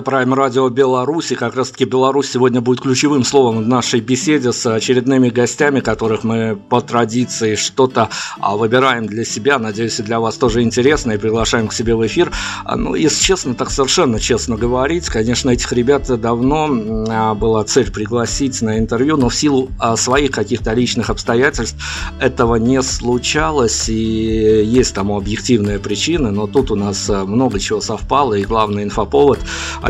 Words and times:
Это 0.00 0.10
Prime 0.10 0.34
Radio 0.34 0.70
Беларуси. 0.70 1.34
Как 1.34 1.54
раз 1.54 1.70
таки 1.70 1.84
Беларусь 1.84 2.30
сегодня 2.30 2.60
будет 2.60 2.80
ключевым 2.80 3.24
словом 3.24 3.64
в 3.64 3.68
нашей 3.68 4.00
беседе 4.00 4.52
с 4.52 4.66
очередными 4.66 5.28
гостями, 5.28 5.80
которых 5.80 6.24
мы 6.24 6.56
по 6.56 6.80
традиции 6.80 7.54
что-то 7.54 8.08
а, 8.38 8.56
выбираем 8.56 9.06
для 9.06 9.24
себя. 9.24 9.58
Надеюсь, 9.58 9.98
и 10.00 10.02
для 10.02 10.20
вас 10.20 10.36
тоже 10.36 10.62
интересно, 10.62 11.12
и 11.12 11.18
приглашаем 11.18 11.68
к 11.68 11.72
себе 11.72 11.94
в 11.94 12.06
эфир. 12.06 12.32
А, 12.64 12.76
ну, 12.76 12.94
если 12.94 13.22
честно, 13.22 13.54
так 13.54 13.70
совершенно 13.70 14.18
честно 14.20 14.56
говорить, 14.56 15.06
конечно, 15.06 15.50
этих 15.50 15.72
ребят 15.72 16.06
давно 16.20 16.68
а, 17.08 17.34
была 17.34 17.64
цель 17.64 17.90
пригласить 17.90 18.62
на 18.62 18.78
интервью, 18.78 19.16
но 19.16 19.28
в 19.28 19.34
силу 19.34 19.70
своих 19.96 20.30
каких-то 20.30 20.72
личных 20.72 21.10
обстоятельств 21.10 21.76
этого 22.20 22.56
не 22.56 22.82
случалось, 22.82 23.88
и 23.88 24.64
есть 24.64 24.94
тому 24.94 25.16
объективные 25.16 25.78
причины, 25.78 26.30
но 26.30 26.46
тут 26.46 26.70
у 26.70 26.76
нас 26.76 27.08
много 27.08 27.58
чего 27.58 27.80
совпало, 27.80 28.34
и 28.34 28.42
информация 28.42 28.84
инфоповод. 28.84 29.38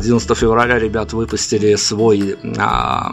11 0.01 0.37
февраля 0.37 0.79
ребят 0.79 1.13
выпустили 1.13 1.75
свой 1.75 2.37
а, 2.59 3.13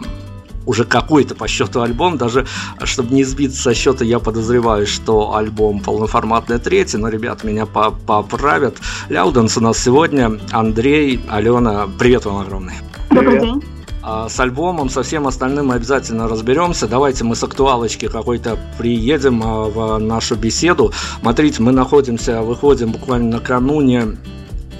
уже 0.64 0.84
какой-то 0.84 1.34
по 1.34 1.46
счету 1.46 1.82
альбом. 1.82 2.16
Даже, 2.16 2.46
чтобы 2.82 3.14
не 3.14 3.24
сбиться 3.24 3.60
со 3.60 3.74
счета, 3.74 4.04
я 4.04 4.18
подозреваю, 4.18 4.86
что 4.86 5.34
альбом 5.34 5.80
полноформатный 5.80 6.58
третий, 6.58 6.96
но 6.96 7.08
ребят 7.08 7.44
меня 7.44 7.66
поправят. 7.66 8.76
Ляуденс 9.10 9.56
у 9.58 9.60
нас 9.60 9.78
сегодня. 9.78 10.38
Андрей, 10.50 11.20
Алена, 11.28 11.88
привет 11.98 12.24
вам 12.24 12.38
огромный. 12.38 12.74
Добрый 13.10 13.40
день. 13.40 13.62
А 14.02 14.30
с 14.30 14.40
альбомом, 14.40 14.88
со 14.88 15.02
всем 15.02 15.26
остальным 15.26 15.66
мы 15.66 15.74
обязательно 15.74 16.28
разберемся. 16.28 16.88
Давайте 16.88 17.24
мы 17.24 17.36
с 17.36 17.44
актуалочки 17.44 18.08
какой-то 18.08 18.58
приедем 18.78 19.42
а, 19.44 19.64
в 19.64 19.98
нашу 19.98 20.36
беседу. 20.36 20.92
Смотрите, 21.20 21.62
мы 21.62 21.72
находимся, 21.72 22.40
выходим 22.40 22.92
буквально 22.92 23.36
накануне 23.36 24.16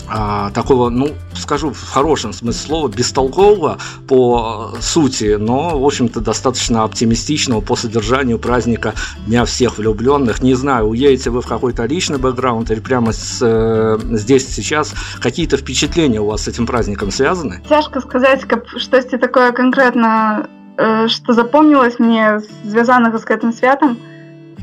а, 0.09 0.51
такого, 0.51 0.89
ну, 0.89 1.09
скажу 1.33 1.71
в 1.71 1.83
хорошем 1.89 2.33
смысле 2.33 2.67
слова, 2.67 2.87
бестолкового 2.87 3.77
по 4.07 4.73
сути, 4.79 5.37
но, 5.39 5.79
в 5.79 5.85
общем-то, 5.85 6.19
достаточно 6.19 6.83
оптимистичного 6.83 7.61
по 7.61 7.75
содержанию 7.75 8.37
праздника 8.37 8.93
Дня 9.25 9.45
всех 9.45 9.77
влюбленных. 9.77 10.41
Не 10.41 10.55
знаю, 10.55 10.87
уедете 10.87 11.29
вы 11.29 11.41
в 11.41 11.47
какой-то 11.47 11.85
личный 11.85 12.19
бэкграунд 12.19 12.69
или 12.71 12.79
прямо 12.79 13.13
с, 13.13 13.39
э, 13.41 13.97
здесь 14.11 14.47
сейчас 14.47 14.93
какие-то 15.21 15.57
впечатления 15.57 16.19
у 16.19 16.27
вас 16.27 16.43
с 16.43 16.47
этим 16.47 16.67
праздником 16.67 17.11
связаны? 17.11 17.61
Тяжко 17.69 18.01
сказать, 18.01 18.43
как, 18.45 18.67
что-то 18.77 19.17
такое 19.17 19.51
конкретно, 19.51 20.49
э, 20.77 21.07
что 21.07 21.33
запомнилось 21.33 21.97
мне, 21.99 22.39
звязанага 22.65 23.17
з 23.17 23.23
гэтым 23.23 23.53
святам. 23.53 23.97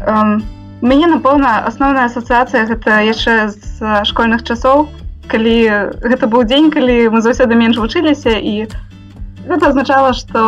Эм, 0.01 0.45
мяне 0.83 1.07
напэўна 1.07 1.65
асноўная 1.67 2.05
асацыяцыя 2.05 2.67
гэта 2.67 3.01
яшчэ 3.01 3.49
з 3.49 4.05
школьных 4.05 4.45
часоў 4.45 4.89
калі 5.31 5.57
гэта 6.03 6.27
быў 6.27 6.45
дзень 6.45 6.71
калі 6.75 7.09
мы 7.15 7.23
заўсёды 7.23 7.55
менш 7.55 7.79
вучыліся 7.79 8.35
і 8.35 8.67
гэта 9.47 9.71
азначала 9.71 10.13
што 10.13 10.43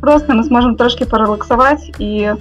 просто 0.00 0.34
мы 0.34 0.44
сможам 0.44 0.76
трошки 0.76 1.08
парэлаксаваць 1.08 1.90
і 1.98 2.34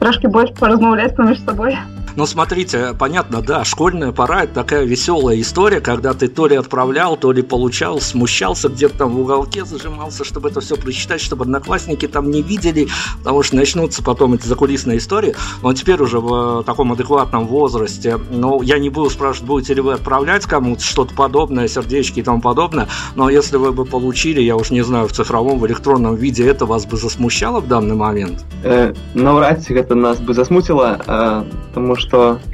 трошки 0.00 0.26
больш 0.26 0.50
паразмаўляць 0.58 1.14
паміж 1.16 1.44
сабой 1.46 1.78
Ну, 2.14 2.26
смотрите, 2.26 2.94
понятно, 2.98 3.40
да, 3.40 3.64
школьная 3.64 4.12
пора – 4.12 4.44
это 4.44 4.52
такая 4.52 4.84
веселая 4.84 5.40
история, 5.40 5.80
когда 5.80 6.12
ты 6.12 6.28
то 6.28 6.46
ли 6.46 6.56
отправлял, 6.56 7.16
то 7.16 7.32
ли 7.32 7.40
получал, 7.40 8.00
смущался 8.00 8.68
где-то 8.68 8.98
там 8.98 9.12
в 9.12 9.20
уголке, 9.20 9.64
зажимался, 9.64 10.22
чтобы 10.24 10.50
это 10.50 10.60
все 10.60 10.76
прочитать, 10.76 11.22
чтобы 11.22 11.44
одноклассники 11.44 12.06
там 12.06 12.30
не 12.30 12.42
видели, 12.42 12.88
потому 13.18 13.42
что 13.42 13.56
начнутся 13.56 14.02
потом 14.02 14.34
эти 14.34 14.46
закулисные 14.46 14.98
истории. 14.98 15.34
Но 15.62 15.72
теперь 15.72 16.02
уже 16.02 16.20
в 16.20 16.62
таком 16.64 16.92
адекватном 16.92 17.46
возрасте, 17.46 18.18
ну, 18.30 18.60
я 18.60 18.78
не 18.78 18.90
буду 18.90 19.08
спрашивать, 19.08 19.48
будете 19.48 19.74
ли 19.74 19.80
вы 19.80 19.94
отправлять 19.94 20.44
кому-то 20.44 20.82
что-то 20.82 21.14
подобное, 21.14 21.66
сердечки 21.66 22.20
и 22.20 22.22
тому 22.22 22.42
подобное, 22.42 22.88
но 23.14 23.30
если 23.30 23.56
вы 23.56 23.72
бы 23.72 23.86
получили, 23.86 24.42
я 24.42 24.56
уж 24.56 24.70
не 24.70 24.82
знаю, 24.82 25.08
в 25.08 25.12
цифровом, 25.12 25.58
в 25.58 25.66
электронном 25.66 26.16
виде, 26.16 26.46
это 26.46 26.66
вас 26.66 26.84
бы 26.84 26.98
засмущало 26.98 27.60
в 27.60 27.68
данный 27.68 27.94
момент? 27.94 28.44
Э, 28.64 28.92
навряд 29.14 29.64
ці 29.64 29.74
гэта 29.86 29.94
нас 29.94 30.20
бы 30.20 30.34
засмуціла, 30.34 30.98
э, 31.06 31.42
тому 31.74 31.96
что 31.96 32.38
што 32.38 32.52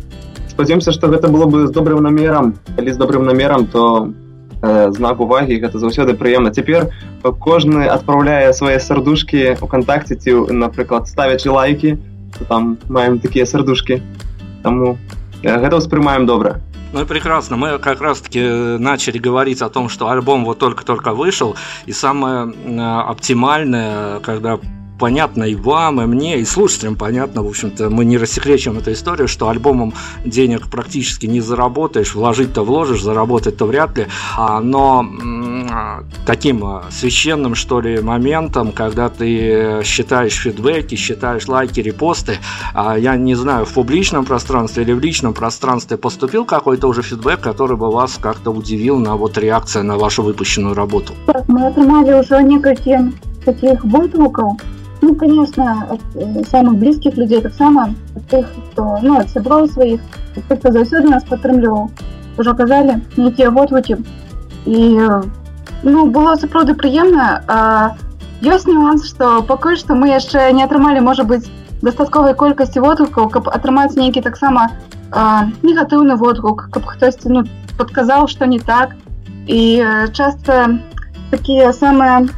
спадзяёмся 0.59 0.91
што 0.91 1.07
гэта 1.07 1.29
было 1.31 1.47
бы 1.47 1.67
з 1.69 1.71
добрым 1.71 2.03
намерам 2.03 2.59
калі 2.75 2.91
з 2.91 2.99
добрым 2.99 3.23
намерам 3.31 3.67
то 3.71 4.11
э, 4.59 4.91
знак 4.91 5.21
увагі 5.23 5.55
гэта 5.63 5.79
заўсёды 5.79 6.19
прыемна 6.19 6.51
цяпер 6.51 6.91
кожны 7.23 7.87
адпраўляе 7.87 8.51
свае 8.53 8.83
сардушкі 8.83 9.55
у 9.63 9.71
кантакце 9.71 10.19
ці 10.19 10.51
напрыклад 10.51 11.07
ставячы 11.07 11.55
лайки 11.55 11.95
там 12.51 12.75
маем 12.91 13.23
такія 13.23 13.47
сардушкі 13.47 14.03
таму 14.67 14.99
э, 15.47 15.55
гэта 15.63 15.79
ўспрымаем 15.79 16.27
добра 16.27 16.59
Ну 16.91 17.03
и 17.03 17.05
прекрасно. 17.05 17.59
Мы 17.59 17.79
как 17.79 18.01
раз-таки 18.01 18.41
начали 18.81 19.19
говорить 19.19 19.61
о 19.61 19.69
том, 19.69 19.91
что 19.91 20.09
альбом 20.09 20.47
вот 20.47 20.59
только-только 20.59 21.13
вышел, 21.13 21.55
и 21.85 21.93
самое 21.93 22.49
э, 22.49 22.81
оптимальное, 22.81 24.21
когда 24.21 24.59
понятно 25.00 25.44
и 25.44 25.56
вам, 25.56 26.02
и 26.02 26.06
мне, 26.06 26.40
и 26.40 26.46
слушателям 26.46 26.96
понятно, 26.96 27.44
в 27.44 27.48
общем-то, 27.48 27.90
мы 27.90 28.06
не 28.06 28.18
рассекречиваем 28.18 28.80
эту 28.80 28.94
историю, 28.94 29.28
что 29.28 29.50
альбомом 29.50 29.94
денег 30.26 30.70
практически 30.70 31.26
не 31.26 31.42
заработаешь, 31.42 32.16
вложить-то 32.16 32.64
вложишь, 32.64 33.02
заработать-то 33.02 33.66
вряд 33.66 33.98
ли, 33.98 34.08
а, 34.38 34.60
но 34.60 35.06
таким 36.26 36.64
а, 36.66 36.86
священным, 36.92 37.56
что 37.56 37.82
ли, 37.82 38.00
моментом, 38.00 38.72
когда 38.72 39.10
ты 39.10 39.82
считаешь 39.84 40.34
фидбэки, 40.34 40.96
считаешь 40.96 41.48
лайки, 41.48 41.80
репосты, 41.80 42.38
а, 42.74 42.98
я 42.98 43.16
не 43.16 43.36
знаю, 43.36 43.66
в 43.66 43.74
публичном 43.74 44.26
пространстве 44.26 44.84
или 44.84 44.94
в 44.94 45.00
личном 45.00 45.34
пространстве 45.34 45.98
поступил 45.98 46.46
какой-то 46.46 46.88
уже 46.88 47.02
фидбэк, 47.02 47.42
который 47.42 47.78
бы 47.78 47.92
вас 47.92 48.18
как-то 48.22 48.52
удивил 48.52 49.00
на 49.00 49.16
вот 49.16 49.38
реакция 49.38 49.84
на 49.84 49.98
вашу 49.98 50.24
выпущенную 50.24 50.76
работу? 50.76 51.14
Мы 51.48 51.68
отримали 51.68 52.14
уже 52.14 52.42
несколько 52.44 53.12
таких 53.46 53.84
откликов 53.86 54.54
ну, 55.03 55.15
конечно, 55.15 55.87
от 55.91 56.01
э, 56.15 56.45
самых 56.51 56.79
близких 56.79 57.17
людей, 57.17 57.41
так 57.41 57.55
само 57.55 57.95
от 58.17 58.27
тых, 58.27 58.47
кто, 58.73 58.99
ну, 59.03 59.19
от 59.19 59.31
сяброў 59.31 59.69
сваіх, 59.69 60.01
тых, 60.35 60.59
хто 60.59 60.73
заўсёды 60.73 61.09
нас 61.09 61.25
падтрымліваў, 61.25 61.91
уже 62.39 62.55
казалі 62.55 62.99
нейкія 63.17 63.51
водгукі. 63.51 63.97
І 64.67 65.01
ну, 65.83 66.07
было 66.07 66.35
сапраўды 66.37 66.75
прыемна. 66.75 67.43
А, 67.47 67.97
ёсць 68.43 68.67
нюанс, 68.67 69.09
што 69.09 69.43
пакуль 69.43 69.79
што 69.79 69.95
мы 69.95 70.11
яшчэ 70.11 70.53
не 70.53 70.65
атрымалі, 70.65 71.01
можа 71.01 71.25
быць, 71.25 71.47
дастатковай 71.83 72.35
колькасці 72.35 72.81
водгукаў, 72.83 73.29
каб 73.31 73.49
атрымаць 73.49 73.95
нейкі 73.95 74.21
таксама 74.23 74.71
негатыўны 75.63 76.17
водгук, 76.21 76.69
каб 76.71 76.85
хтосьці 76.85 77.33
ну, 77.33 77.45
падказаў, 77.79 78.29
што 78.29 78.47
не 78.47 78.59
так. 78.59 78.95
І 79.47 79.81
часта 80.13 80.79
такія 81.31 81.73
самыя 81.73 82.29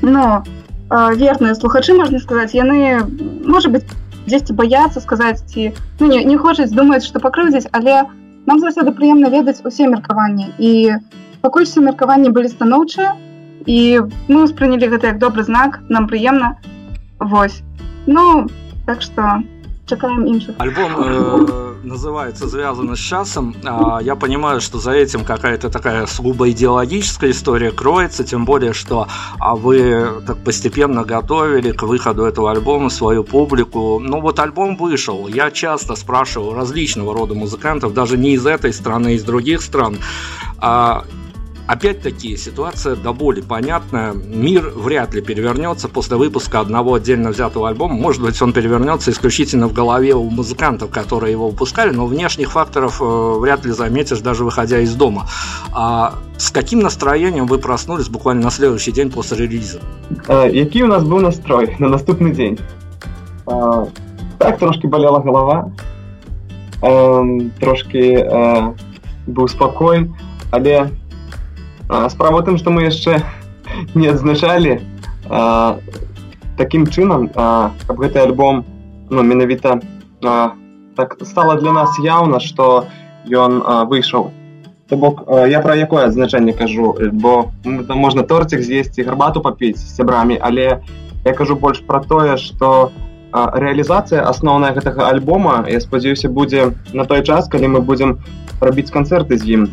ну, 0.00 0.42
верныя 0.90 1.54
слухачы 1.54 1.94
можна 1.94 2.18
сказаць 2.18 2.54
яны 2.56 3.04
можа 3.44 3.68
быть 3.68 3.84
дзесьці 4.26 4.56
баяцца 4.56 5.00
сказаць 5.00 5.44
ці 5.44 5.72
ну, 6.00 6.06
не, 6.06 6.24
не 6.24 6.36
хочуць 6.36 6.72
думаць 6.72 7.04
што 7.04 7.20
пакрыўдзіць 7.20 7.68
але 7.72 8.04
нам 8.48 8.60
заўсёды 8.60 8.92
прыемна 8.96 9.28
ведаць 9.28 9.60
усе 9.64 9.88
меркаванні 9.88 10.52
і 10.58 10.72
пакуль 11.44 11.68
все 11.68 11.84
меркаванні 11.84 12.32
былі 12.32 12.48
станоўчыя 12.48 13.14
і 13.66 13.78
мы 14.28 14.38
ўспрынялі 14.48 14.88
гэта 14.96 15.12
як 15.12 15.18
добры 15.20 15.44
знак 15.44 15.80
нам 15.88 16.08
прыемна 16.08 16.56
Вось 17.20 17.62
ну 18.06 18.48
так 18.86 19.02
что 19.02 19.42
чакаем 19.86 20.24
іншых 20.24 20.56
альбом 20.58 20.92
э 21.04 21.71
называется 21.83 22.47
«Связано 22.47 22.95
с 22.95 22.99
часом». 22.99 23.55
А, 23.63 23.99
я 24.01 24.15
понимаю, 24.15 24.61
что 24.61 24.79
за 24.79 24.91
этим 24.91 25.25
какая-то 25.25 25.69
такая 25.69 26.05
сугубо 26.07 26.49
идеологическая 26.49 27.31
история 27.31 27.71
кроется, 27.71 28.23
тем 28.23 28.45
более, 28.45 28.73
что 28.73 29.07
а 29.39 29.55
вы 29.55 30.21
так 30.25 30.43
постепенно 30.43 31.03
готовили 31.03 31.71
к 31.71 31.83
выходу 31.83 32.23
этого 32.23 32.51
альбома 32.51 32.89
свою 32.89 33.23
публику. 33.23 33.99
Ну 33.99 34.21
вот 34.21 34.39
альбом 34.39 34.75
вышел. 34.75 35.27
Я 35.27 35.51
часто 35.51 35.95
спрашиваю 35.95 36.53
различного 36.53 37.13
рода 37.13 37.33
музыкантов, 37.33 37.93
даже 37.93 38.17
не 38.17 38.33
из 38.33 38.45
этой 38.45 38.73
страны, 38.73 39.07
а 39.07 39.11
из 39.11 39.23
других 39.23 39.61
стран, 39.61 39.97
а 40.57 41.03
Опять-таки, 41.65 42.35
ситуация 42.35 42.97
до 42.97 43.13
боли 43.13 43.39
понятная. 43.39 44.11
Мир 44.11 44.69
вряд 44.75 45.13
ли 45.13 45.21
перевернется 45.21 45.87
после 45.87 46.17
выпуска 46.17 46.59
одного 46.59 46.95
отдельно 46.95 47.29
взятого 47.29 47.69
альбома. 47.69 47.95
Может 47.95 48.21
быть, 48.21 48.41
он 48.41 48.51
перевернется 48.51 49.11
исключительно 49.11 49.69
в 49.69 49.73
голове 49.73 50.13
у 50.13 50.29
музыкантов, 50.29 50.91
которые 50.91 51.31
его 51.31 51.49
выпускали, 51.49 51.91
но 51.91 52.05
внешних 52.05 52.51
факторов 52.51 53.01
э, 53.01 53.05
вряд 53.39 53.63
ли 53.63 53.71
заметишь, 53.71 54.19
даже 54.19 54.43
выходя 54.43 54.79
из 54.79 54.93
дома. 54.93 55.27
А 55.73 56.15
с 56.37 56.51
каким 56.51 56.79
настроением 56.79 57.45
вы 57.45 57.59
проснулись 57.59 58.09
буквально 58.09 58.43
на 58.43 58.51
следующий 58.51 58.91
день 58.91 59.09
после 59.09 59.37
релиза? 59.37 59.79
Э, 60.27 60.49
який 60.51 60.83
у 60.83 60.87
нас 60.87 61.05
был 61.05 61.21
настрой 61.21 61.77
на 61.79 61.87
наступный 61.87 62.33
день? 62.33 62.59
Так, 63.45 64.59
трошки 64.59 64.87
болела 64.87 65.19
голова, 65.19 65.71
трошки 66.81 68.73
был 69.27 69.47
спокой, 69.47 70.11
але 70.51 70.91
справа 72.09 72.41
тым 72.41 72.57
што 72.57 72.73
мы 72.73 72.85
яшчэ 72.87 73.21
не 73.95 74.07
адзначалі 74.09 74.79
такім 76.57 76.87
чынам 76.87 77.29
каб 77.33 77.95
гэты 77.97 78.19
альбом 78.23 78.65
ну, 79.09 79.23
менавіта 79.23 79.79
так 80.95 81.17
стала 81.21 81.55
для 81.55 81.71
нас 81.71 81.97
яўна 81.99 82.39
што 82.39 82.85
ён 83.29 83.61
выйшаў. 83.89 84.31
То 84.89 84.97
бок 84.97 85.23
я 85.47 85.61
пра 85.63 85.75
якое 85.79 86.05
адзначэнне 86.05 86.53
кажу? 86.53 86.93
Бо 87.11 87.51
там 87.63 87.97
можна 87.97 88.23
торцік 88.23 88.61
з'есці 88.61 89.03
гарбату 89.03 89.41
папіць 89.41 89.79
з 89.79 89.95
сябрамі 89.95 90.37
але 90.41 90.83
я 91.25 91.33
кажу 91.33 91.55
больш 91.55 91.81
пра 91.87 92.03
тое 92.03 92.37
што 92.37 92.91
рэалізацыя 93.33 94.21
асноўная 94.29 94.73
гэтага 94.73 95.09
альбома 95.09 95.65
я 95.67 95.79
спадзяюся 95.79 96.29
будзе 96.29 96.73
на 96.93 97.05
той 97.05 97.23
час 97.23 97.47
калі 97.49 97.73
мы 97.77 97.79
будзем 97.81 98.19
рабіць 98.61 98.91
канцэрты 98.91 99.37
з 99.37 99.57
ім 99.57 99.63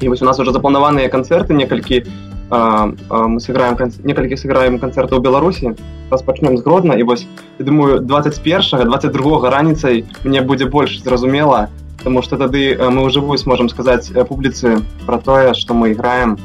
і 0.00 0.08
вось 0.08 0.22
у 0.22 0.24
нас 0.24 0.38
уже 0.38 0.52
запланаваныя 0.52 1.08
канцэрты 1.08 1.54
некалькі 1.54 2.04
мы 2.50 3.40
сыграем 3.40 3.76
некалькі 4.04 4.36
сыграем 4.36 4.78
канцэрта 4.78 5.16
ў 5.16 5.20
беларусі 5.20 5.74
распачнем 6.10 6.58
з 6.58 6.62
гродна 6.62 6.94
і 6.94 7.02
вось 7.02 7.26
я 7.58 7.64
думаю 7.64 8.00
21 8.00 8.84
22 8.84 9.50
раніцай 9.50 10.04
мне 10.24 10.42
будзе 10.42 10.66
больш 10.66 11.00
зразумела 11.02 11.70
потому 11.98 12.22
что 12.22 12.36
тады 12.36 12.76
мы 12.76 13.08
ўжывую 13.08 13.38
сможам 13.38 13.68
сказаць 13.68 14.12
публіцы 14.28 14.84
про 15.06 15.18
тое 15.18 15.54
что 15.54 15.74
мы 15.74 15.92
играем 15.92 16.38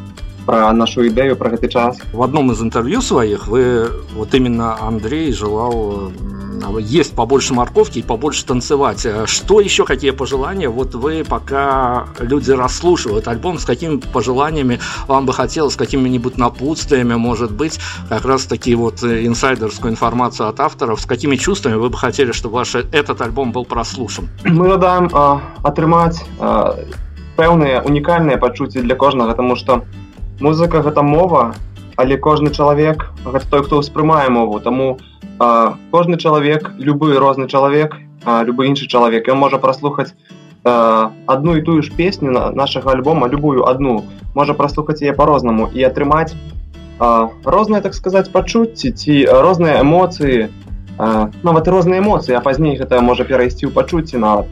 про 0.45 0.73
нашу 0.73 1.05
ідэю 1.05 1.35
про 1.35 1.53
гэты 1.53 1.69
час 1.69 2.01
в 2.13 2.21
одном 2.21 2.51
из 2.51 2.61
интервью 2.61 3.01
сваіх 3.01 3.47
вы 3.47 3.91
вот 4.15 4.33
именно 4.33 4.77
Андрей 4.81 5.31
желал 5.31 6.11
есть 6.79 7.15
побольше 7.15 7.53
морковки 7.53 7.99
и 7.99 8.01
побольше 8.01 8.45
танцевать. 8.45 9.05
Э, 9.05 9.25
что 9.25 9.61
еще, 9.61 9.85
какие 9.85 10.11
пожелания? 10.11 10.69
Вот 10.69 10.93
вы 10.95 11.23
пока 11.27 12.07
люди 12.19 12.51
расслушивают 12.51 13.27
альбом, 13.27 13.59
с 13.59 13.65
какими 13.65 13.97
пожеланиями 13.97 14.79
вам 15.07 15.25
бы 15.25 15.33
хотелось, 15.33 15.73
с 15.73 15.77
какими-нибудь 15.77 16.37
напутствиями, 16.37 17.15
может 17.15 17.51
быть, 17.51 17.79
как 18.09 18.25
раз 18.25 18.45
таки 18.45 18.75
вот 18.75 19.03
э, 19.03 19.25
инсайдерскую 19.25 19.91
информацию 19.91 20.49
от 20.49 20.59
авторов, 20.59 21.01
с 21.01 21.05
какими 21.05 21.35
чувствами 21.35 21.75
вы 21.75 21.89
бы 21.89 21.97
хотели, 21.97 22.31
чтобы 22.31 22.55
ваш 22.55 22.75
этот 22.75 23.21
альбом 23.21 23.51
был 23.51 23.65
прослушан? 23.65 24.29
Мы 24.43 24.67
радаем 24.67 25.09
э, 25.13 25.39
атрымаць 25.63 26.23
э, 26.39 26.85
пэўныя 27.39 27.81
унікальныя 27.87 28.37
пачуцці 28.37 28.81
для 28.81 28.95
кожнага 28.95 29.33
тому 29.33 29.55
что 29.55 29.83
музыка 30.40 30.82
гэта 30.82 31.02
мова 31.02 31.54
але 31.96 32.16
кожны 32.18 32.50
чалавек 32.50 33.10
гэта 33.24 33.46
той 33.50 33.62
хто 33.62 33.78
ўспрымае 33.78 34.28
мову. 34.30 34.60
Таму 34.60 34.98
кожны 35.90 36.18
чалавек 36.18 36.74
любы 36.78 37.18
розны 37.18 37.48
чалавек 37.48 37.94
любы 38.24 38.66
іншы 38.66 38.86
чалавек 38.88 39.28
ён 39.28 39.38
можа 39.38 39.58
праслухаць 39.58 40.14
одну 40.64 41.56
і 41.56 41.62
тую 41.62 41.82
ж 41.82 41.92
песню 41.92 42.30
на 42.30 42.50
нашага 42.50 42.92
альбома 42.92 43.28
любую 43.28 43.64
одну 43.68 44.04
можа 44.34 44.54
праслухаць 44.54 45.02
яе 45.02 45.12
по-рознаму 45.12 45.68
і 45.74 45.82
атрымаць 45.84 46.34
розныя 46.98 47.82
так 47.82 47.94
сказаць 47.94 48.30
пачуцці 48.30 48.90
ці 48.90 49.26
розныя 49.28 49.82
эмоцыі 49.82 50.48
нават 50.98 51.68
розныя 51.68 52.00
эмоцыі 52.00 52.38
а 52.38 52.40
пазней 52.40 52.78
гэта 52.78 53.02
можа 53.02 53.24
перайсці 53.24 53.66
ў 53.66 53.74
пачуцці 53.74 54.18
нават. 54.18 54.46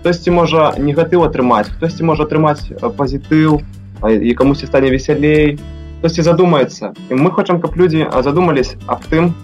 Хтосьці 0.00 0.30
можа 0.32 0.72
негатыў 0.78 1.24
атрымаць 1.24 1.72
хтосьці 1.72 2.04
можа 2.04 2.28
атрымаць 2.28 2.68
пазітыў 2.96 3.60
і 4.08 4.34
камусьці 4.34 4.66
стане 4.66 4.90
весялей 4.90 5.58
хтосьці 6.00 6.22
задумаецца 6.22 6.92
і 7.10 7.14
мы 7.14 7.30
хочам 7.30 7.60
каб 7.60 7.76
людзі 7.76 8.08
задумались 8.24 8.76
аб 8.86 9.04
тым 9.12 9.34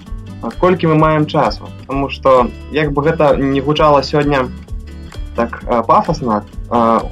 колькі 0.61 0.87
мы 0.87 0.95
маем 0.95 1.27
часу. 1.27 1.69
Таму 1.87 2.09
што 2.09 2.49
як 2.73 2.93
бы 2.93 3.03
гэта 3.03 3.37
не 3.37 3.61
гучала 3.61 4.03
сёння 4.03 4.49
так 5.37 5.61
пафосна 5.87 6.45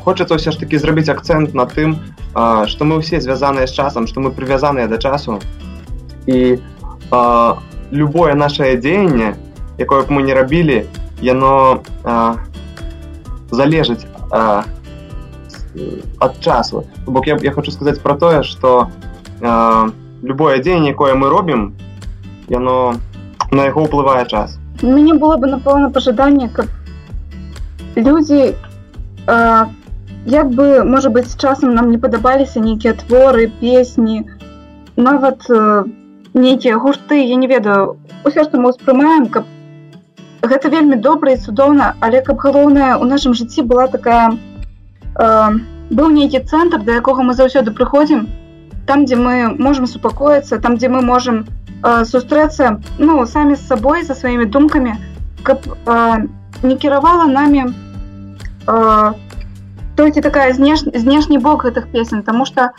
хочацца 0.05 0.41
ўсё 0.41 0.53
ж 0.53 0.57
таки 0.61 0.79
зрабіць 0.79 1.13
акцэнт 1.13 1.55
на 1.55 1.67
тым 1.67 2.01
што 2.67 2.85
мы 2.85 2.99
ўсе 3.05 3.21
звязаныя 3.21 3.67
з 3.67 3.73
часам 3.77 4.07
што 4.07 4.21
мы 4.21 4.31
прывязаныя 4.33 4.89
да 4.89 4.97
часу. 4.99 5.41
І 6.27 6.59
любое 7.91 8.35
наше 8.35 8.77
дзеянне 8.77 9.37
якое 9.79 10.03
б 10.03 10.09
мы 10.09 10.23
не 10.23 10.35
рабілі 10.35 10.89
яно 11.21 11.83
залежыць 13.51 14.09
ад 14.31 14.67
часу. 16.41 16.85
Бок 17.07 17.27
я, 17.27 17.39
я 17.43 17.53
хочу 17.53 17.71
сказаць 17.71 17.99
про 17.99 18.15
тое 18.15 18.43
что 18.43 18.89
любое 20.23 20.59
дзеянне 20.59 20.91
якое 20.91 21.15
мы 21.15 21.29
робім 21.29 21.75
яно 22.49 22.95
на 23.51 23.65
яго 23.65 23.85
ўплывае 23.85 24.27
час. 24.27 24.59
Мяне 24.83 25.15
было 25.15 25.37
бы 25.37 25.47
напэўна 25.47 25.91
пажаданне 25.91 26.49
каб 26.49 26.67
людзі 27.97 28.55
як 30.27 30.49
бы 30.51 30.85
можа 30.85 31.11
быть 31.11 31.29
з 31.29 31.37
часам 31.37 31.75
нам 31.75 31.91
не 31.91 31.99
падабаліся 31.99 32.61
нейкія 32.61 32.95
творы 32.95 33.51
песні 33.61 34.25
нават 34.97 35.45
нейкія 36.35 36.79
гурты. 36.79 37.21
Я 37.21 37.37
не 37.37 37.47
ведаю 37.47 37.99
усе 38.25 38.45
што 38.45 38.59
мы 38.59 38.73
ўспрымаем 38.73 39.29
каб 39.29 39.45
гэта 40.43 40.69
вельмі 40.69 40.97
добра 40.97 41.33
і 41.33 41.41
цудоўна 41.41 41.95
але 42.01 42.21
каб 42.23 42.41
галоўнае 42.41 42.97
у 42.97 43.05
нашым 43.05 43.35
жыцці 43.35 43.63
была 43.63 43.87
такая 43.89 44.33
э, 44.33 44.54
быў 45.90 46.10
нейкі 46.14 46.40
цэнтр 46.46 46.84
да 46.86 47.00
якога 47.02 47.24
мы 47.24 47.34
заўсёды 47.34 47.74
прыходзім 47.74 48.28
там 48.90 49.06
дзе 49.06 49.16
мы 49.22 49.54
можемм 49.54 49.86
супакоіцца 49.86 50.58
там 50.58 50.78
дзе 50.78 50.90
мы 50.90 51.02
можемм 51.06 51.46
э, 51.46 52.06
сустрэцца 52.06 52.82
ну 52.98 53.26
самі 53.26 53.56
з 53.56 53.68
сабой 53.68 54.04
за 54.04 54.16
сваімі 54.16 54.46
думкамі 54.46 54.94
каб 55.44 55.66
э, 55.66 56.26
не 56.64 56.76
кіравала 56.76 57.26
намі 57.26 57.66
э, 57.66 59.14
толькі 59.96 60.22
такая 60.22 60.54
знеш 60.54 60.86
знешні 60.94 61.38
бок 61.38 61.66
гэтых 61.66 61.92
песен 61.92 62.24
тому 62.24 62.46
что 62.46 62.72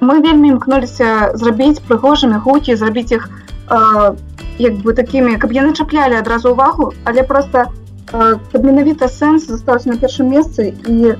мы 0.00 0.20
вельмі 0.20 0.54
імкнуліся 0.54 1.32
зрабіць 1.34 1.82
прыгожымі 1.88 2.38
гукі 2.46 2.76
зрабіць 2.76 3.12
іх 3.18 3.26
э, 3.26 4.14
як 4.58 4.74
бы 4.86 4.94
такімі 4.94 5.34
каб 5.38 5.50
яны 5.50 5.72
чаплялі 5.72 6.14
адразу 6.18 6.50
увагу 6.54 6.92
але 7.04 7.22
просто 7.22 7.66
э, 8.12 8.38
каб 8.52 8.64
менавіта 8.64 9.08
сэнс 9.08 9.50
застаўся 9.50 9.90
на 9.90 9.98
першым 9.98 10.30
месцы 10.30 10.70
і 10.86 11.14
э, 11.14 11.18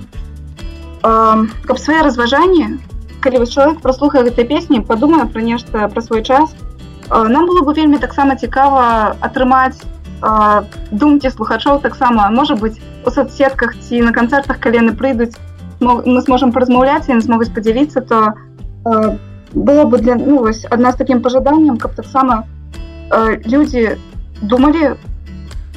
каб 1.02 1.78
свае 1.78 2.02
разважанні 2.02 2.78
калі 3.20 3.42
вось 3.42 3.52
чалавек 3.54 3.80
праслухае 3.80 4.24
гэтай 4.28 4.46
песні 4.48 4.80
падумае 4.80 5.26
пра 5.26 5.42
нешта 5.42 5.88
пра 5.88 6.02
свой 6.02 6.22
час 6.22 6.54
э, 6.54 7.22
нам 7.28 7.46
было 7.46 7.62
бы 7.62 7.74
вельмі 7.74 7.98
таксама 7.98 8.36
цікава 8.36 9.16
атрымаць 9.20 9.78
э, 9.82 10.64
думкі 10.90 11.30
слухачоў 11.30 11.80
таксама 11.82 12.30
можа 12.30 12.56
быць 12.56 12.80
у 13.06 13.10
соцсетках 13.10 13.76
ці 13.78 14.02
на 14.02 14.12
канцэртах 14.12 14.58
калі 14.58 14.82
яны 14.82 14.92
прыйдуць 14.96 15.36
мы 15.80 16.20
сможам 16.22 16.52
паразмаўляць 16.52 17.08
яны 17.08 17.20
змогуць 17.20 17.52
падзяліцца 17.54 18.00
то 18.00 18.34
э, 18.84 19.16
было 19.54 19.84
бы 19.84 19.98
для 19.98 20.16
ну, 20.16 20.42
вось 20.44 20.66
адна 20.70 20.92
з 20.92 20.96
такім 20.96 21.22
пажаданнем 21.22 21.78
каб 21.78 21.94
таксама 21.94 22.44
у 22.44 22.56
Э, 23.10 23.36
люди 23.44 23.98
думали 24.42 24.96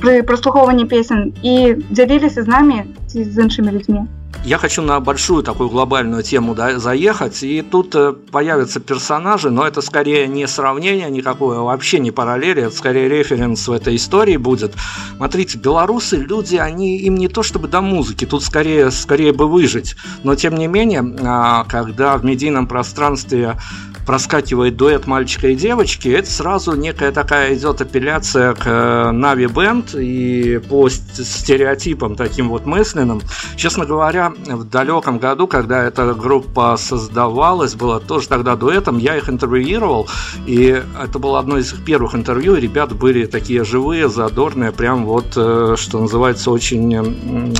при 0.01 0.22
прослуховывании 0.22 0.86
песен 0.86 1.34
и 1.43 1.75
делились 1.89 2.38
с 2.38 2.48
нами, 2.48 2.96
с 3.08 3.15
іншими 3.15 3.72
людьми. 3.72 4.08
я 4.45 4.59
хочу 4.59 4.83
на 4.83 5.00
большую 5.00 5.43
такую 5.43 5.71
глобальную 5.71 6.23
тему 6.23 6.55
да, 6.55 6.79
заехать, 6.79 7.43
и 7.43 7.62
тут 7.62 7.95
э, 7.95 8.12
появятся 8.12 8.81
персонажи, 8.81 9.50
но 9.50 9.67
это 9.67 9.81
скорее 9.81 10.26
не 10.29 10.47
сравнение 10.47 11.11
никакое, 11.11 11.61
вообще 11.61 11.99
не 11.99 12.11
параллели, 12.11 12.64
это 12.64 12.76
скорее 12.76 13.09
референс 13.09 13.67
в 13.67 13.73
этой 13.73 13.97
истории 13.97 14.37
будет. 14.37 14.75
Смотрите, 15.17 15.59
белорусы, 15.59 16.17
люди, 16.17 16.57
они 16.57 16.99
им 16.99 17.14
не 17.14 17.29
то 17.29 17.43
чтобы 17.43 17.69
до 17.69 17.81
музыки, 17.81 18.26
тут 18.26 18.43
скорее, 18.43 18.91
скорее 18.91 19.33
бы 19.33 19.49
выжить, 19.49 19.97
но 20.25 20.35
тем 20.35 20.57
не 20.57 20.67
менее, 20.67 21.03
а, 21.23 21.64
когда 21.64 22.17
в 22.19 22.25
медийном 22.25 22.67
пространстве 22.67 23.57
проскакивает 24.06 24.76
дуэт 24.76 25.06
мальчика 25.06 25.49
и 25.49 25.54
девочки, 25.54 26.08
это 26.08 26.30
сразу 26.30 26.75
некая 26.75 27.12
такая 27.12 27.54
идет 27.54 27.80
апелляция 27.80 28.54
к 28.54 29.12
Нави 29.12 29.46
Бенд 29.46 29.94
и 29.94 30.58
по 30.58 30.88
стереотипам 30.88 32.16
таким 32.16 32.49
вот 32.49 32.66
мысленным. 32.66 33.23
Честно 33.56 33.87
говоря, 33.87 34.32
в 34.46 34.64
далеком 34.64 35.18
году, 35.18 35.46
когда 35.46 35.82
эта 35.82 36.14
группа 36.14 36.76
создавалась, 36.78 37.75
была 37.75 38.00
тоже 38.00 38.28
тогда 38.28 38.56
дуэтом, 38.56 38.99
я 38.99 39.16
их 39.16 39.28
интервьюировал, 39.28 40.08
и 40.46 40.82
это 41.00 41.18
было 41.18 41.38
одно 41.38 41.58
из 41.58 41.73
их 41.73 41.84
первых 41.84 42.14
интервью, 42.14 42.56
и 42.56 42.61
ребята 42.61 42.94
были 42.94 43.26
такие 43.26 43.64
живые, 43.64 44.08
задорные, 44.08 44.73
прям 44.73 45.04
вот, 45.04 45.32
э, 45.37 45.76
что 45.78 46.00
называется, 46.00 46.50
очень 46.50 47.54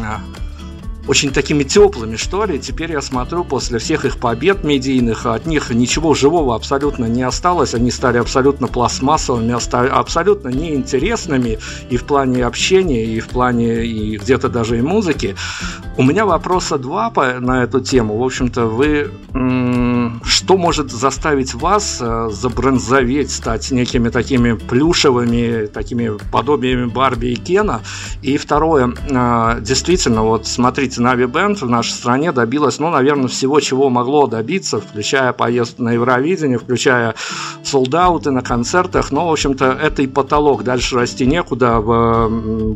очень 1.07 1.31
такими 1.31 1.63
теплыми, 1.63 2.17
что 2.17 2.45
ли. 2.45 2.59
Теперь 2.59 2.93
я 2.93 3.01
смотрю, 3.01 3.45
после 3.45 3.79
всех 3.79 4.05
их 4.05 4.19
побед 4.19 4.65
медийных, 4.65 5.27
от 5.27 5.47
них 5.47 5.71
ничего 5.71 6.15
живого 6.15 6.55
абсолютно 6.55 7.07
не 7.07 7.23
осталось. 7.23 7.75
Они 7.75 7.91
стали 7.91 8.19
абсолютно 8.19 8.67
пластмассовыми, 8.67 9.55
абсолютно 9.91 10.49
неинтересными 10.49 11.59
и 11.91 11.97
в 11.97 12.05
плане 12.05 12.45
общения, 12.45 13.05
и 13.05 13.21
в 13.21 13.29
плане 13.29 13.85
и 13.85 14.17
где-то 14.17 14.49
даже 14.49 14.79
и 14.79 14.83
музыки. 14.83 15.37
У 15.97 16.03
меня 16.03 16.27
вопроса 16.27 16.79
два 16.79 17.13
на 17.41 17.63
эту 17.63 17.81
тему. 17.81 18.19
В 18.19 18.25
общем-то, 18.25 18.67
вы 18.67 19.11
что 20.25 20.57
может 20.57 20.91
заставить 20.91 21.55
вас 21.55 21.99
э, 22.01 22.29
забронзоветь, 22.31 23.31
стать 23.31 23.71
некими 23.71 24.09
такими 24.09 24.53
плюшевыми, 24.53 25.67
такими 25.67 26.13
подобиями 26.31 26.87
Барби 26.87 27.27
и 27.29 27.37
Кена? 27.37 27.83
И 28.23 28.37
второе, 28.37 28.93
э, 29.09 29.61
действительно, 29.61 30.23
вот 30.23 30.47
смотрите, 30.47 31.01
Нави 31.01 31.27
Бенд 31.27 31.61
в 31.61 31.69
нашей 31.69 31.93
стране 31.93 32.33
добилась, 32.33 32.79
ну, 32.79 32.91
наверное, 32.91 33.29
всего, 33.29 33.61
чего 33.61 33.91
могло 33.91 34.27
добиться, 34.27 34.81
включая 34.81 35.33
поездку 35.33 35.83
на 35.83 35.93
Евровидение, 35.93 36.59
включая 36.59 37.15
солдаты 37.63 38.31
на 38.31 38.43
концертах. 38.43 39.11
Но, 39.11 39.29
в 39.29 39.33
общем-то, 39.33 39.67
это 39.67 40.03
и 40.03 40.07
потолок. 40.07 40.65
Дальше 40.65 40.97
расти 40.97 41.27
некуда. 41.27 41.81
В, 41.81 42.29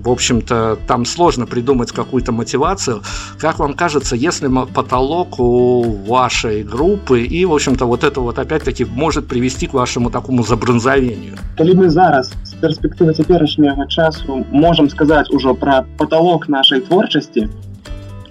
в 0.03 0.09
общем-то, 0.09 0.79
там 0.87 1.05
сложно 1.05 1.47
придумать 1.47 1.93
какую-то 1.93 2.33
мотивацию. 2.33 3.03
Как 3.39 3.59
вам 3.59 3.75
кажется, 3.75 4.17
если 4.17 4.49
потолок 4.75 5.39
у 5.39 5.83
вашей 6.07 6.63
группы 6.63 7.18
и, 7.18 7.46
в 7.46 7.54
общем-то, 7.54 7.86
вот 7.86 8.04
это 8.04 8.22
вот 8.22 8.40
опять-таки 8.40 8.86
может 8.86 9.28
привести 9.28 9.68
к 9.68 9.74
вашему 9.74 10.10
такому 10.10 10.44
забронзовению? 10.44 11.38
Коли 11.58 11.74
мы 11.74 11.90
зараз 11.90 12.32
с 12.44 12.54
перспективы 12.54 13.14
теперешнего 13.14 13.88
часу 13.88 14.46
можем 14.52 14.90
сказать 14.90 15.30
уже 15.32 15.54
про 15.54 15.86
потолок 15.98 16.48
нашей 16.48 16.82
творчести, 16.82 17.50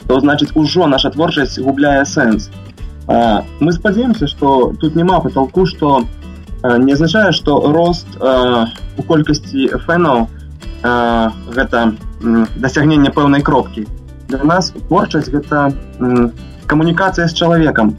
то 0.07 0.21
значыць 0.21 0.53
ужо 0.55 0.87
наша 0.87 1.11
творчасць 1.11 1.59
губляе 1.59 2.05
сэнс 2.05 2.51
мы 3.61 3.73
спадзяемся 3.73 4.27
что 4.27 4.75
тут 4.81 4.95
няма 4.95 5.21
потолку 5.21 5.67
что 5.67 6.05
не 6.63 6.93
азначае 6.93 7.33
что 7.33 7.73
рост 7.73 8.07
у 8.21 9.03
колькасці 9.03 9.69
фэнаў 9.87 10.27
гэта 11.57 11.95
дасягнення 12.57 13.11
пэўнай 13.11 13.43
кропкі 13.43 13.87
для 14.29 14.43
нас 14.45 14.73
творчасць 14.89 15.31
гэта 15.31 15.73
камунікацыя 16.67 17.27
з 17.27 17.35
чалавекам 17.35 17.97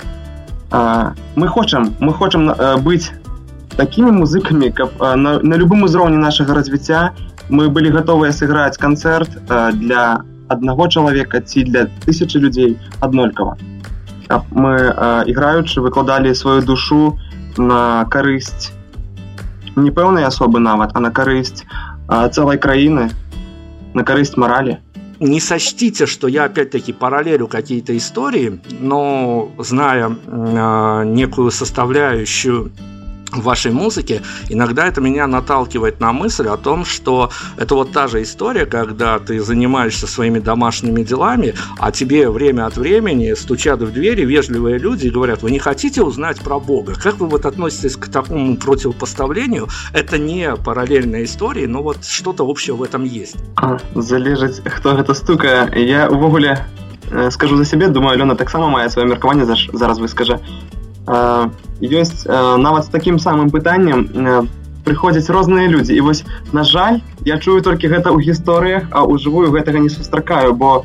мы 0.70 1.48
хочам 1.48 1.94
мы 2.00 2.12
хочам 2.12 2.52
быць 2.84 3.12
такімі 3.76 4.12
музыкамі 4.20 4.70
каб 4.70 4.90
на, 5.00 5.38
на 5.40 5.54
любым 5.56 5.84
узроўні 5.84 6.18
нашага 6.20 6.54
развіцця 6.54 7.12
мы 7.48 7.68
былі 7.68 7.90
гатовыя 7.94 8.32
сыграць 8.32 8.76
канцэрт 8.76 9.38
для 9.80 10.20
аднаго 10.48 10.88
чалавека 10.88 11.40
ці 11.40 11.64
для 11.64 11.86
тысячи 12.04 12.36
людзей 12.36 12.78
аднолькава. 13.00 13.56
Мы 14.50 14.74
э, 14.76 15.24
іграючы 15.24 15.80
выкладалі 15.80 16.34
сваю 16.34 16.60
душу 16.62 17.18
на 17.56 18.04
карысць 18.12 18.72
не 19.76 19.90
пэўнай 19.90 20.24
асобы 20.24 20.60
нават 20.60 20.92
а 20.94 21.00
на 21.00 21.10
карысць 21.10 21.64
э, 21.64 22.28
цэлай 22.28 22.58
краіны 22.58 23.08
на 23.94 24.04
карысць 24.04 24.36
маралі 24.36 24.76
не 25.20 25.40
сочтите, 25.40 26.06
что 26.06 26.28
я 26.28 26.44
опять-таки 26.44 26.92
параллелю 26.92 27.48
какие-то 27.48 27.96
истории, 27.96 28.60
но 28.80 29.50
зная 29.58 30.10
э, 30.10 31.02
некую 31.06 31.50
составляющую 31.50 32.70
в 33.32 33.42
вашей 33.42 33.72
музыке, 33.72 34.22
иногда 34.48 34.86
это 34.86 35.00
меня 35.00 35.26
наталкивает 35.26 36.00
на 36.00 36.12
мысль 36.12 36.48
о 36.48 36.56
том, 36.56 36.84
что 36.84 37.30
это 37.56 37.74
вот 37.74 37.92
та 37.92 38.08
же 38.08 38.22
история, 38.22 38.66
когда 38.66 39.18
ты 39.18 39.40
занимаешься 39.40 40.06
своими 40.06 40.38
домашними 40.38 41.02
делами, 41.02 41.54
а 41.78 41.92
тебе 41.92 42.30
время 42.30 42.66
от 42.66 42.76
времени 42.76 43.34
стучат 43.34 43.80
в 43.80 43.92
двери 43.92 44.24
вежливые 44.24 44.78
люди 44.78 45.06
и 45.06 45.10
говорят, 45.10 45.42
вы 45.42 45.50
не 45.50 45.58
хотите 45.58 46.02
узнать 46.02 46.40
про 46.40 46.58
Бога? 46.58 46.94
Как 46.94 47.18
вы 47.18 47.26
вот 47.26 47.46
относитесь 47.46 47.96
к 47.96 48.08
такому 48.08 48.56
противопоставлению? 48.56 49.68
Это 49.92 50.18
не 50.18 50.54
параллельная 50.56 51.24
история, 51.24 51.66
но 51.66 51.82
вот 51.82 52.04
что-то 52.04 52.44
общее 52.44 52.74
в 52.74 52.82
этом 52.82 53.04
есть. 53.04 53.36
А, 53.56 53.78
залежить, 53.94 54.60
кто 54.64 54.98
это 54.98 55.14
стукає. 55.14 55.72
Я 55.76 56.08
увогуле 56.08 56.66
э, 57.10 57.30
скажу 57.30 57.56
за 57.56 57.64
себе, 57.64 57.88
думаю, 57.88 58.14
Альона 58.14 58.34
так 58.34 58.50
само 58.50 58.68
мае 58.68 58.90
свое 58.90 59.08
меркаванне, 59.08 59.44
зараз 59.72 59.98
выскажа. 59.98 60.40
Ёсць 61.82 62.26
нават 62.26 62.86
з 62.86 62.90
такім 62.94 63.18
самым 63.18 63.50
пытаннем 63.50 64.48
прыходзяць 64.84 65.28
розныя 65.28 65.68
людзі 65.68 65.94
і 65.94 66.00
вось 66.00 66.24
на 66.52 66.64
жаль 66.64 67.00
я 67.24 67.38
чую 67.38 67.60
толькі 67.62 67.92
гэта 67.92 68.10
ў 68.10 68.24
гісторыях 68.24 68.88
а 68.90 69.04
ўжывую 69.04 69.52
гэтага 69.52 69.78
не 69.78 69.92
сустракаю 69.92 70.54
бо 70.54 70.84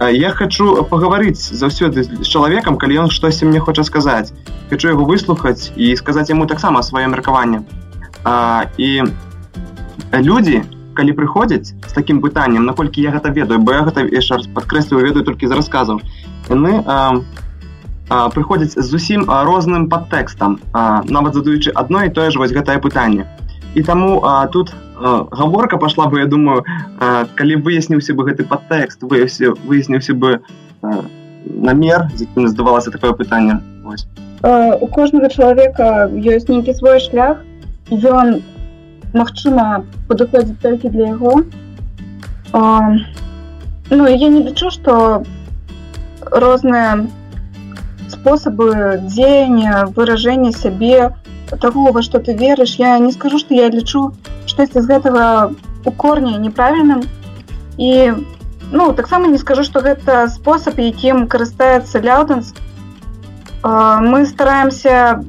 я 0.00 0.30
хочу 0.30 0.84
пагаварыць 0.84 1.40
заўсёды 1.40 2.04
з 2.04 2.26
чалавекам 2.26 2.76
калі 2.76 3.06
ён 3.06 3.08
штосьці 3.10 3.48
мне 3.48 3.60
хоча 3.60 3.84
сказаць 3.84 4.32
хочу 4.70 4.92
яго 4.92 5.04
выслухаць 5.04 5.72
і 5.76 5.96
сказаць 5.96 6.30
яму 6.30 6.46
таксама 6.46 6.82
сваё 6.86 7.10
меркаванне. 7.10 7.64
І 8.78 9.02
людзі 10.12 10.62
калі 10.94 11.12
прыходзяць 11.18 11.72
з 11.72 11.92
такім 11.94 12.20
пытаннем 12.20 12.64
наколькі 12.64 13.02
я 13.02 13.10
гэта 13.10 13.30
ведаю 13.30 13.60
бо 13.60 13.72
я 13.72 13.82
гэта 13.86 14.04
яшчэ 14.04 14.40
раз 14.40 14.46
падкрэсліваю 14.54 15.06
ведаю 15.06 15.24
толькі 15.24 15.48
з 15.48 15.56
расказаў 15.58 16.00
яны 16.50 16.82
прыходзяць 18.10 18.74
з 18.74 18.86
зусім 18.86 19.24
розным 19.26 19.86
падтэкстам. 19.88 20.58
Нават 20.74 21.34
задаючы 21.34 21.70
адно 21.74 22.04
і 22.04 22.10
тое 22.10 22.30
ж 22.30 22.38
вось 22.42 22.52
гэтае 22.52 22.82
пытанне. 22.82 23.26
І 23.74 23.82
таму 23.82 24.20
а, 24.24 24.46
тут 24.46 24.72
а, 24.98 25.26
гаворка 25.30 25.76
пашла 25.76 26.06
бы 26.06 26.18
я 26.18 26.26
думаю 26.26 26.64
а, 26.98 27.24
калі 27.34 27.62
выясніўся 27.62 28.14
бы 28.14 28.26
гэты 28.26 28.42
падтэкст 28.42 29.02
выясніў 29.02 29.54
выясніўся 29.62 30.14
бы 30.14 30.40
а, 30.82 31.04
намер 31.46 32.10
якім 32.18 32.48
здавалася 32.48 32.90
такое 32.90 33.12
пытанне. 33.12 33.60
У 34.42 34.86
кожнага 34.86 35.28
чалавека 35.28 36.10
ёсць 36.10 36.48
нейкі 36.48 36.74
свой 36.74 36.98
шлях. 36.98 37.44
Ён 37.90 38.42
магчыма 39.14 39.84
падыходзіць 40.08 40.58
толькі 40.62 40.90
для 40.90 41.14
яго. 41.14 41.42
А, 42.52 42.90
ну 43.90 44.06
я 44.06 44.28
не 44.28 44.42
лічу 44.50 44.70
што 44.74 45.22
розныя 46.26 47.06
способы 48.19 48.99
дзеяния, 49.01 49.85
выражения 49.95 50.51
себе, 50.51 51.15
того, 51.59 51.91
во 51.91 52.01
что 52.01 52.19
ты 52.19 52.33
веришь. 52.33 52.75
Я 52.75 52.97
не 52.99 53.11
скажу, 53.11 53.37
что 53.37 53.53
я 53.53 53.69
лечу 53.69 54.13
что-то 54.45 54.79
из 54.79 54.89
этого 54.89 55.53
у 55.85 55.91
корня 55.91 56.37
неправильным. 56.37 57.03
И 57.77 58.13
ну, 58.71 58.93
так 58.93 59.07
само 59.07 59.27
не 59.27 59.37
скажу, 59.37 59.63
что 59.63 59.79
это 59.79 60.27
способ, 60.27 60.77
яким 60.79 61.27
карыстаецца 61.27 61.99
Ляўданс. 61.99 62.53
Мы 63.63 64.25
стараемся 64.25 65.23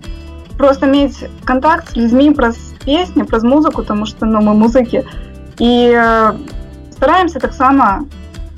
просто 0.59 0.87
мець 0.87 1.25
контакт 1.45 1.91
с 1.91 1.97
людьми 1.97 2.33
праз 2.33 2.57
песни, 2.85 3.23
праз 3.23 3.43
музыку, 3.43 3.83
потому 3.83 4.07
что 4.07 4.27
ну, 4.27 4.41
мы 4.41 4.55
музыкі. 4.55 5.05
І 5.59 5.97
стараемся 6.93 7.39
таксама 7.39 8.05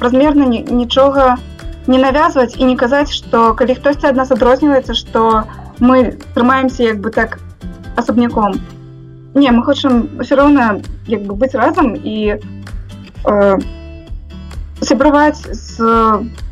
размерна 0.01 0.47
нічога 0.47 1.37
не 1.37 1.39
не 1.87 1.99
навязваць 1.99 2.57
і 2.57 2.65
не 2.65 2.77
казаць 2.77 3.11
што 3.13 3.55
калі 3.55 3.79
хтосьці 3.79 4.11
ад 4.11 4.17
нас 4.21 4.33
адрозніваецца 4.35 4.95
што 4.95 5.45
мы 5.81 6.19
трымаемся 6.35 6.83
як 6.85 7.01
бы 7.01 7.11
так 7.11 7.39
асабняком 7.97 8.61
не 9.35 9.51
мы 9.51 9.65
хочам 9.65 10.09
все 10.21 10.37
роўна 10.37 10.81
як 11.07 11.25
бы 11.25 11.35
быць 11.35 11.55
разам 11.55 11.95
і 11.97 12.37
э, 12.37 13.59
сябраваць 14.83 15.43
з, 15.53 15.77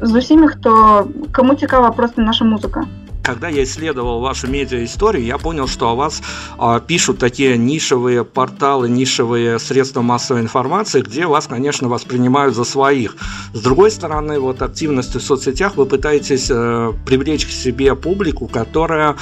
з 0.00 0.12
усімі 0.14 0.48
хто 0.48 1.08
каму 1.32 1.54
цікава 1.54 1.90
просто 1.90 2.22
наша 2.22 2.44
музыка 2.44 2.86
когда 3.23 3.49
я 3.49 3.63
исследовал 3.63 4.19
вашу 4.19 4.47
медиа-историю, 4.47 5.25
я 5.25 5.37
понял, 5.37 5.67
что 5.67 5.89
о 5.89 5.95
вас 5.95 6.21
а, 6.57 6.79
пишут 6.79 7.19
такие 7.19 7.57
нишевые 7.57 8.25
порталы, 8.25 8.89
нишевые 8.89 9.59
средства 9.59 10.01
массовой 10.01 10.41
информации, 10.41 11.01
где 11.01 11.27
вас, 11.27 11.47
конечно, 11.47 11.87
воспринимают 11.89 12.55
за 12.55 12.63
своих. 12.63 13.15
С 13.53 13.61
другой 13.61 13.91
стороны, 13.91 14.39
вот 14.39 14.61
активностью 14.61 15.21
в 15.21 15.23
соцсетях 15.23 15.75
вы 15.75 15.85
пытаетесь 15.85 16.47
э, 16.49 16.93
привлечь 17.05 17.45
к 17.45 17.49
себе 17.49 17.95
публику, 17.95 18.47
которая 18.47 19.15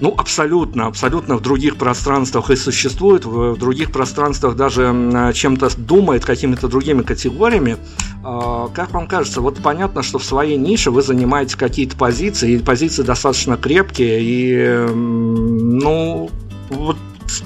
ну, 0.00 0.14
абсолютно, 0.16 0.86
абсолютно 0.86 1.36
в 1.36 1.42
других 1.42 1.76
пространствах 1.76 2.50
и 2.50 2.56
существует, 2.56 3.24
в 3.24 3.56
других 3.56 3.92
пространствах 3.92 4.56
даже 4.56 5.32
чем-то 5.34 5.68
думает, 5.78 6.24
какими-то 6.24 6.68
другими 6.68 7.02
категориями. 7.02 7.76
А, 8.24 8.68
как 8.68 8.92
вам 8.92 9.06
кажется, 9.06 9.40
вот 9.40 9.58
понятно, 9.58 10.02
что 10.02 10.18
в 10.18 10.24
своей 10.24 10.56
нише 10.56 10.90
вы 10.90 11.02
занимаете 11.02 11.56
какие-то 11.56 11.96
позиции, 11.96 12.54
и 12.54 12.58
позиции 12.58 13.02
достаточно 13.02 13.56
крепкие, 13.56 14.18
и, 14.20 14.92
ну, 14.92 16.30
вот 16.70 16.96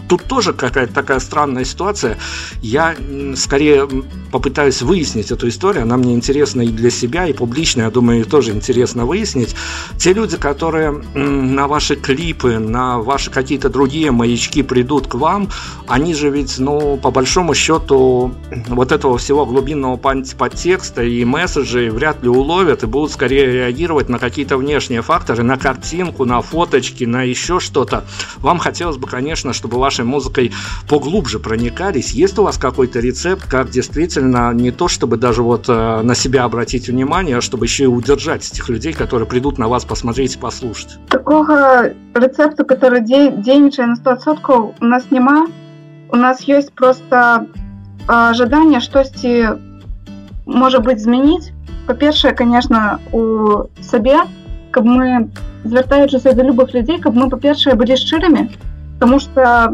тут 0.08 0.24
тоже 0.24 0.52
какая-то 0.52 0.92
такая 0.92 1.20
странная 1.20 1.64
ситуация. 1.64 2.18
Я 2.62 2.94
скорее 3.36 3.88
попытаюсь 4.30 4.82
выяснить 4.82 5.30
эту 5.30 5.48
историю. 5.48 5.82
Она 5.82 5.96
мне 5.96 6.14
интересна 6.14 6.62
и 6.62 6.68
для 6.68 6.90
себя, 6.90 7.26
и 7.26 7.32
публично, 7.32 7.82
я 7.82 7.90
думаю, 7.90 8.24
тоже 8.24 8.52
интересно 8.52 9.06
выяснить. 9.06 9.54
Те 9.98 10.12
люди, 10.12 10.36
которые 10.36 10.92
на 11.14 11.68
ваши 11.68 11.96
клипы, 11.96 12.58
на 12.58 12.98
ваши 12.98 13.30
какие-то 13.30 13.68
другие 13.68 14.10
маячки 14.10 14.62
придут 14.62 15.06
к 15.06 15.14
вам, 15.14 15.48
они 15.86 16.14
же 16.14 16.30
ведь, 16.30 16.58
ну, 16.58 16.96
по 16.96 17.10
большому 17.10 17.54
счету, 17.54 18.32
вот 18.68 18.92
этого 18.92 19.18
всего 19.18 19.46
глубинного 19.46 19.96
подтекста 19.96 21.02
и 21.02 21.24
месседжей 21.24 21.90
вряд 21.90 22.22
ли 22.22 22.28
уловят 22.28 22.82
и 22.82 22.86
будут 22.86 23.12
скорее 23.12 23.52
реагировать 23.52 24.08
на 24.08 24.18
какие-то 24.18 24.56
внешние 24.56 25.02
факторы, 25.02 25.42
на 25.42 25.56
картинку, 25.56 26.24
на 26.24 26.40
фоточки, 26.42 27.04
на 27.04 27.22
еще 27.22 27.60
что-то. 27.60 28.04
Вам 28.38 28.58
хотелось 28.58 28.96
бы, 28.96 29.06
конечно, 29.06 29.52
чтобы 29.52 29.75
чтобы 29.76 29.82
вашей 29.82 30.04
музыкой 30.04 30.52
поглубже 30.88 31.38
проникались. 31.38 32.12
Есть 32.12 32.38
у 32.38 32.42
вас 32.42 32.58
какой-то 32.58 33.00
рецепт, 33.00 33.46
как 33.48 33.70
действительно 33.70 34.52
не 34.54 34.70
то, 34.70 34.88
чтобы 34.88 35.16
даже 35.16 35.42
вот 35.42 35.68
э, 35.68 36.02
на 36.02 36.14
себя 36.14 36.44
обратить 36.44 36.88
внимание, 36.88 37.36
а 37.36 37.40
чтобы 37.40 37.66
еще 37.66 37.84
и 37.84 37.86
удержать 37.86 38.50
этих 38.50 38.68
людей, 38.70 38.92
которые 38.92 39.28
придут 39.28 39.58
на 39.58 39.68
вас 39.68 39.84
посмотреть 39.84 40.36
и 40.36 40.38
послушать? 40.38 40.98
Такого 41.08 41.92
рецепта, 42.14 42.64
который 42.64 43.02
де- 43.02 43.30
денежный 43.30 43.86
на 43.86 43.94
100%, 43.94 44.74
у 44.80 44.84
нас 44.84 45.10
нема. 45.10 45.46
У 46.10 46.16
нас 46.16 46.40
есть 46.48 46.72
просто 46.72 47.46
э, 48.08 48.34
жадание 48.34 48.80
что-то, 48.80 49.60
может 50.46 50.82
быть, 50.82 50.98
изменить. 50.98 51.52
По-перше, 51.86 52.32
конечно, 52.32 52.98
у 53.12 53.68
сабе, 53.82 54.20
каб 54.70 54.84
мы 54.84 55.30
звяртаючыся 55.64 56.32
да 56.32 56.42
любых 56.42 56.72
людзей, 56.74 56.98
каб 56.98 57.14
мы 57.14 57.28
па-першае 57.28 57.74
былі 57.74 57.96
шчырымі 57.96 58.48
Таму 58.99 59.19
што 59.19 59.73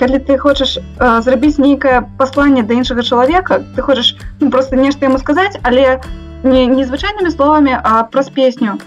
калі 0.00 0.18
ты 0.24 0.38
хочаш 0.38 0.78
э, 0.80 1.20
зрабіць 1.20 1.60
нейкае 1.60 2.08
пасланне 2.18 2.62
да 2.64 2.74
іншага 2.74 3.04
чалавека, 3.04 3.60
ты 3.76 3.82
хочаш 3.82 4.16
ну, 4.40 4.50
просто 4.50 4.76
нешта 4.76 5.04
яму 5.04 5.18
сказаць, 5.18 5.60
але 5.62 6.00
не 6.42 6.64
незвычайнымі 6.66 7.30
словамі, 7.30 7.76
а 7.84 8.04
праз 8.04 8.30
песню, 8.30 8.78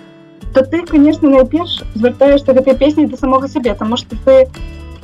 то 0.54 0.66
ты, 0.66 0.86
конечно, 0.86 1.30
найперш 1.30 1.84
звяртаешься 1.94 2.54
гэтай 2.54 2.78
песні 2.78 3.06
да 3.06 3.18
самога 3.18 3.48
сябе, 3.48 3.74
Таму 3.74 3.98
што 3.98 4.18
ты 4.26 4.50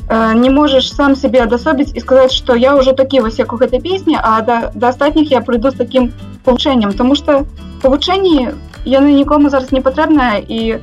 э, 0.10 0.34
не 0.34 0.50
можаш 0.50 0.90
сам 0.90 1.16
сябе 1.16 1.46
адасобіць 1.46 1.94
і 1.94 2.00
сказаць, 2.00 2.34
што 2.34 2.56
я 2.56 2.74
ўжо 2.76 2.94
такі 2.94 3.22
вось 3.22 3.38
як 3.38 3.54
у 3.54 3.58
гэтай 3.62 3.82
песні, 3.82 4.18
а 4.18 4.42
да, 4.42 4.72
да 4.74 4.90
астатніх 4.90 5.30
я 5.32 5.42
прыйду 5.42 5.70
з 5.70 5.78
такім 5.78 6.12
павучэннем, 6.44 6.94
Таму 6.94 7.14
што 7.14 7.46
павучэнні 7.82 8.50
яны 8.86 9.14
нікому 9.14 9.50
зараз 9.50 9.72
не 9.72 9.82
патрэбныя 9.82 10.42
і 10.42 10.82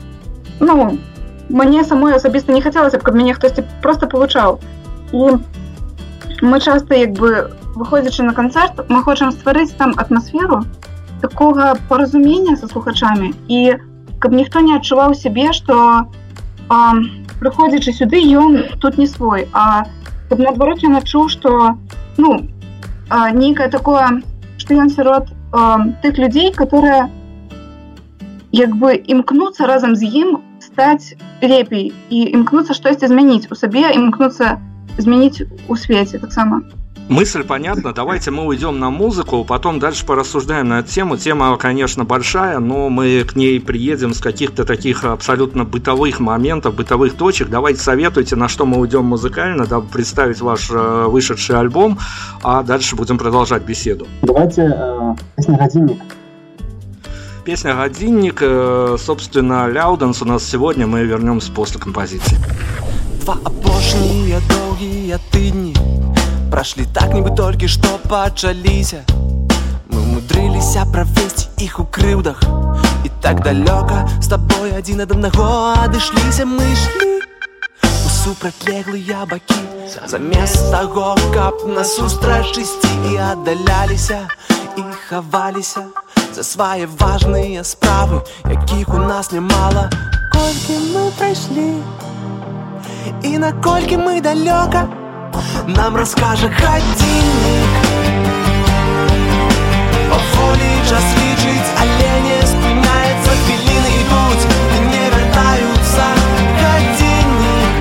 ну, 0.61 0.99
мне 1.51 1.85
самой 1.85 2.15
асабіста 2.15 2.53
не 2.53 2.61
хацелася 2.61 2.99
б 2.99 3.03
каб 3.03 3.15
мяне 3.15 3.35
хтосьці 3.35 3.65
просто 3.83 4.07
павучаў 4.07 4.59
і 5.13 5.39
мы 6.43 6.61
часто 6.61 6.95
як 6.95 7.13
бы 7.13 7.51
выходзячы 7.75 8.23
на 8.23 8.35
канцэрт 8.35 8.89
мы 8.89 9.03
хочам 9.03 9.33
стварыць 9.33 9.77
там 9.79 9.95
атмасферу 9.97 10.65
такога 11.21 11.77
паразумення 11.89 12.57
са 12.57 12.69
слухачамі 12.69 13.33
і 13.49 13.77
каб 14.19 14.33
ніхто 14.33 14.61
не 14.61 14.77
адчуваў 14.77 15.15
сябе 15.15 15.53
што 15.53 16.09
прыходзячы 17.41 17.93
сюды 17.93 18.21
ён 18.43 18.59
тут 18.81 18.99
не 18.99 19.07
свой 19.07 19.49
а 19.53 19.85
каб 20.29 20.39
наадварот 20.41 20.83
ён 20.83 20.99
адчуў 20.99 21.29
што 21.29 21.77
ну 22.17 22.49
нейкае 23.11 23.69
такое 23.71 24.23
што 24.59 24.75
ён 24.75 24.91
сярод 24.91 25.31
тых 26.03 26.19
людзей 26.19 26.53
которые 26.53 27.07
як 28.53 28.75
бы 28.77 28.97
імкнуцца 28.97 29.67
разам 29.67 29.95
з 29.95 30.11
ім 30.25 30.39
стаць 30.71 31.15
лепей 31.43 31.93
і 32.11 32.23
імкнуцца 32.39 32.75
штосьці 32.75 33.13
змяніць 33.13 33.49
у 33.51 33.55
сабе 33.55 33.93
імкнуцца 33.93 34.57
змяніць 34.99 35.45
у 35.69 35.77
свеце 35.77 36.19
таксама 36.19 36.63
Мысль 37.09 37.45
понятна. 37.45 37.93
Давайте 37.93 38.33
мы 38.33 38.45
уйдем 38.45 38.81
на 38.81 38.91
музыку, 38.91 39.45
потом 39.45 39.79
дальше 39.79 40.05
порассуждаем 40.05 40.69
на 40.69 40.81
эту 40.81 40.91
тему. 40.91 41.17
Тема, 41.17 41.57
конечно, 41.57 42.05
большая, 42.05 42.59
но 42.59 42.89
мы 42.89 43.23
к 43.23 43.37
ней 43.37 43.61
приедем 43.61 44.13
с 44.13 44.21
каких-то 44.21 44.65
таких 44.65 45.05
абсолютно 45.05 45.65
бытовых 45.65 46.19
моментов, 46.19 46.75
бытовых 46.75 47.15
точек. 47.15 47.49
Давайте 47.49 47.81
советуйте, 47.81 48.35
на 48.35 48.49
что 48.49 48.67
мы 48.67 48.79
уйдем 48.81 49.05
музыкально, 49.05 49.67
дабы 49.67 49.87
представить 49.87 50.41
ваш 50.41 50.69
э, 50.69 51.05
вышедший 51.07 51.61
альбом, 51.61 51.99
а 52.43 52.65
дальше 52.65 52.97
будем 52.97 53.19
продолжать 53.19 53.63
беседу. 53.63 54.09
Давайте 54.23 54.63
э, 54.63 55.15
песня 55.37 55.59
«Годинник». 55.59 56.03
Песня 57.45 57.75
«Годинник», 57.75 58.39
э, 58.43 58.97
собственно, 58.99 59.69
Ляуденс 59.69 60.23
у 60.23 60.25
нас 60.25 60.45
сегодня, 60.45 60.87
мы 60.87 61.05
вернемся 61.05 61.53
после 61.53 61.81
композиции. 61.81 62.39
Два 63.27 63.39
апошнія 63.45 64.41
доўгія 64.49 65.19
тыдні 65.35 65.75
Прашлі 66.51 66.85
так 66.95 67.11
нібы 67.11 67.33
толькі 67.35 67.67
што 67.67 67.99
пачаліся 68.07 69.03
Мы 69.91 69.99
умудрыліся 69.99 70.85
правесці 70.93 71.49
іх 71.67 71.81
у 71.83 71.87
крыўдах 71.91 72.39
І 73.03 73.11
так 73.19 73.43
далёка 73.43 74.07
з 74.23 74.31
табой 74.31 74.71
адзін 74.79 75.03
ад 75.07 75.17
аднаго 75.17 75.49
адышліся 75.75 76.47
мы 76.47 76.63
ішлі 76.71 77.11
у 77.83 78.09
супрацьлеглыя 78.15 79.27
бакі 79.27 79.59
замест 80.07 80.71
таго 80.71 81.19
каб 81.35 81.67
насустрач 81.67 82.55
ісці 82.63 82.95
і 83.11 83.19
аддаляліся 83.33 84.23
і 84.79 84.87
хаваліся 85.09 85.83
за 86.35 86.43
свае 86.43 86.87
важныя 86.87 87.65
справы 87.65 88.21
якіх 88.51 88.95
у 88.95 88.99
нас 88.99 89.33
нямала 89.33 89.89
колькі 90.33 90.77
мы 90.93 91.11
прайшлі 91.19 91.71
і 93.23 93.39
наколькі 93.39 93.97
мы 93.97 94.21
далёка 94.21 94.87
нам 95.67 95.97
раскажа 95.97 96.49
гадзіннік 96.61 97.73
паволі 100.11 100.71
час 100.91 101.07
лічыць 101.21 101.71
але 101.83 102.11
не 102.27 102.39
спыняецца 102.53 103.33
хвіліны 103.45 103.93
ідуць 104.03 104.45
і 104.77 104.81
не 104.91 105.05
вяртаюцца 105.15 106.07
гадзіннік 106.61 107.75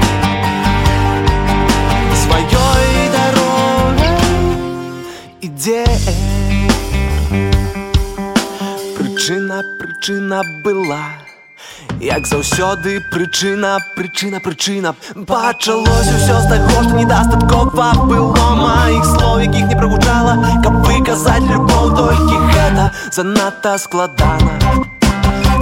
сваёй 2.23 2.95
дарогай 3.17 4.17
ідзе 5.49 5.83
прычына 9.19 9.61
прычына 9.79 10.41
была 10.63 11.03
як 12.01 12.27
заўсёды 12.27 12.99
прычына 13.11 13.71
прычына 13.95 14.39
прычына 14.45 14.93
пачалось 15.31 16.11
усё 16.17 16.37
з 16.43 16.45
таго 16.51 16.83
што 16.83 16.93
недастаткова 16.99 17.87
было 18.11 18.45
маіх 18.59 19.03
слоў 19.11 19.41
якіх 19.45 19.65
не 19.71 19.79
прагучала 19.81 20.35
каб 20.63 20.79
выказаць 20.87 21.43
любоў 21.49 21.91
толькі 21.99 22.39
гэта 22.53 22.87
занадта 23.17 23.75
складана 23.87 24.55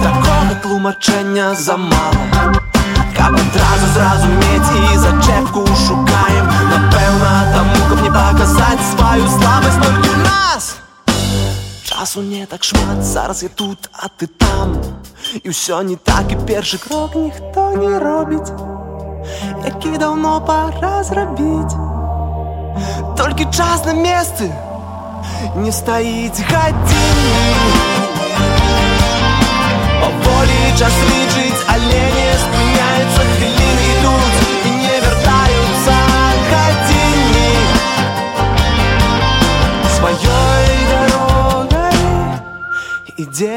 такога 0.04 0.54
тлумачэння 0.62 1.50
замала 1.64 2.46
каб 3.18 3.34
адразу 3.42 3.90
зразумець 3.98 4.70
і 4.78 5.02
зачэпку 5.08 5.66
шукаем 5.86 6.54
напэўна 6.70 7.34
таму 7.58 7.84
каб 7.90 8.08
не 8.08 8.16
паказаць 8.20 8.88
сваю 8.94 9.28
слабасць 9.36 9.80
толькі 9.82 10.08
ў 10.08 10.18
нас 10.30 10.72
часу 11.98 12.22
не 12.22 12.46
так 12.46 12.64
шмат 12.64 13.02
зараз 13.04 13.42
я 13.42 13.48
тут 13.48 13.90
а 13.92 14.08
ты 14.08 14.26
там 14.26 14.76
і 15.42 15.48
ўсё 15.50 15.82
не 15.82 15.96
так 15.96 16.32
і 16.32 16.36
першы 16.48 16.78
крок 16.78 17.14
ніхто 17.16 17.70
не 17.76 17.98
робіць 17.98 18.52
які 19.64 19.98
даўно 19.98 20.40
пора 20.46 21.02
зрабіць 21.04 21.76
толькі 23.16 23.44
час 23.50 23.84
на 23.86 23.94
месцы 23.94 24.50
не 25.56 25.72
стаіць 25.72 26.44
гадзінны 26.50 27.46
паволі 30.02 30.60
час 30.78 30.96
лічыць 31.10 31.62
але 31.76 32.02
не 32.18 32.28
спыняецца 32.44 33.22
хвіліны 33.32 33.77
ідзе 43.18 43.56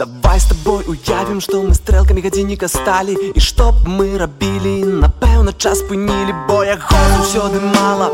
Давай 0.00 0.40
с 0.40 0.44
тобой 0.44 0.84
уявім, 0.88 1.40
што 1.44 1.60
мы 1.60 1.74
стрэлкамі 1.76 2.24
гадзінніка 2.24 2.68
сталі 2.72 3.16
і 3.36 3.40
што 3.40 3.68
б 3.76 3.84
мы 4.00 4.16
рабілі 4.16 5.04
напэўна 5.04 5.52
час 5.52 5.84
спынілі 5.84 6.32
бо 6.48 6.64
яго 6.64 7.00
заўсёды 7.16 7.60
мала 7.60 8.08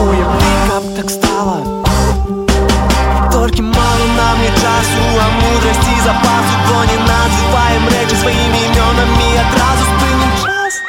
Уяві, 0.00 0.52
каб 0.70 0.84
так 0.96 1.10
стала 1.10 1.60
Толькі 1.60 1.76
мало 1.76 1.79
нам 4.20 4.36
не 4.42 4.50
часу, 4.62 5.02
а 5.24 5.26
мудрасці 5.40 5.94
запасу 6.04 6.56
бо 6.68 6.78
не 6.90 6.98
называем 7.10 7.88
рэчы 7.94 8.16
сваімі 8.22 8.60
імёнамі 8.68 9.28
адразу 9.44 9.82
спынім 9.90 10.32
час 10.42 10.80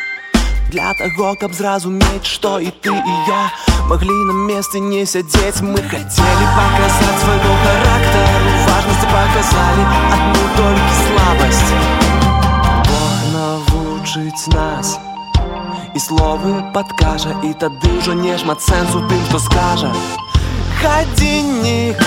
для 0.71 0.93
таго, 0.93 1.35
каб 1.39 1.53
зразумець, 1.53 2.25
што 2.25 2.59
і 2.59 2.71
ты 2.83 2.91
і 2.91 3.15
я 3.27 3.43
маглі 3.89 4.17
на 4.29 4.35
месцы 4.51 4.79
не 4.79 5.05
сядзець 5.05 5.61
мы 5.63 5.79
хацелі 5.79 6.47
паказаць 6.59 7.19
свайго 7.23 7.53
характару 7.63 8.51
важнасці 8.67 9.07
паказалі 9.13 9.83
адну 10.15 10.43
толькі 10.57 10.93
слабасць 11.01 11.69
Бог 12.89 13.15
навучыць 13.35 14.47
нас 14.55 14.97
і 15.95 15.99
словы 15.99 16.51
падкажа 16.73 17.31
і 17.43 17.53
тады 17.63 17.93
ўжо 17.97 18.13
не 18.13 18.37
шмат 18.37 18.61
сэнсу 18.61 19.01
тым, 19.07 19.21
хто 19.29 19.39
скажа 19.39 19.91
гадзіннік 20.83 22.03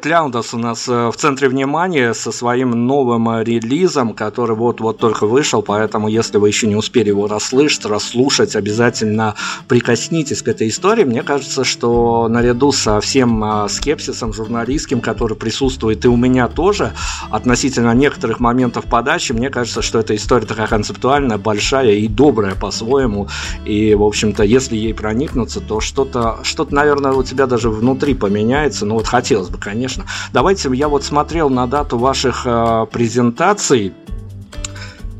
Дуэт 0.00 0.06
Ляундас 0.06 0.54
у 0.54 0.58
нас 0.58 0.88
э, 0.88 1.10
в 1.10 1.16
центре 1.16 1.48
внимания 1.48 2.14
со 2.14 2.32
своим 2.32 2.70
новым 2.70 3.28
э, 3.28 3.44
релизом, 3.44 4.14
который 4.14 4.56
вот-вот 4.56 4.96
только 4.96 5.26
вышел, 5.26 5.60
поэтому 5.60 6.08
если 6.08 6.38
вы 6.38 6.48
еще 6.48 6.66
не 6.66 6.76
успели 6.76 7.08
его 7.08 7.26
расслышать, 7.26 7.84
расслушать, 7.84 8.56
обязательно 8.56 9.34
прикоснитесь 9.68 10.40
к 10.40 10.48
этой 10.48 10.68
истории. 10.68 11.04
Мне 11.04 11.22
кажется, 11.22 11.64
что 11.64 12.28
наряду 12.28 12.72
со 12.72 13.00
всем 13.02 13.44
э, 13.44 13.68
скепсисом 13.68 14.32
журналистским, 14.32 15.02
который 15.02 15.36
присутствует 15.36 16.02
и 16.06 16.08
у 16.08 16.16
меня 16.16 16.48
тоже, 16.48 16.92
относительно 17.30 17.92
некоторых 17.92 18.40
моментов 18.40 18.86
подачи, 18.86 19.32
мне 19.32 19.50
кажется, 19.50 19.82
что 19.82 19.98
эта 19.98 20.16
история 20.16 20.46
такая 20.46 20.66
концептуальная, 20.66 21.36
большая 21.36 21.92
и 21.92 22.08
добрая 22.08 22.54
по-своему. 22.54 23.28
И, 23.66 23.94
в 23.94 24.02
общем-то, 24.02 24.44
если 24.44 24.76
ей 24.76 24.94
проникнуться, 24.94 25.60
то 25.60 25.80
что-то, 25.80 26.38
что-то, 26.42 26.74
наверное, 26.74 27.12
у 27.12 27.22
тебя 27.22 27.46
даже 27.46 27.68
внутри 27.68 28.14
поменяется. 28.14 28.86
Ну 28.86 28.94
вот 28.94 29.06
хотелось 29.06 29.50
бы, 29.50 29.58
конечно. 29.58 29.89
Давайте, 30.32 30.70
я 30.72 30.88
вот 30.88 31.04
смотрел 31.04 31.50
на 31.50 31.66
дату 31.66 31.98
ваших 31.98 32.42
э, 32.44 32.86
презентаций. 32.90 33.92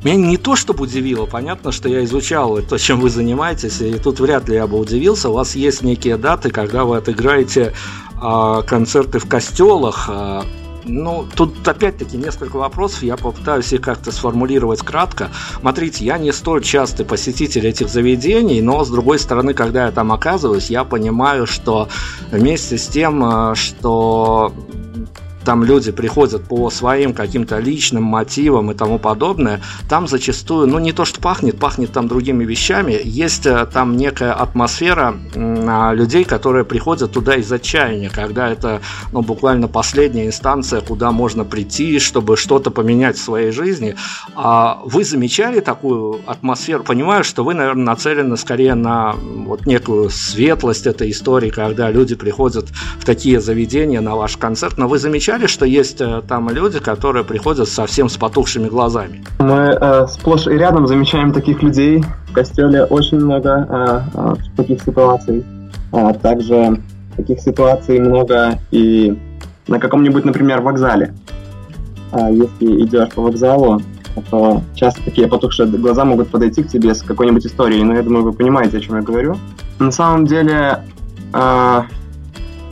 Меня 0.03 0.17
не 0.17 0.37
то 0.39 0.57
чтобы 0.57 0.85
удивило, 0.85 1.27
понятно, 1.27 1.73
что 1.73 1.89
я 1.89 2.05
изучал 2.05 2.59
то, 2.63 2.79
чем 2.79 3.01
вы 3.01 3.11
занимаетесь, 3.11 3.81
и 3.83 3.99
тут 3.99 4.19
вряд 4.19 4.49
ли 4.49 4.55
я 4.55 4.67
бы 4.67 4.79
удивился. 4.79 5.29
У 5.29 5.35
вас 5.35 5.55
есть 5.55 5.83
некие 5.83 6.17
даты, 6.17 6.51
когда 6.51 6.85
вы 6.85 6.97
отыграете 6.97 7.75
э, 8.21 8.63
концерты 8.67 9.19
в 9.19 9.29
костелах. 9.29 10.09
Э, 10.09 10.43
ну, 10.91 11.27
тут 11.35 11.67
опять-таки 11.67 12.17
несколько 12.17 12.57
вопросов, 12.57 13.03
я 13.03 13.17
попытаюсь 13.17 13.73
их 13.73 13.81
как-то 13.81 14.13
сформулировать 14.13 14.81
кратко. 14.81 15.31
Смотрите, 15.61 16.05
я 16.05 16.19
не 16.19 16.33
столь 16.33 16.63
частый 16.63 17.07
посетитель 17.07 17.67
этих 17.67 17.89
заведений, 17.89 18.61
но, 18.61 18.85
с 18.85 18.91
другой 18.91 19.19
стороны, 19.19 19.55
когда 19.55 19.87
я 19.87 19.93
там 19.93 20.13
оказываюсь, 20.13 20.71
я 20.71 20.85
понимаю, 20.85 21.47
что 21.47 21.89
вместе 22.31 22.79
с 22.79 22.87
тем, 22.89 23.25
э, 23.25 23.55
что 23.55 24.53
там 25.45 25.65
люди 25.65 25.93
приходят 25.93 26.45
по 26.45 26.71
своим 26.71 27.13
каким-то 27.13 27.59
личным 27.59 28.05
мотивам 28.05 28.71
и 28.71 28.75
тому 28.75 28.99
подобное, 28.99 29.61
там 29.89 30.07
зачастую, 30.07 30.67
ну 30.67 30.79
не 30.79 30.93
то 30.93 31.05
что 31.05 31.21
пахнет, 31.21 31.59
пахнет 31.59 31.93
там 31.93 32.09
другими 32.09 32.45
вещами, 32.45 33.01
есть 33.03 33.47
э, 33.47 33.67
там 33.67 33.97
некая 33.97 34.33
атмосфера 34.33 35.17
а, 35.35 35.93
людей, 35.93 36.25
которые 36.25 36.65
приходят 36.65 37.13
туда 37.13 37.37
из 37.37 37.51
отчаяния, 37.51 38.11
когда 38.11 38.49
это 38.49 38.81
ну, 39.13 39.23
буквально 39.23 39.69
последняя 39.69 40.27
инстанция, 40.27 40.81
куда 40.81 41.11
можно 41.11 41.45
прийти, 41.45 41.99
чтобы 41.99 42.37
что-то 42.37 42.71
поменять 42.71 43.17
в 43.17 43.23
своей 43.23 43.51
жизни. 43.51 43.97
А 44.35 44.81
вы 44.85 45.05
замечали 45.05 45.61
такую 45.61 46.21
атмосферу? 46.27 46.85
Понимаю, 46.85 47.25
что 47.25 47.45
вы, 47.45 47.55
наверное, 47.55 47.85
нацелены 47.85 48.37
скорее 48.37 48.75
на 48.75 49.13
вот 49.13 49.67
некую 49.67 50.11
светлость 50.11 50.87
этой 50.87 51.11
истории, 51.11 51.51
когда 51.51 51.91
люди 51.91 52.15
приходят 52.15 52.69
в 52.99 53.05
такие 53.05 53.41
заведения 53.41 54.01
на 54.01 54.17
ваш 54.17 54.37
концерт, 54.37 54.79
но 54.79 54.89
вы 54.89 54.99
замечали 54.99 55.40
замечали, 55.41 55.47
что 55.47 55.65
есть 55.65 56.01
э, 56.01 56.23
там 56.27 56.51
люди, 56.51 56.81
которые 56.81 57.25
приходят 57.25 57.69
совсем 57.69 58.09
с 58.09 58.17
потухшими 58.17 58.69
глазами? 58.69 59.25
Мы 59.39 59.77
э, 59.81 60.07
сплошь 60.09 60.47
и 60.47 60.51
рядом 60.51 60.87
замечаем 60.87 61.33
таких 61.33 61.63
людей. 61.63 62.05
В 62.29 62.33
костеле 62.33 62.85
очень 62.85 63.19
много 63.19 63.67
э, 63.69 64.01
э, 64.15 64.35
таких 64.57 64.83
ситуаций. 64.83 65.45
А 65.93 66.13
также 66.13 66.81
таких 67.17 67.41
ситуаций 67.41 67.99
много 67.99 68.59
и 68.71 69.19
на 69.69 69.79
каком-нибудь, 69.79 70.25
например, 70.25 70.61
вокзале. 70.61 71.15
А 72.13 72.31
если 72.31 72.85
идешь 72.85 73.11
по 73.15 73.23
вокзалу, 73.23 73.81
то 74.31 74.63
часто 74.75 75.03
такие 75.05 75.29
потухшие 75.29 75.69
глаза 75.69 76.05
могут 76.05 76.29
подойти 76.29 76.63
к 76.63 76.69
тебе 76.69 76.95
с 76.95 77.03
какой-нибудь 77.03 77.47
историей. 77.47 77.85
Но 77.85 77.95
я 77.95 78.03
думаю, 78.03 78.25
вы 78.25 78.33
понимаете, 78.33 78.79
о 78.79 78.81
чем 78.81 78.97
я 78.97 79.03
говорю. 79.03 79.37
На 79.79 79.93
самом 79.93 80.27
деле, 80.27 80.85
э, 81.33 81.83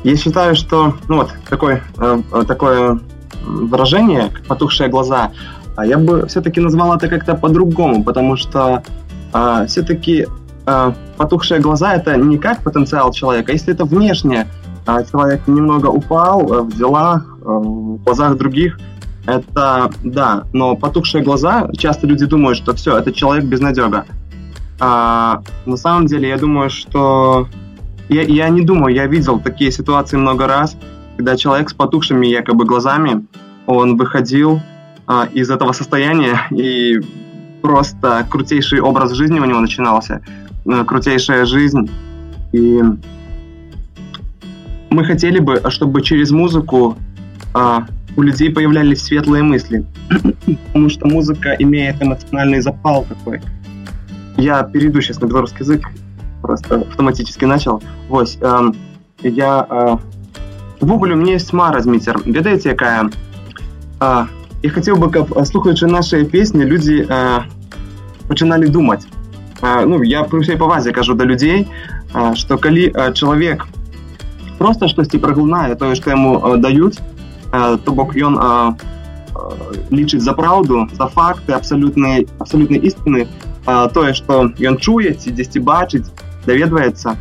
я 0.05 0.17
считаю, 0.17 0.55
что 0.55 0.95
ну 1.09 1.17
вот 1.19 1.33
такое, 1.49 1.83
э, 1.99 2.23
такое 2.47 3.01
выражение, 3.45 4.31
как 4.33 4.45
потухшие 4.45 4.89
глаза, 4.89 5.33
а 5.77 5.87
я 5.87 5.99
бы 5.99 6.27
все-таки 6.27 6.61
назвал 6.61 6.95
это 6.97 7.09
как-то 7.09 7.35
по-другому, 7.35 8.05
потому 8.05 8.37
что 8.37 8.83
э, 9.33 9.67
все-таки 9.69 10.27
э, 10.67 10.93
потухшие 11.17 11.61
глаза 11.61 11.95
это 11.95 12.17
не 12.17 12.39
как 12.39 12.63
потенциал 12.63 13.13
человека, 13.13 13.53
если 13.53 13.75
это 13.75 13.85
внешне 13.85 14.47
э, 14.87 15.05
человек 15.11 15.47
немного 15.47 15.87
упал 15.87 16.53
э, 16.53 16.63
в 16.63 16.77
делах, 16.77 17.37
э, 17.41 17.45
в 17.45 18.03
глазах 18.05 18.37
других, 18.37 18.79
это 19.27 19.91
да, 20.03 20.45
но 20.53 20.75
потухшие 20.75 21.23
глаза, 21.23 21.69
часто 21.77 22.07
люди 22.07 22.25
думают, 22.25 22.57
что 22.57 22.75
все, 22.75 22.97
это 22.97 23.13
человек 23.13 23.45
безнадега. 23.45 24.07
А, 24.81 25.43
на 25.67 25.77
самом 25.77 26.07
деле, 26.07 26.29
я 26.29 26.39
думаю, 26.39 26.71
что 26.71 27.49
я, 28.09 28.23
я 28.23 28.49
не 28.49 28.63
думаю, 28.63 28.95
я 28.95 29.07
видел 29.07 29.39
такие 29.41 29.71
ситуации 29.71 30.17
много 30.17 30.47
раз, 30.47 30.77
когда 31.17 31.37
человек 31.37 31.71
с 31.71 31.75
потухшими 31.75 32.27
якобы 32.27 32.65
глазами, 32.65 33.27
он 33.67 33.97
выходил 33.97 34.61
а, 35.07 35.29
из 35.33 35.51
этого 35.51 35.73
состояния 35.73 36.41
и 36.51 37.01
просто 37.61 38.27
крутейший 38.31 38.81
образ 38.81 39.13
жизни 39.13 39.41
у 39.41 39.45
него 39.45 39.61
начинался, 39.61 40.23
а, 40.67 40.85
крутейшая 40.85 41.45
жизнь. 41.45 41.91
И 42.53 42.81
мы 44.91 45.05
хотели 45.05 45.39
бы, 45.39 45.61
чтобы 45.69 46.03
через 46.03 46.31
музыку 46.31 46.97
а, 47.53 47.87
у 48.17 48.23
людей 48.23 48.51
появлялись 48.51 49.03
светлые 49.03 49.43
мысли, 49.43 49.85
потому 50.67 50.89
что 50.89 51.07
музыка 51.07 51.55
имеет 51.59 52.03
эмоциональный 52.03 52.61
запал 52.61 53.05
такой. 53.05 53.41
Я 54.37 54.63
перейду 54.63 55.01
сейчас 55.01 55.21
на 55.21 55.27
белорусский 55.27 55.61
язык, 55.61 55.89
просто 56.42 56.76
автоматически 56.76 57.46
начал. 57.46 57.82
Вось, 58.10 58.38
э, 58.42 58.72
я 59.24 59.66
э, 59.70 59.98
увогуле 60.84 61.16
мне 61.16 61.34
есть 61.34 61.54
мара 61.54 61.80
зміцер 61.82 62.22
ведаеце 62.26 62.70
якая 62.70 63.10
э, 64.00 64.26
я 64.62 64.70
хотел 64.70 64.98
бы 64.98 65.10
каб 65.10 65.32
слухаючы 65.46 65.88
наши 65.88 66.26
песни 66.26 66.64
люди 66.64 67.06
э, 67.08 67.40
пачыналі 68.28 68.68
думаць 68.68 69.08
э, 69.62 69.86
ну 69.86 70.04
я 70.04 70.24
при 70.24 70.42
всей 70.42 70.58
павазе 70.58 70.92
кажу 70.92 71.14
да 71.14 71.24
людзей 71.24 71.68
э, 72.14 72.36
что 72.36 72.58
калі 72.58 72.92
э, 72.94 73.14
чалавек 73.14 73.66
просто 74.58 74.88
штосьці 74.88 75.18
праглынае 75.18 75.76
тое 75.76 75.96
што 75.96 76.12
яму 76.12 76.36
э, 76.38 76.58
даюць 76.58 77.00
э, 77.52 77.78
то 77.78 77.92
бок 77.92 78.16
ён 78.16 78.38
э, 78.38 78.76
лічыць 79.90 80.22
за 80.22 80.34
праўду 80.34 80.90
за 80.92 81.08
факты 81.08 81.54
абсалютнай 81.54 82.28
абсалютнай 82.40 82.80
ісціны 82.80 83.28
тое 83.66 84.14
што 84.14 84.52
ён 84.60 84.78
чуе 84.78 85.16
ці 85.16 85.32
дзесьці 85.32 85.60
бачыць 85.60 86.12
даведваецца 86.48 87.16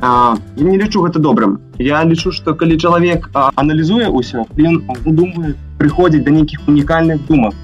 а, 0.00 0.36
я 0.56 0.64
не 0.64 0.78
лічу 0.78 1.02
гэта 1.06 1.18
добрым 1.18 1.60
я 1.78 2.02
лічу 2.04 2.32
что 2.32 2.54
калі 2.54 2.78
чалавек 2.78 3.30
аналізуе 3.34 4.08
ўсё 4.08 4.44
ён 4.58 4.82
думаю 5.06 5.54
прыходзіць 5.78 6.24
да 6.24 6.30
нейкіх 6.30 6.68
унікальных 6.68 7.26
думак 7.26 7.54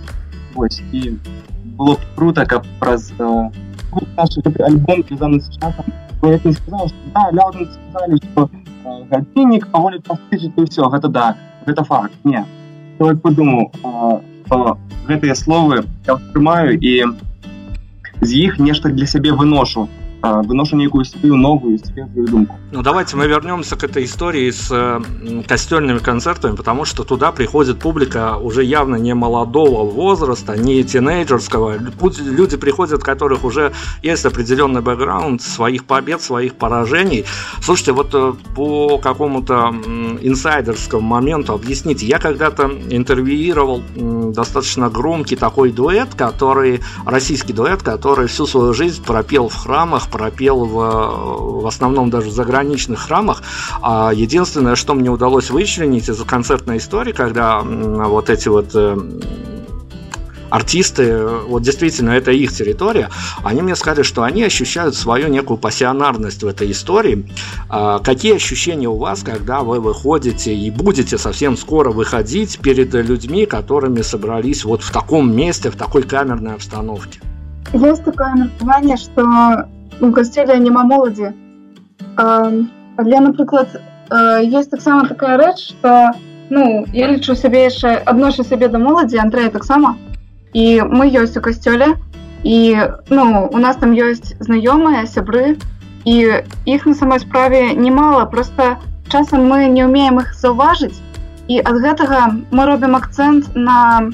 Вось, 0.55 0.83
і 0.93 1.15
было 1.79 1.95
б 1.95 2.01
круто 2.17 2.47
каб 2.47 2.67
праз 2.79 3.13
альбом 3.19 5.05
гадзіннік 9.11 9.67
паволі 9.71 9.99
пастычыць 10.07 10.57
ўсё 10.57 10.91
гэта 10.91 11.09
да 11.09 11.37
гэта 11.67 11.85
факт 11.85 12.15
не 12.25 12.45
человек 12.99 13.23
подумаў 13.23 13.73
гэтыя 15.09 15.35
словы 15.35 15.83
я 16.07 16.17
прымаю 16.33 16.79
і 16.79 16.95
з 18.21 18.31
іх 18.45 18.59
нешта 18.59 18.89
для 18.89 19.07
сябе 19.07 19.33
выношу 19.33 19.89
а, 19.89 20.04
выношу 20.44 20.76
некую 20.76 21.06
свою 21.06 21.36
новую 21.36 21.80
свежую 21.80 22.28
думку. 22.28 22.58
Ну 22.72 22.82
давайте 22.82 23.16
мы 23.16 23.28
вернемся 23.28 23.76
к 23.76 23.84
этой 23.84 24.06
истории 24.06 24.52
с 24.52 25.02
костельными 25.48 26.00
концертами, 26.00 26.56
потому 26.56 26.86
что 26.86 27.04
туда 27.04 27.32
приходит 27.32 27.80
публика 27.80 28.38
уже 28.38 28.64
явно 28.64 28.96
не 28.96 29.14
молодого 29.14 29.90
возраста, 29.90 30.58
не 30.58 30.84
тинейджерского. 30.84 31.78
Люди 32.20 32.58
приходят, 32.58 33.02
у 33.02 33.06
которых 33.06 33.44
уже 33.44 33.74
есть 34.02 34.26
определенный 34.26 34.82
бэкграунд 34.82 35.42
своих 35.42 35.86
побед, 35.86 36.22
своих 36.22 36.56
поражений. 36.56 37.26
Слушайте, 37.62 37.92
вот 37.92 38.14
э, 38.14 38.34
по 38.56 38.98
какому-то 38.98 39.74
инсайдерскому 40.22 41.02
моменту 41.02 41.54
объясните. 41.54 42.06
Я 42.06 42.20
когда-то 42.20 42.70
интервьюировал 42.90 43.82
достаточно 43.96 44.90
громкий 44.90 45.36
такой 45.36 45.72
дуэт, 45.72 46.16
который 46.16 46.82
российский 47.06 47.54
дуэт, 47.54 47.84
который 47.84 48.28
всю 48.28 48.46
свою 48.46 48.74
жизнь 48.74 49.04
пропел 49.04 49.50
в 49.50 49.56
храмах, 49.56 50.10
пропел 50.16 50.64
в, 50.64 51.62
в 51.62 51.68
основном 51.68 52.10
даже 52.10 52.30
в 52.30 52.32
заграничных 52.32 53.00
храмах. 53.00 53.44
А 53.82 54.14
единственное, 54.14 54.76
что 54.76 54.94
мне 54.94 55.10
удалось 55.10 55.50
вычленить 55.50 56.08
из 56.08 56.24
концертной 56.24 56.78
истории, 56.78 57.12
когда 57.12 57.60
вот 57.62 58.30
эти 58.30 58.48
вот 58.48 58.70
э, 58.76 58.98
артисты, 60.50 61.28
вот 61.50 61.64
действительно 61.64 62.12
это 62.12 62.32
их 62.32 62.54
территория, 62.54 63.10
они 63.44 63.62
мне 63.62 63.76
сказали, 63.76 64.04
что 64.04 64.24
они 64.24 64.44
ощущают 64.44 64.96
свою 64.96 65.28
некую 65.28 65.58
пассионарность 65.58 66.44
в 66.44 66.48
этой 66.48 66.72
истории. 66.72 67.30
А 67.68 68.00
какие 68.00 68.36
ощущения 68.36 68.88
у 68.88 68.98
вас, 68.98 69.22
когда 69.22 69.60
вы 69.64 69.82
выходите 69.82 70.56
и 70.56 70.72
будете 70.72 71.18
совсем 71.18 71.58
скоро 71.58 71.92
выходить 71.92 72.60
перед 72.60 72.94
людьми, 72.94 73.46
которыми 73.46 74.02
собрались 74.02 74.64
вот 74.64 74.82
в 74.82 74.92
таком 74.92 75.36
месте, 75.36 75.70
в 75.70 75.76
такой 75.76 76.04
камерной 76.04 76.54
обстановке? 76.54 77.20
Есть 77.74 78.06
такое 78.06 78.34
меркаванне, 78.36 78.96
что 78.96 79.68
у 80.01 80.11
касцёля 80.13 80.57
няма 80.59 80.85
моладзі 80.85 81.33
але 82.17 83.21
напрыклад 83.21 83.81
есть 84.43 84.71
таксама 84.71 85.07
такая 85.09 85.37
рэч 85.39 85.57
что 85.69 86.13
ну 86.51 86.87
я 86.93 87.09
лічу 87.09 87.35
сябе 87.37 87.65
яшчэ 87.65 88.03
адношу 88.13 88.45
сябе 88.45 88.69
да 88.69 88.79
моладзі 88.79 89.23
Андрэя 89.23 89.51
таксама 89.51 89.97
і 90.53 90.83
мы 90.83 91.11
ёсць 91.11 91.37
у 91.39 91.41
касцёле 91.41 91.95
і 92.43 92.77
ну 93.11 93.49
у 93.53 93.59
нас 93.59 93.77
там 93.77 93.93
ёсць 93.93 94.35
знаёмыя 94.41 95.07
сябры 95.07 95.57
і 96.05 96.43
іх 96.67 96.87
на 96.87 96.95
самой 96.95 97.21
справе 97.21 97.75
немало 97.75 98.25
просто 98.25 98.79
часам 99.09 99.47
мы 99.47 99.69
не 99.69 99.85
умеем 99.85 100.19
их 100.21 100.35
заўважыць 100.35 100.99
і 101.49 101.61
ад 101.61 101.77
гэтага 101.85 102.19
мы 102.51 102.67
робім 102.67 102.97
акцэнт 102.97 103.55
на 103.55 104.11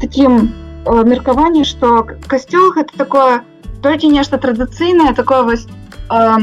таким 0.00 0.50
меркаванні 0.86 1.64
что 1.64 2.06
касцёл 2.26 2.72
гэта 2.72 2.96
такое 2.96 3.42
толькі 3.82 4.08
нешта 4.08 4.38
традыцыйнае 4.38 5.14
такое 5.14 5.42
вось 5.42 5.66
э, 6.10 6.38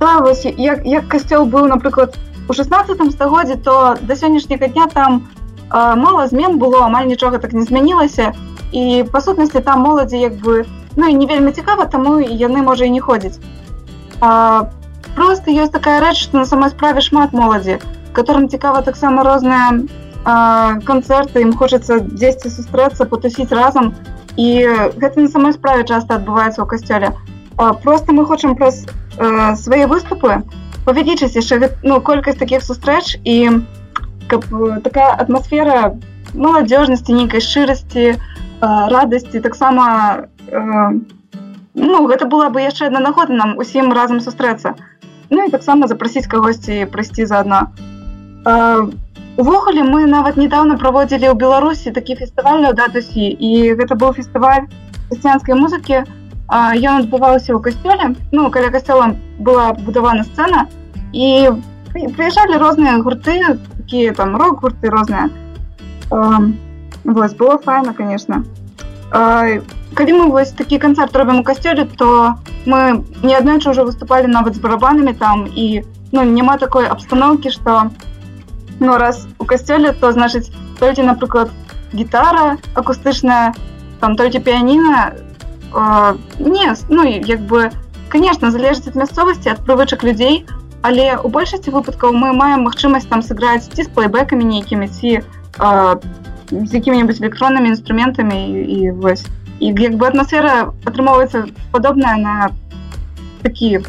вось 0.00 0.44
як, 0.44 0.84
як 0.84 1.08
касцёл 1.08 1.46
быў 1.46 1.66
напрыклад 1.68 2.18
у 2.48 2.52
16 2.52 3.12
стагодзе 3.12 3.56
то 3.56 3.96
да 4.00 4.14
сённяшняга 4.14 4.68
дня 4.68 4.86
там 4.86 5.28
э, 5.70 5.94
мала 5.96 6.26
змен 6.26 6.58
было 6.58 6.84
амаль 6.84 7.06
нічога 7.06 7.38
так 7.38 7.52
не 7.52 7.62
змянілася 7.62 8.32
і 8.72 9.04
па 9.12 9.20
сутнасці 9.20 9.60
там 9.60 9.80
моладзі 9.80 10.18
як 10.18 10.34
бы 10.34 10.66
ну 10.96 11.08
і 11.08 11.14
не 11.14 11.26
вельмі 11.26 11.52
цікава 11.52 11.86
таму 11.86 12.20
яны 12.20 12.62
можа 12.62 12.84
і 12.84 12.90
не 12.90 13.00
ходзяць 13.00 13.38
а, 14.20 14.70
просто 15.14 15.50
ёсць 15.50 15.74
такая 15.74 16.00
рэч 16.00 16.16
што 16.26 16.38
на 16.38 16.46
самой 16.46 16.70
справе 16.70 17.00
шмат 17.00 17.32
моладзі 17.32 17.78
которым 18.14 18.48
цікава 18.48 18.82
таксама 18.82 19.22
розныя 19.22 19.86
канцэрты 20.24 21.42
ім 21.44 21.52
хочацца 21.60 22.00
дзесьці 22.00 22.48
сустрэцца 22.48 23.04
потусіць 23.04 23.52
разам 23.52 23.92
і 24.36 24.48
гэта 24.98 25.20
на 25.20 25.28
самой 25.28 25.52
справе 25.54 25.84
часта 25.84 26.18
адбываецца 26.18 26.62
ў 26.62 26.66
касцёле 26.66 27.14
просто 27.82 28.12
мы 28.12 28.26
хочам 28.26 28.56
праз 28.58 28.86
свае 29.62 29.86
выступы 29.86 30.42
павялічыць 30.84 31.36
яшчэ 31.38 31.70
ну 31.82 32.00
колькасць 32.00 32.40
такіх 32.40 32.62
сустрэч 32.62 33.18
і 33.24 33.36
каб 34.28 34.44
такая 34.82 35.14
атмасфера 35.14 35.94
маладзёжнасці 36.34 37.14
нейкай 37.14 37.40
шчырасці 37.40 38.18
радасці 38.60 39.40
таксама 39.40 40.26
ну 41.74 42.06
гэта 42.10 42.26
была 42.26 42.50
бы 42.50 42.64
яшчэ 42.64 42.90
адна 42.90 43.00
нагода 43.06 43.32
нам 43.38 43.56
усім 43.58 43.92
разам 43.92 44.20
сустрэцца 44.20 44.74
ну 45.30 45.46
і 45.46 45.50
таксама 45.54 45.86
запрасіць 45.86 46.26
кагосьці 46.26 46.84
прыйсці 46.90 47.26
заадно 47.30 47.70
увогуле 49.38 49.82
мы 49.82 50.06
нават 50.06 50.36
недавно 50.36 50.78
праводзілі 50.78 51.30
ў 51.30 51.34
беларусі 51.34 51.90
такі 51.90 52.14
фестываль 52.14 52.66
датусі 52.74 53.26
і 53.30 53.74
гэта 53.74 53.98
быў 53.98 54.14
фестываль 54.14 54.70
хрысціянскай 55.10 55.58
музыкі 55.58 56.04
ён 56.54 56.94
адбываўся 57.02 57.54
ў 57.54 57.60
касцёле 57.64 58.14
ну 58.30 58.50
каля 58.50 58.70
касцёла 58.70 59.16
была 59.38 59.72
будавана 59.74 60.22
сцэна 60.28 60.68
і 61.12 61.50
прыязджалі 61.94 62.58
розныя 62.62 62.98
гурты 63.02 63.38
такія 63.78 64.14
там 64.14 64.36
рок 64.36 64.62
гурты 64.62 64.90
розныя 64.90 65.30
вось 66.10 67.34
было 67.34 67.58
файна 67.58 67.94
конечно 67.94 68.44
калі 69.10 70.12
мы 70.12 70.30
вось 70.30 70.52
такі 70.52 70.78
канцэрт 70.78 71.16
робім 71.16 71.40
у 71.40 71.44
касцёле 71.44 71.90
то 71.98 72.38
мы 72.66 73.02
неаднойчы 73.22 73.70
ўжо 73.70 73.84
выступалі 73.84 74.30
нават 74.30 74.54
з 74.54 74.62
барабанамі 74.62 75.14
там 75.14 75.46
і 75.46 75.82
ну 76.12 76.22
няма 76.22 76.58
такой 76.58 76.86
абстаноўкі 76.86 77.50
што 77.50 77.90
ну 78.80 78.96
раз 78.98 79.26
у 79.38 79.44
касцёле 79.44 79.92
то 79.92 80.12
значыць 80.12 80.50
толькі 80.80 81.02
напрыклад 81.02 81.50
гітара 81.94 82.58
акустычная 82.74 83.54
там 84.00 84.16
толькі 84.16 84.40
піяніна 84.40 85.14
э, 85.74 86.14
не 86.38 86.74
ну 86.88 87.04
як 87.04 87.40
бы 87.40 87.70
конечно 88.10 88.50
залежыць 88.50 88.88
ад 88.88 88.96
мясцовасці 88.96 89.54
ад 89.54 89.64
прывычак 89.66 90.02
людзей 90.02 90.46
але 90.82 91.16
у 91.16 91.28
большасці 91.28 91.70
выпадкаў 91.70 92.12
мы 92.12 92.32
маем 92.32 92.66
магчымасць 92.68 93.08
там 93.08 93.22
сыграць 93.22 93.70
ці 93.70 93.82
з 93.82 93.88
плейбэкамі 93.88 94.44
нейкімі 94.44 94.88
ці 94.88 95.20
э, 95.20 95.96
з 96.50 96.74
якімі-нибудь 96.74 97.20
электроннымі 97.20 97.68
інструментамі 97.68 98.36
і, 98.36 98.60
і 98.78 98.90
вось 98.90 99.24
і 99.60 99.72
як 99.78 99.96
бы 99.96 100.06
атмасфера 100.06 100.74
атрымоўваецца 100.84 101.46
падобная 101.72 102.16
на 102.16 102.50
такі 103.42 103.80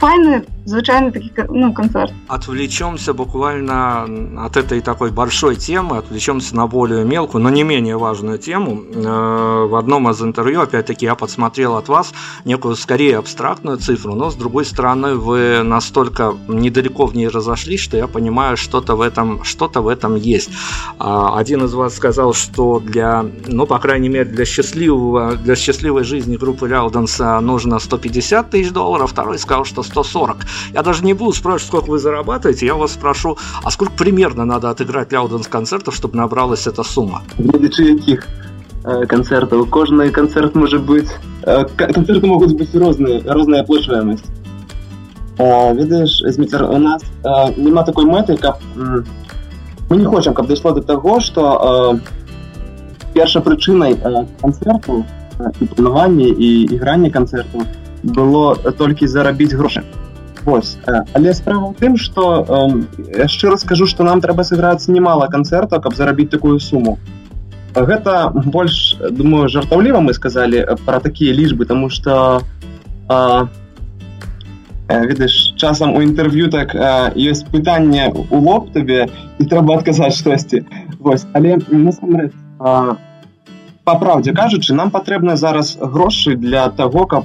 файны 0.00 0.44
звычайный 0.65 1.11
таки 1.11 1.31
ну, 1.49 1.73
концерт. 1.73 2.13
Отвлечемся 2.27 3.13
буквально 3.13 4.03
от 4.45 4.57
этой 4.57 4.81
такой 4.81 5.11
большой 5.11 5.55
темы, 5.55 5.97
отвлечемся 5.97 6.55
на 6.55 6.67
более 6.67 7.03
мелкую, 7.03 7.43
но 7.43 7.49
не 7.49 7.63
менее 7.63 7.97
важную 7.97 8.37
тему. 8.37 8.83
Э, 8.93 9.65
в 9.67 9.75
одном 9.75 10.09
из 10.09 10.21
интервью, 10.21 10.61
опять-таки, 10.61 11.05
я 11.05 11.15
подсмотрел 11.15 11.75
от 11.77 11.87
вас 11.87 12.13
некую 12.45 12.75
скорее 12.75 13.17
абстрактную 13.17 13.77
цифру, 13.77 14.15
но 14.15 14.29
с 14.29 14.35
другой 14.35 14.65
стороны, 14.65 15.15
вы 15.15 15.63
настолько 15.63 16.33
недалеко 16.47 17.05
в 17.05 17.15
ней 17.15 17.27
разошлись, 17.27 17.79
что 17.79 17.97
я 17.97 18.07
понимаю, 18.07 18.57
что-то 18.57 18.95
в 18.95 19.01
этом, 19.01 19.43
что-то 19.43 19.81
в 19.81 19.87
этом 19.87 20.15
есть. 20.15 20.49
А, 20.99 21.37
один 21.37 21.65
из 21.65 21.73
вас 21.73 21.95
сказал, 21.95 22.33
что 22.33 22.79
для, 22.79 23.25
ну, 23.47 23.65
по 23.65 23.79
крайней 23.79 24.09
мере, 24.09 24.25
для 24.25 24.45
счастливого, 24.45 25.35
для 25.35 25.55
счастливой 25.55 26.03
жизни 26.03 26.37
группы 26.37 26.67
Ляуденса 26.67 27.39
нужно 27.39 27.79
150 27.79 28.49
тысяч 28.49 28.71
долларов, 28.71 29.11
второй 29.11 29.39
сказал, 29.39 29.65
что 29.65 29.83
140. 29.83 30.37
Я 30.74 30.82
даже 30.82 31.04
не 31.04 31.14
буду 31.14 31.32
спрашивать, 31.32 31.68
сколько 31.68 31.90
вы 31.90 31.98
зарабатываете, 31.98 32.66
я 32.66 32.74
вас 32.74 32.92
спрошу, 32.92 33.36
а 33.62 33.70
сколько 33.70 33.92
примерно 33.92 34.44
надо 34.44 34.70
отыграть 34.70 35.12
Ляуденс 35.12 35.46
концертов, 35.48 35.94
чтобы 35.94 36.16
набралась 36.16 36.66
эта 36.66 36.82
сумма? 36.82 37.22
Глядячи 37.38 37.82
яких 37.82 38.26
э, 38.84 39.06
концертов. 39.06 39.68
Кожный 39.70 40.10
концерт 40.10 40.54
может 40.54 40.82
быть... 40.82 41.08
Э, 41.42 41.64
концерты 41.64 42.26
могут 42.26 42.56
быть 42.56 42.74
разные, 42.74 43.22
разная 43.22 43.60
оплачиваемость. 43.62 44.24
Э, 45.38 45.74
видиш, 45.74 46.22
Змітер, 46.34 46.64
у 46.64 46.78
нас 46.78 47.02
э, 47.24 47.28
нема 47.56 47.82
такой 47.82 48.04
мети, 48.04 48.36
как... 48.36 48.58
Э, 48.76 49.02
мы 49.88 49.96
не 49.96 50.04
хочам, 50.04 50.34
каб 50.34 50.46
дайшло 50.46 50.72
до 50.72 50.82
того, 50.82 51.20
что 51.20 52.00
э, 52.02 52.16
першай 53.14 53.42
прычынай 53.42 53.94
э, 53.94 54.26
канцэрту 54.40 55.04
э, 55.38 55.50
і 55.60 55.64
планавання 55.64 56.26
і 56.26 56.62
іграння 56.62 57.10
канцэрту 57.10 57.62
было 58.02 58.54
толькі 58.78 59.06
зарабіць 59.06 59.52
грошы. 59.52 59.82
Вось. 60.45 60.77
Але 61.13 61.33
справа 61.37 61.69
ў 61.69 61.73
тым, 61.77 61.97
што 62.01 62.45
я 63.13 63.27
шчыра 63.29 63.57
скажу, 63.61 63.85
што 63.85 64.03
нам 64.03 64.21
трэба 64.21 64.41
сыграць 64.43 64.89
немало 64.89 65.27
канцэртаў, 65.29 65.81
каб 65.81 65.93
зарабіць 65.95 66.31
такую 66.33 66.59
суму. 66.59 66.97
Гэта 67.75 68.33
больш 68.33 68.97
думаю 68.99 69.47
жартаўліва 69.47 70.01
мы 70.01 70.13
сказалі 70.17 70.65
пра 70.85 70.99
такія 70.99 71.31
лічбы, 71.31 71.69
таму 71.69 71.87
што 71.93 72.41
ведаеш 74.91 75.53
часам 75.55 75.95
у 75.95 76.01
інтэрв'ю 76.03 76.49
так 76.51 76.75
ёсць 77.15 77.45
пытанне 77.47 78.11
у 78.11 78.41
лоб 78.43 78.73
табе 78.73 79.07
і 79.39 79.45
трэба 79.45 79.77
адказаць 79.79 80.17
штосьці. 80.19 80.65
Вось 80.99 81.23
але 81.31 81.61
насамрэч 81.69 82.33
па 82.59 83.93
праўдзе 83.97 84.33
кажучы, 84.33 84.73
нам 84.73 84.91
патрэбна 84.91 85.37
зараз 85.37 85.77
грошы 85.79 86.35
для 86.35 86.67
таго, 86.69 87.05
каб 87.05 87.23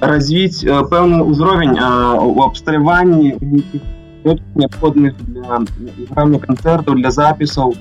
развіць 0.00 0.64
э, 0.64 0.82
пэўны 0.90 1.22
ўзровень 1.24 1.76
э, 1.76 1.88
у 2.20 2.42
абсталяванні 2.42 3.36
неабходных 4.54 5.14
для 5.28 5.62
іграння 6.02 6.38
канцэртаў 6.38 6.98
для 6.98 7.10
запісаў 7.10 7.74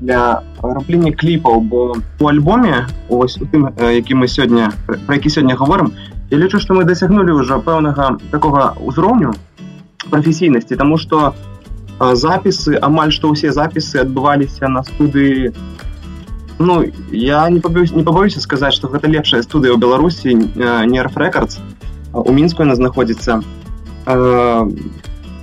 для 0.00 0.42
раблення 0.62 1.12
кліпаў 1.12 1.60
бо 1.60 1.96
у 2.20 2.26
альбоме 2.28 2.86
ось 3.08 3.38
у 3.40 3.46
тым 3.46 3.70
які 3.78 4.14
мы 4.14 4.26
сёння 4.28 4.72
про 4.86 5.14
які 5.14 5.30
сёння 5.30 5.54
говорим 5.54 5.92
я 6.30 6.38
лічу 6.38 6.58
што 6.58 6.74
мы 6.74 6.84
дасягнули 6.84 7.32
ўжо 7.32 7.62
пэўнага 7.62 8.18
такога 8.30 8.74
ўзроўню 8.80 9.32
прафесійнасці 10.10 10.76
тому 10.76 10.98
что 10.98 11.34
запісы 12.00 12.76
амаль 12.82 13.14
што 13.14 13.30
ўсе 13.30 13.52
запісы 13.54 14.02
адбываліся 14.02 14.68
на 14.68 14.82
студыі 14.82 15.54
Ну 16.59 16.83
я 17.11 17.49
не 17.49 17.59
побоюсь 17.59 17.91
не 17.91 18.03
побоюся 18.03 18.41
сказаць 18.41 18.73
что 18.73 18.87
гэта 18.87 19.07
лепшая 19.07 19.41
студыя 19.41 19.71
ў 19.73 19.79
беларусі 19.79 20.35
нерф 20.91 21.15
рекордс. 21.17 21.59
У 22.13 22.31
мінску 22.35 22.63
яна 22.67 22.75
знаходзіцца 22.75 23.39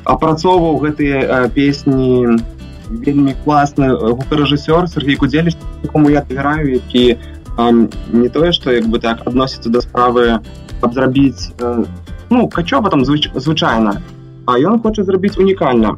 апрацоўваў 0.05 0.77
гэтыя 0.85 1.49
песні 1.57 2.37
вельмі 2.91 3.35
класны 3.45 3.97
гукарэжысёр 3.97 4.87
Сергей 4.93 5.17
кудзелі 5.17 5.51
якому 5.83 6.11
я 6.11 6.21
давяраю 6.23 6.75
які 6.75 7.19
не 8.13 8.29
тое 8.29 8.53
что 8.53 8.71
як 8.73 8.87
бы 8.87 9.01
так 9.01 9.27
адносіцца 9.27 9.71
да 9.71 9.81
справы 9.81 10.41
каб 10.81 10.95
зрабіць 10.95 11.51
ну 12.31 12.49
качова 12.49 12.91
там 12.91 13.05
звыч, 13.05 13.31
звычайна 13.35 14.03
а 14.47 14.59
ён 14.59 14.81
хоча 14.83 15.03
зрабіць 15.03 15.39
унікальна 15.39 15.97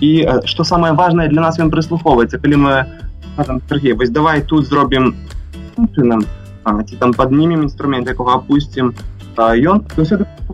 і 0.00 0.28
что 0.44 0.64
самое 0.64 0.92
важное 0.92 1.28
для 1.28 1.40
нас 1.40 1.58
ён 1.58 1.70
прыслухоўваецца 1.70 2.38
калі 2.38 2.56
мы 2.56 2.74
скажем, 3.34 3.62
Сергей, 3.68 3.92
вось 3.92 4.10
давай 4.10 4.42
тут 4.42 4.66
зробім 4.66 5.14
чынам 5.96 6.24
ці 6.86 6.96
там 6.96 7.12
паднімем 7.12 7.62
інструмент 7.62 8.08
якога 8.08 8.36
опустим. 8.36 8.94
Ён 9.36 9.86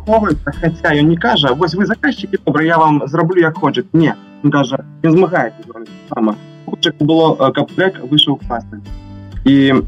слухоўваецца 0.06 0.52
хаця 0.60 0.94
ён 0.94 1.08
не 1.10 1.16
кажа 1.16 1.52
вось 1.54 1.74
вы 1.74 1.86
заказчыкі 1.86 2.38
добра 2.46 2.62
я 2.62 2.78
вам 2.78 3.02
зраблю 3.06 3.40
як 3.40 3.58
хочет 3.58 3.86
не 3.94 4.14
кажа 4.52 4.84
не 5.02 5.10
змагаецца 5.10 5.62
сама 6.14 6.36
было 7.00 7.50
каб 7.50 7.72
трек 7.72 7.98
выйшаў 8.04 8.38
класны 8.46 8.80
і 9.44 9.82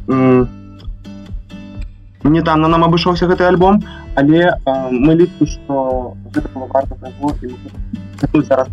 не 2.24 2.42
там 2.42 2.61
нам 2.61 2.85
абышоўся 2.85 3.29
гэты 3.31 3.44
альбом 3.44 3.85
але 4.16 4.51
мы 4.90 5.14
лічу 5.14 5.46
што 5.46 6.16
гэта 6.35 6.48
было 6.55 6.66
варта 6.66 6.96
зараз 8.42 8.68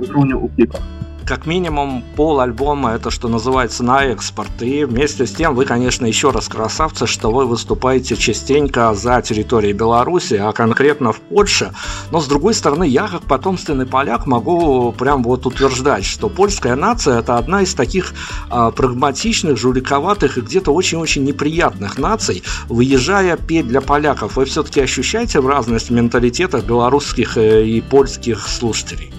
узроўню 0.00 0.40
у 0.40 0.48
кліпах 0.48 0.80
как 1.28 1.44
минимум 1.44 2.02
пол 2.16 2.40
альбома 2.40 2.92
это 2.92 3.10
что 3.10 3.28
называется 3.28 3.84
на 3.84 4.02
экспорт. 4.06 4.62
И 4.62 4.84
вместе 4.84 5.26
с 5.26 5.32
тем 5.32 5.54
вы, 5.54 5.66
конечно, 5.66 6.06
еще 6.06 6.30
раз 6.30 6.48
красавцы, 6.48 7.06
что 7.06 7.30
вы 7.30 7.44
выступаете 7.44 8.16
частенько 8.16 8.94
за 8.94 9.20
территорией 9.20 9.74
Беларуси, 9.74 10.34
а 10.34 10.52
конкретно 10.52 11.12
в 11.12 11.20
Польше. 11.20 11.72
Но 12.10 12.22
с 12.22 12.26
другой 12.26 12.54
стороны, 12.54 12.84
я 12.84 13.08
как 13.08 13.24
потомственный 13.24 13.84
поляк 13.84 14.26
могу 14.26 14.90
прям 14.92 15.22
вот 15.22 15.44
утверждать, 15.44 16.06
что 16.06 16.30
польская 16.30 16.76
нация 16.76 17.18
это 17.18 17.36
одна 17.36 17.60
из 17.60 17.74
таких 17.74 18.14
а, 18.48 18.70
прагматичных, 18.70 19.58
жуликоватых 19.58 20.38
и 20.38 20.40
где-то 20.40 20.72
очень-очень 20.72 21.24
неприятных 21.24 21.98
наций. 21.98 22.42
Выезжая 22.68 23.36
петь 23.36 23.68
для 23.68 23.82
поляков, 23.82 24.36
вы 24.36 24.46
все-таки 24.46 24.80
ощущаете 24.80 25.40
разность 25.40 25.90
в 25.90 25.92
менталитетах 25.92 26.64
белорусских 26.64 27.36
э, 27.36 27.66
и 27.66 27.82
польских 27.82 28.48
слушателей? 28.48 29.12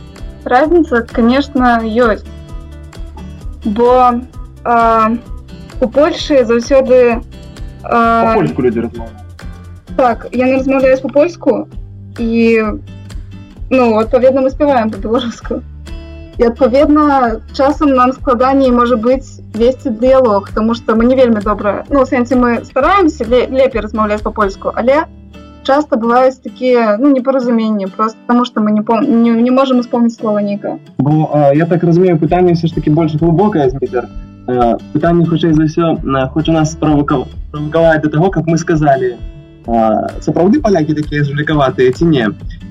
разница 0.45 1.03
конечно 1.03 1.81
ёсць 1.83 2.25
бо 3.65 4.21
э, 4.65 5.17
у 5.81 5.89
польльшы 5.89 6.45
заўсёды 6.45 7.21
э, 7.83 8.35
так 9.97 10.27
я 10.33 10.47
не 10.47 10.57
размаўляюсь 10.57 11.01
по-польску 11.01 11.69
і 12.19 12.63
ну 13.71 13.99
адпаведна 13.99 14.43
мы 14.43 14.51
спяваем 14.51 14.91
по-беларуску 14.91 15.63
і 16.39 16.43
адпаведна 16.45 17.41
часам 17.57 17.95
нам 17.95 18.13
складаней 18.13 18.71
можа 18.71 18.97
быць 18.97 19.41
весці 19.55 19.91
дыялог 19.91 20.51
тому 20.55 20.75
что 20.75 20.95
мы 20.95 21.05
не 21.07 21.17
вельмі 21.17 21.41
добра 21.41 21.85
ну 21.89 22.05
сэнсе 22.05 22.37
мы 22.37 22.65
стараемся 22.65 23.25
лепей 23.25 23.81
размаўляць 23.81 24.23
по-польску 24.23 24.73
але 24.75 25.05
часто 25.65 25.97
бываюць 25.97 26.43
такія 26.45 26.97
ну 27.01 27.11
непаразуменні 27.11 27.87
просто 27.87 28.19
потому 28.27 28.45
что 28.45 28.61
мы 28.61 28.71
не 28.71 28.83
пом 28.83 29.23
не, 29.23 29.31
не 29.31 29.51
можем 29.51 29.81
исполнить 29.81 30.15
слова 30.15 30.43
ніка 30.43 30.77
бо 30.99 31.31
а, 31.35 31.55
я 31.55 31.67
так 31.67 31.85
разумею 31.85 32.19
пытанне 32.19 32.53
все 32.53 32.67
ж 32.67 32.75
таки 32.75 32.91
больше 32.91 33.19
глубокое 33.19 33.69
змітер 33.71 34.09
пытанне 34.93 35.25
хутчэй 35.25 35.53
за 35.57 35.65
ўсё 35.65 36.29
хоць 36.33 36.49
у 36.49 36.53
нас 36.53 36.77
правокаваць 36.77 38.03
до 38.03 38.09
того 38.09 38.31
как 38.31 38.45
мы 38.47 38.59
сказали 38.59 39.17
сапраўды 40.21 40.61
палякі 40.61 40.95
такія 40.95 41.25
жулікаватыя 41.25 41.93
ці 41.93 42.05
не 42.05 42.29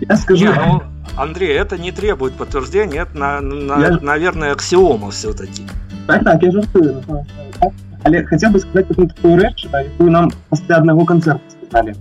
я 0.10 0.18
скажу 0.18 0.46
не, 0.46 0.54
ну, 0.54 0.82
Андрей 1.18 1.58
это 1.58 1.82
не 1.82 1.92
требует 1.92 2.34
подтверждения 2.34 3.02
это 3.02 3.18
на, 3.18 3.42
на, 3.42 3.82
я... 3.82 3.98
наверное 4.02 4.52
аксиома 4.52 5.10
все-таки 5.10 5.64
так 6.08 6.24
так 6.24 6.44
я 6.44 6.52
жартую 6.52 7.02
але 8.04 8.24
хотел 8.26 8.52
бы 8.52 8.60
сказать 8.60 8.88
такую 8.88 9.42
рэч 9.42 9.66
якую 9.74 10.12
нам 10.12 10.32
пасля 10.50 10.78
аднаго 10.78 11.06
канцэрта 11.06 11.42
сказали 11.58 11.96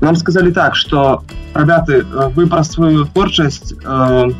нам 0.00 0.16
сказали 0.16 0.50
так 0.50 0.74
что 0.76 1.22
ребята 1.54 2.04
вы 2.34 2.46
про 2.46 2.64
свою 2.64 3.04
творчасць 3.06 3.72
э, 3.72 4.30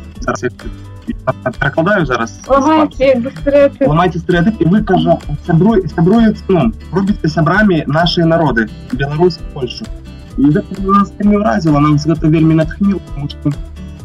перакладаю 1.59 2.05
зараз 2.05 2.39
ламайце 2.47 4.19
стэеатып 4.19 4.61
і 4.61 4.65
вы 4.69 4.83
кажа 4.83 5.17
сябру 5.47 5.75
сябруюць 5.87 6.43
ну, 6.47 6.71
робіце 6.93 7.29
сябрамі 7.29 7.83
нашыя 7.87 8.25
народы 8.25 8.69
Беларусь 8.93 9.39
Польшу 9.53 9.85
нас 10.37 11.11
не 11.19 11.37
ўразіла 11.37 11.79
нам 11.79 11.97
гэта 11.97 12.27
вельмі 12.27 12.55
натхніў 12.61 13.01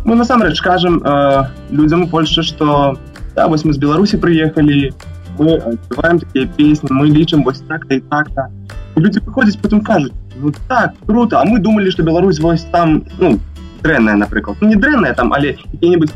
мы 0.05 0.15
насамрэч 0.17 0.61
кажам 0.61 1.01
э, 1.05 1.45
людзям 1.71 2.05
у 2.05 2.09
Польше 2.09 2.43
что 2.43 2.99
да, 3.35 3.49
вось 3.49 3.65
мы 3.65 3.73
з 3.73 3.79
Беларусі 3.79 4.17
прыехалі 4.17 4.93
мы 5.39 5.57
адкрываем 5.57 6.19
такія 6.19 6.47
песні 6.47 6.89
мы 6.91 7.07
лічым 7.11 7.45
вось 7.45 7.61
так-то 7.61 7.95
і 7.95 8.01
так-то 8.01 8.49
люди 8.97 9.21
выходзяць 9.21 9.61
потом 9.63 9.81
кажуць 9.81 10.13
ну 10.37 10.53
так 10.69 10.95
круто 11.07 11.41
а 11.41 11.45
мы 11.45 11.59
думали 11.59 11.91
что 11.91 12.03
Беларусь 12.03 12.41
вось 12.41 12.65
там 12.65 13.05
ну 13.19 13.39
дрэнная 13.83 14.17
напрыклад 14.17 14.57
ну, 14.61 14.69
не 14.69 14.77
дрэнная 14.77 15.15
там 15.15 15.33
але 15.33 15.57
какие-нибудь 15.73 16.11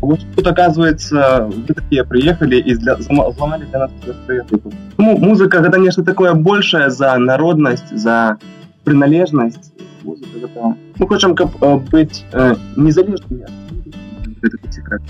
вот 0.00 0.20
тут 0.36 0.46
оказывается 0.46 1.48
вы 1.50 1.74
такие 1.74 2.04
приехали 2.04 2.56
и 2.56 2.74
для 2.74 2.94
взломали 2.96 3.64
для 3.64 3.78
нас 3.78 3.90
ну, 4.98 5.18
музыка 5.18 5.58
это 5.58 5.70
конечно 5.70 6.04
такое 6.04 6.34
большее 6.34 6.90
за 6.90 7.16
народность 7.18 7.96
за 7.96 8.38
приналежность 8.84 9.72
мы 10.04 11.08
хотим 11.08 11.34
как 11.34 11.50
быть 11.90 12.24
э, 12.32 12.54
незалежными 12.76 13.46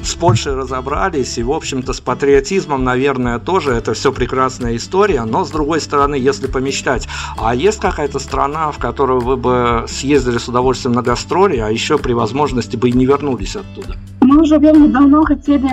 с 0.03 0.15
Польшей 0.15 0.55
разобрались, 0.55 1.37
и, 1.37 1.43
в 1.43 1.51
общем-то, 1.51 1.93
с 1.93 1.99
патриотизмом, 1.99 2.83
наверное, 2.83 3.39
тоже 3.39 3.71
это 3.71 3.93
все 3.93 4.11
прекрасная 4.11 4.75
история, 4.75 5.23
но, 5.23 5.45
с 5.45 5.51
другой 5.51 5.81
стороны, 5.81 6.15
если 6.15 6.47
помечтать, 6.47 7.07
а 7.37 7.55
есть 7.55 7.79
какая-то 7.79 8.19
страна, 8.19 8.71
в 8.71 8.77
которую 8.77 9.21
вы 9.21 9.37
бы 9.37 9.85
съездили 9.87 10.37
с 10.37 10.47
удовольствием 10.47 10.93
на 10.93 11.01
гастроли, 11.01 11.57
а 11.57 11.69
еще 11.69 11.97
при 11.97 12.13
возможности 12.13 12.75
бы 12.75 12.89
и 12.89 12.91
не 12.91 13.05
вернулись 13.05 13.55
оттуда? 13.55 13.95
Мы 14.21 14.41
уже 14.41 14.57
очень 14.57 14.91
давно 14.91 15.23
хотели 15.23 15.69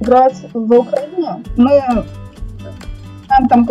играть 0.00 0.36
в 0.52 0.72
Украине. 0.72 1.42
Мы 1.56 1.82
там, 3.28 3.48
там 3.48 3.68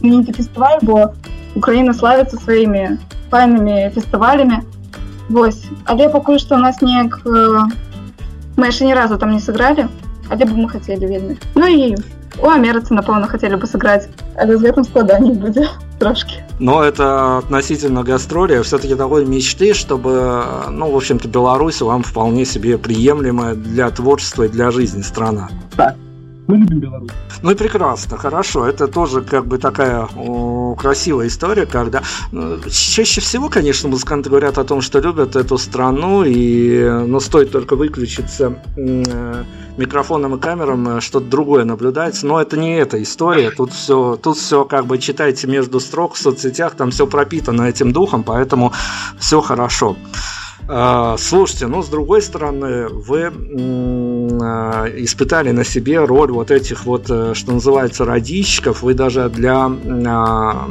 знаменитый 0.00 0.34
фестиваль, 0.34 0.78
бо 0.82 1.14
Украина 1.54 1.92
славится 1.94 2.36
своими 2.36 2.98
файными 3.30 3.90
фестивалями. 3.90 4.62
Вось. 5.28 5.64
Але 5.86 6.08
пакуль 6.08 6.38
што 6.38 6.56
у 6.56 6.58
нас 6.58 6.82
неяк 6.82 7.20
мы 8.57 8.67
яшчэ 8.71 8.85
ні 8.85 8.93
разу 8.93 9.17
там 9.17 9.31
не 9.31 9.39
сыгралі 9.39 9.87
але 10.29 10.45
бы 10.45 10.55
мы 10.55 10.69
хотели 10.69 11.05
вельмі 11.05 11.37
ну 11.55 11.67
і 11.67 11.95
у 12.41 12.49
амерыцы 12.49 12.93
напэўна 12.93 13.27
хотели 13.27 13.55
бы 13.55 13.67
сыграць 13.67 14.07
але 14.35 14.57
з 14.57 14.61
гэтым 14.67 14.83
складаней 14.83 15.33
будзе 15.33 15.67
трошки 15.99 16.43
но 16.59 16.83
это 16.83 17.37
относительно 17.37 18.03
гастроли 18.03 18.61
все-таки 18.61 18.95
такой 18.95 19.25
мечты 19.25 19.73
чтобы 19.73 20.43
ну 20.69 20.91
в 20.91 20.95
общем-то 20.95 21.27
беларусь 21.27 21.81
вам 21.81 22.03
вполне 22.03 22.45
себе 22.45 22.77
приемлемая 22.77 23.55
для 23.55 23.89
творчества 23.89 24.43
и 24.43 24.49
для 24.49 24.71
жизни 24.71 25.01
страна 25.01 25.49
так 25.75 25.95
мы 26.46 26.56
любим 26.56 26.80
Беларусь. 26.80 27.10
Ну 27.42 27.50
и 27.50 27.54
прекрасно, 27.54 28.16
хорошо. 28.16 28.66
Это 28.66 28.86
тоже 28.86 29.22
как 29.22 29.46
бы 29.46 29.58
такая 29.58 30.06
о, 30.16 30.74
красивая 30.74 31.28
история, 31.28 31.66
когда 31.66 32.02
ну, 32.32 32.58
чаще 32.70 33.20
всего, 33.20 33.48
конечно, 33.48 33.88
музыканты 33.88 34.30
говорят 34.30 34.58
о 34.58 34.64
том, 34.64 34.80
что 34.80 35.00
любят 35.00 35.36
эту 35.36 35.58
страну, 35.58 36.24
и 36.24 36.88
но 37.06 37.20
стоит 37.20 37.50
только 37.52 37.76
выключиться 37.76 38.58
микрофоном 39.76 40.36
и 40.36 40.40
камерам, 40.40 40.98
э, 40.98 41.00
что-то 41.00 41.26
другое 41.26 41.64
наблюдается. 41.64 42.26
Но 42.26 42.40
это 42.40 42.56
не 42.56 42.76
эта 42.76 43.02
история. 43.02 43.50
Тут 43.50 43.72
все, 43.72 44.16
тут 44.16 44.36
все 44.36 44.64
как 44.64 44.86
бы 44.86 44.98
читайте 44.98 45.46
между 45.46 45.80
строк 45.80 46.14
в 46.14 46.18
соцсетях, 46.18 46.74
там 46.74 46.90
все 46.90 47.06
пропитано 47.06 47.62
этим 47.62 47.92
духом, 47.92 48.22
поэтому 48.22 48.72
все 49.18 49.40
хорошо. 49.40 49.96
А, 50.12 50.43
слушайте, 51.18 51.66
ну, 51.66 51.82
с 51.82 51.88
другой 51.88 52.22
стороны, 52.22 52.88
вы 52.88 53.30
а, 54.42 54.86
испытали 54.96 55.50
на 55.50 55.64
себе 55.64 56.02
роль 56.04 56.32
вот 56.32 56.50
этих 56.50 56.86
вот, 56.86 57.06
э, 57.10 57.34
что 57.34 57.52
называется, 57.52 58.04
радищиков. 58.04 58.82
Вы 58.82 58.94
даже 58.94 59.28
для 59.28 59.70
а, 60.06 60.70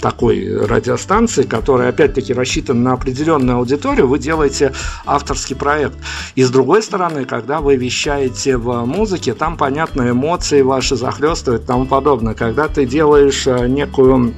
такой 0.00 0.66
радиостанции, 0.66 1.44
которая, 1.44 1.90
опять-таки, 1.90 2.34
рассчитана 2.34 2.80
на 2.80 2.92
определенную 2.92 3.58
аудиторию, 3.58 4.06
вы 4.06 4.18
делаете 4.18 4.72
авторский 5.06 5.56
проект. 5.56 5.96
И 6.34 6.42
с 6.42 6.50
другой 6.50 6.82
стороны, 6.82 7.24
когда 7.24 7.60
вы 7.60 7.76
вещаете 7.76 8.56
в 8.56 8.84
музыке, 8.84 9.34
там, 9.34 9.56
понятно, 9.56 10.10
эмоции 10.10 10.62
ваши 10.62 10.96
захлестывают 10.96 11.64
и 11.64 11.66
тому 11.66 11.86
подобное. 11.86 12.34
Когда 12.34 12.68
ты 12.68 12.84
делаешь 12.84 13.46
э, 13.46 13.66
некую 13.66 14.34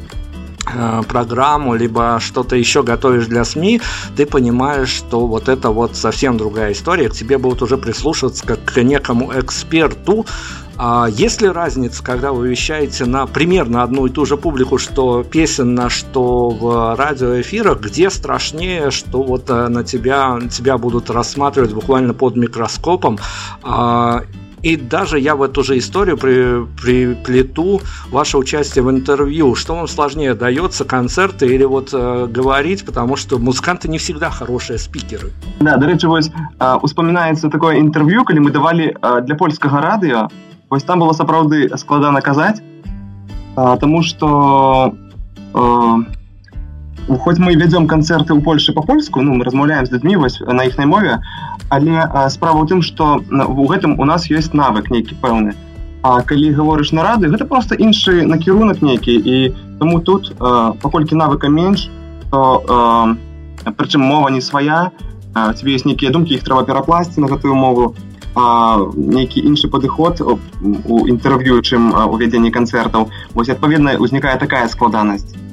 программу, 1.08 1.74
либо 1.74 2.18
что-то 2.20 2.56
еще 2.56 2.82
готовишь 2.82 3.26
для 3.26 3.44
СМИ, 3.44 3.80
ты 4.16 4.26
понимаешь, 4.26 4.90
что 4.90 5.26
вот 5.26 5.48
это 5.48 5.70
вот 5.70 5.96
совсем 5.96 6.36
другая 6.36 6.72
история, 6.72 7.08
к 7.08 7.14
тебе 7.14 7.38
будут 7.38 7.62
уже 7.62 7.76
прислушиваться 7.76 8.46
как 8.46 8.64
к 8.64 8.82
некому 8.82 9.32
эксперту, 9.38 10.26
а 10.80 11.08
есть 11.10 11.42
ли 11.42 11.48
разница, 11.48 12.04
когда 12.04 12.32
вы 12.32 12.48
вещаете 12.48 13.04
на 13.04 13.26
примерно 13.26 13.82
одну 13.82 14.06
и 14.06 14.10
ту 14.10 14.24
же 14.24 14.36
публику, 14.36 14.78
что 14.78 15.24
песенно, 15.24 15.90
что 15.90 16.50
в 16.50 16.94
радиоэфирах, 16.96 17.80
где 17.80 18.10
страшнее, 18.10 18.92
что 18.92 19.24
вот 19.24 19.50
э, 19.50 19.66
на 19.66 19.82
тебя, 19.82 20.38
тебя 20.48 20.78
будут 20.78 21.10
рассматривать 21.10 21.72
буквально 21.72 22.14
под 22.14 22.36
микроскопом, 22.36 23.18
а, 23.64 24.22
и 24.63 24.77
даже 24.77 25.19
я 25.19 25.35
в 25.35 25.41
эту 25.41 25.61
же 25.63 25.77
историю 25.77 26.17
при, 26.17 26.65
приплету 26.81 27.81
ваше 28.11 28.37
участие 28.37 28.83
в 28.83 28.89
интервью. 28.89 29.55
Что 29.55 29.75
вам 29.75 29.87
сложнее 29.87 30.33
дается, 30.33 30.85
концерты 30.85 31.47
или 31.47 31.65
вот 31.65 31.89
э, 31.93 32.27
говорить, 32.27 32.85
потому 32.85 33.17
что 33.17 33.37
музыканты 33.37 33.89
не 33.89 33.97
всегда 33.97 34.29
хорошие 34.29 34.79
спикеры. 34.79 35.31
Да, 35.59 35.77
до 35.77 35.87
речі, 35.87 36.07
ось 36.07 36.31
э, 36.59 36.79
успоминається 36.81 37.49
таке 37.49 37.77
інтерв'ю, 37.77 38.23
коли 38.23 38.39
ми 38.39 38.51
давали 38.51 38.93
э, 39.01 39.21
для 39.21 39.35
польського 39.35 39.81
радіо. 39.81 40.27
Ось 40.69 40.83
там 40.83 40.99
було 40.99 41.13
сапраўды 41.13 41.77
складана 41.77 42.21
казаць, 42.21 42.61
э, 43.55 43.79
тому 43.79 44.03
що 44.03 44.91
э, 45.53 46.03
хоць 47.16 47.38
мы 47.38 47.56
вядзём 47.56 47.88
канцэрты 47.88 48.36
ў 48.36 48.44
Польшы 48.44 48.72
па-польску 48.76 49.22
ну 49.24 49.34
мы 49.34 49.44
размаўляем 49.44 49.86
з 49.86 49.96
людзьмі 49.96 50.16
вось 50.20 50.40
на 50.40 50.68
іхнай 50.68 50.86
мове 50.86 51.20
але 51.72 52.04
справа 52.28 52.60
ў 52.60 52.68
тым 52.68 52.82
што 52.84 53.24
у 53.32 53.64
гэтым 53.64 53.96
у 53.96 54.04
нас 54.04 54.28
ёсць 54.28 54.52
навык 54.52 54.92
нейкі 54.92 55.16
пэўны. 55.22 55.56
А 56.02 56.20
калі 56.20 56.52
гаворыш 56.52 56.92
на 56.92 57.02
рады 57.02 57.32
гэта 57.32 57.48
просто 57.48 57.74
іншы 57.74 58.28
накірунак 58.28 58.82
нейкі 58.82 59.16
і 59.16 59.54
тому 59.80 60.00
тут 60.00 60.36
паколькі 60.36 61.16
навыка 61.16 61.48
менш 61.48 61.88
то 62.30 63.16
прычым 63.64 64.04
мова 64.04 64.28
не 64.28 64.44
свая 64.44 64.92
тебе 65.32 65.80
ёсць 65.80 65.88
нейкія 65.88 66.12
думкі 66.12 66.36
іх 66.36 66.44
трэба 66.44 66.68
перапласці 66.68 67.24
на 67.24 67.32
гэтую 67.32 67.56
мову 67.56 67.96
нейкі 68.36 69.40
іншы 69.40 69.72
падыход 69.72 70.20
у 70.20 70.96
інтэрв'ю 71.08 71.58
чым 71.64 71.90
увядзенні 71.90 72.52
канцэртаў. 72.52 73.08
Вось 73.34 73.48
адпаведна 73.48 73.96
узнікае 73.96 74.36
такая 74.38 74.68
складанасць 74.68 75.47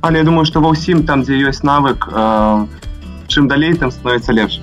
але 0.00 0.18
я 0.18 0.24
думаю 0.24 0.44
что 0.46 0.60
ва 0.60 0.70
ўсім 0.74 1.02
там 1.06 1.22
дзе 1.26 1.38
ёсць 1.50 1.62
навык 1.66 2.08
э, 2.08 2.66
чым 3.28 3.48
далей 3.48 3.74
там 3.74 3.90
становіцца 3.90 4.32
лепш 4.32 4.60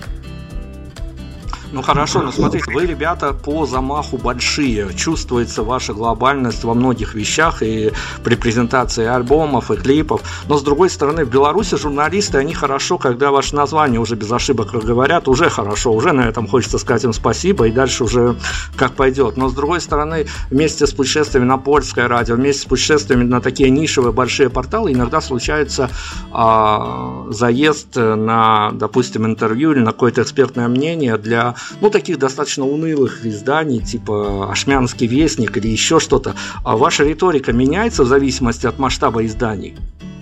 Ну 1.70 1.82
хорошо, 1.82 2.22
но 2.22 2.32
смотрите, 2.32 2.70
вы, 2.70 2.86
ребята, 2.86 3.34
по 3.34 3.66
замаху 3.66 4.16
большие. 4.16 4.88
Чувствуется 4.94 5.62
ваша 5.62 5.92
глобальность 5.92 6.64
во 6.64 6.72
многих 6.72 7.14
вещах 7.14 7.62
и 7.62 7.92
при 8.24 8.36
презентации 8.36 9.04
альбомов 9.04 9.70
и 9.70 9.76
клипов. 9.76 10.22
Но 10.48 10.56
с 10.56 10.62
другой 10.62 10.88
стороны, 10.88 11.26
в 11.26 11.30
Беларуси 11.30 11.76
журналисты, 11.76 12.38
они 12.38 12.54
хорошо, 12.54 12.96
когда 12.96 13.30
ваше 13.30 13.54
название 13.54 14.00
уже 14.00 14.16
без 14.16 14.32
ошибок 14.32 14.70
говорят, 14.70 15.28
уже 15.28 15.50
хорошо, 15.50 15.92
уже 15.92 16.12
на 16.12 16.22
этом 16.22 16.46
хочется 16.46 16.78
сказать 16.78 17.04
им 17.04 17.12
спасибо, 17.12 17.68
и 17.68 17.70
дальше 17.70 18.04
уже 18.04 18.36
как 18.76 18.94
пойдет. 18.94 19.36
Но 19.36 19.50
с 19.50 19.52
другой 19.52 19.82
стороны, 19.82 20.26
вместе 20.50 20.86
с 20.86 20.92
путешествиями 20.92 21.46
на 21.46 21.58
польское 21.58 22.08
радио, 22.08 22.36
вместе 22.36 22.62
с 22.62 22.64
путешествиями 22.64 23.24
на 23.24 23.42
такие 23.42 23.68
нишевые 23.68 24.12
большие 24.12 24.48
порталы, 24.48 24.94
иногда 24.94 25.20
случается 25.20 25.90
а, 26.32 27.26
заезд 27.28 27.96
на, 27.96 28.70
допустим, 28.72 29.26
интервью 29.26 29.72
или 29.72 29.80
на 29.80 29.92
какое-то 29.92 30.22
экспертное 30.22 30.68
мнение 30.68 31.18
для 31.18 31.56
ну, 31.81 31.89
таких 31.89 32.19
достаточно 32.19 32.65
унылых 32.65 33.25
изданий, 33.25 33.79
типа 33.79 34.51
«Ашмянский 34.51 35.07
вестник» 35.07 35.57
или 35.57 35.67
еще 35.67 35.99
что-то. 35.99 36.35
А 36.63 36.77
ваша 36.77 37.03
риторика 37.03 37.53
меняется 37.53 38.03
в 38.03 38.07
зависимости 38.07 38.67
от 38.67 38.79
масштаба 38.79 39.25
изданий? 39.25 39.75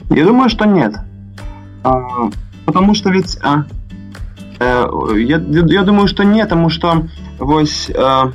Я 0.10 0.26
думаю, 0.26 0.49
что 0.49 0.66
нет. 0.66 0.95
А, 1.84 2.30
потому 2.66 2.93
что 2.93 3.10
ведь... 3.10 3.38
А, 3.41 3.66
э, 4.60 4.86
я, 5.18 5.38
я 5.38 5.84
думаю, 5.84 6.08
что 6.08 6.24
нет, 6.24 6.49
потому 6.49 6.70
что 6.70 7.08
вось... 7.39 7.89
А, 7.95 8.32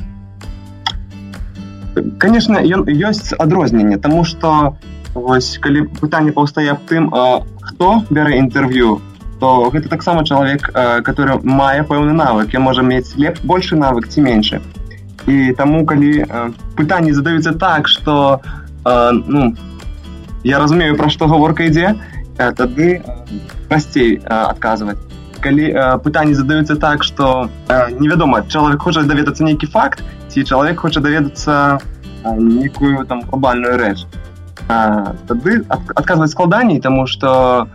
конечно, 2.19 2.59
есть 2.59 3.33
адрозненне, 3.33 3.97
потому 3.97 4.25
что 4.25 4.77
вось, 5.17 5.59
калі 5.59 5.89
пытанне 6.01 6.33
паўстае 6.33 6.71
аб 6.77 6.85
тым, 6.85 7.09
а, 7.15 7.43
хто 7.61 8.05
бярэ 8.11 8.37
інтэрв'ю, 8.45 9.01
то 9.42 9.70
гэта 9.74 9.90
таксама 9.90 10.24
чалавек 10.24 10.70
который 11.04 11.42
мае 11.42 11.82
пэўны 11.82 12.14
навык. 12.14 12.54
Я 12.54 12.62
можа 12.62 12.86
мець 12.86 13.18
лепш 13.18 13.42
большы 13.42 13.76
навык 13.76 14.06
ці 14.08 14.22
меншы. 14.22 14.62
І 15.26 15.54
таму 15.58 15.86
калі 15.86 16.26
пытанні 16.78 17.12
задаюцца 17.14 17.58
так 17.58 17.88
что 17.90 18.42
ну 18.86 19.56
я 20.46 20.60
разумею 20.62 20.96
пра 20.98 21.10
што 21.10 21.26
гаворка 21.26 21.66
ідзе 21.66 21.98
тады 22.38 23.02
прасцей 23.70 24.22
адказваць. 24.26 24.98
Калі 25.42 25.74
пытанні 26.06 26.38
задаюцца 26.38 26.78
так 26.78 27.04
что 27.04 27.50
невядома 27.98 28.46
чалавек 28.46 28.82
хоча 28.82 29.02
даведацца 29.02 29.44
нейкі 29.44 29.66
факт 29.74 30.06
ці 30.30 30.46
чалавек 30.46 30.86
хоча 30.86 31.02
даведацца 31.02 31.82
нейкую 32.38 33.06
там 33.10 33.22
глобальную 33.26 33.78
рэч. 33.78 34.06
Тады 34.70 35.66
адказваць 35.70 36.30
складаней 36.30 36.80
тому 36.80 37.08
что 37.08 37.68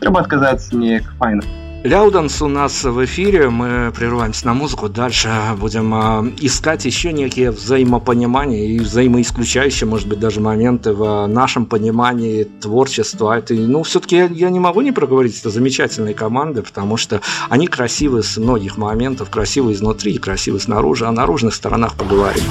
Треба 0.00 0.20
отказаться 0.20 0.76
не 0.76 1.00
файно. 1.18 1.42
Ляуданс 1.84 2.42
у 2.42 2.48
нас 2.48 2.82
в 2.82 3.04
эфире, 3.04 3.50
мы 3.50 3.92
прерываемся 3.96 4.46
на 4.46 4.52
музыку, 4.52 4.88
дальше 4.88 5.30
будем 5.60 5.94
э, 5.94 6.32
искать 6.40 6.84
еще 6.84 7.12
некие 7.12 7.52
взаимопонимания 7.52 8.66
и 8.66 8.80
взаимоисключающие, 8.80 9.88
может 9.88 10.08
быть, 10.08 10.18
даже 10.18 10.40
моменты 10.40 10.92
в 10.92 11.28
нашем 11.28 11.66
понимании 11.66 12.42
творчества. 12.42 13.38
Это, 13.38 13.54
ну, 13.54 13.84
все-таки 13.84 14.16
я, 14.16 14.50
не 14.50 14.58
могу 14.58 14.80
не 14.80 14.90
проговорить, 14.90 15.38
это 15.38 15.50
замечательные 15.50 16.14
команды, 16.14 16.62
потому 16.62 16.96
что 16.96 17.20
они 17.48 17.68
красивы 17.68 18.24
с 18.24 18.36
многих 18.36 18.76
моментов, 18.76 19.30
красивы 19.30 19.72
изнутри 19.72 20.18
красивы 20.18 20.58
снаружи, 20.58 21.06
о 21.06 21.12
наружных 21.12 21.54
сторонах 21.54 21.94
поговорим. 21.94 22.42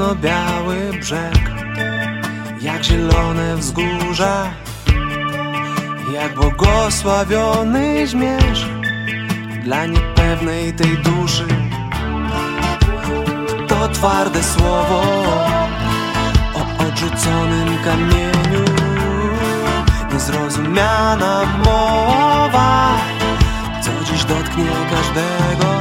Śnieżno-biały 0.00 0.90
brzeg 1.00 1.50
Jak 2.60 2.84
zielone 2.84 3.56
wzgórza 3.56 4.50
Jak 6.12 6.34
błogosławiony 6.34 8.06
zmierz 8.06 8.66
Dla 9.64 9.86
niepewnej 9.86 10.72
tej 10.72 10.98
duszy. 10.98 11.46
To 13.68 13.88
twarde 13.88 14.42
słowo 14.42 15.02
O 16.54 16.84
odrzuconym 16.84 17.78
kamieniu 17.84 18.64
Niezrozumiana 20.12 21.58
mowa 21.64 22.98
Co 23.82 23.90
dziś 24.04 24.24
dotknie 24.24 24.64
każdego 24.90 25.79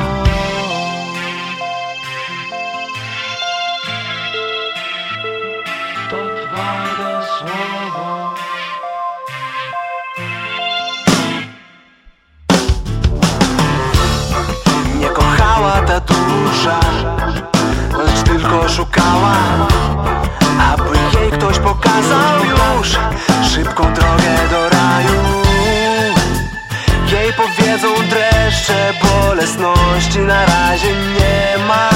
bolesności 30.00 30.20
Na 30.20 30.46
razie 30.46 30.88
nie 30.88 31.58
ma. 31.68 31.90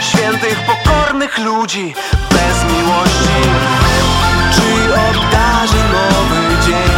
Świętych, 0.00 0.58
pokornych 0.66 1.38
ludzi 1.38 1.94
bez 2.30 2.64
miłości. 2.64 3.38
Czy 4.54 4.94
obdarzy 4.94 5.82
nowy 5.92 6.66
dzień 6.66 6.97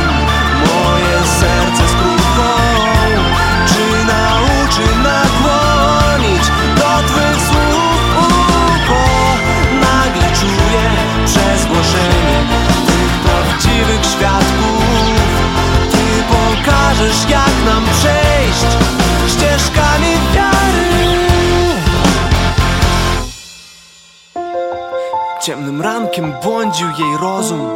Rankiem 26.10 26.32
błądził 26.42 26.88
jej 26.88 27.16
rozum 27.20 27.70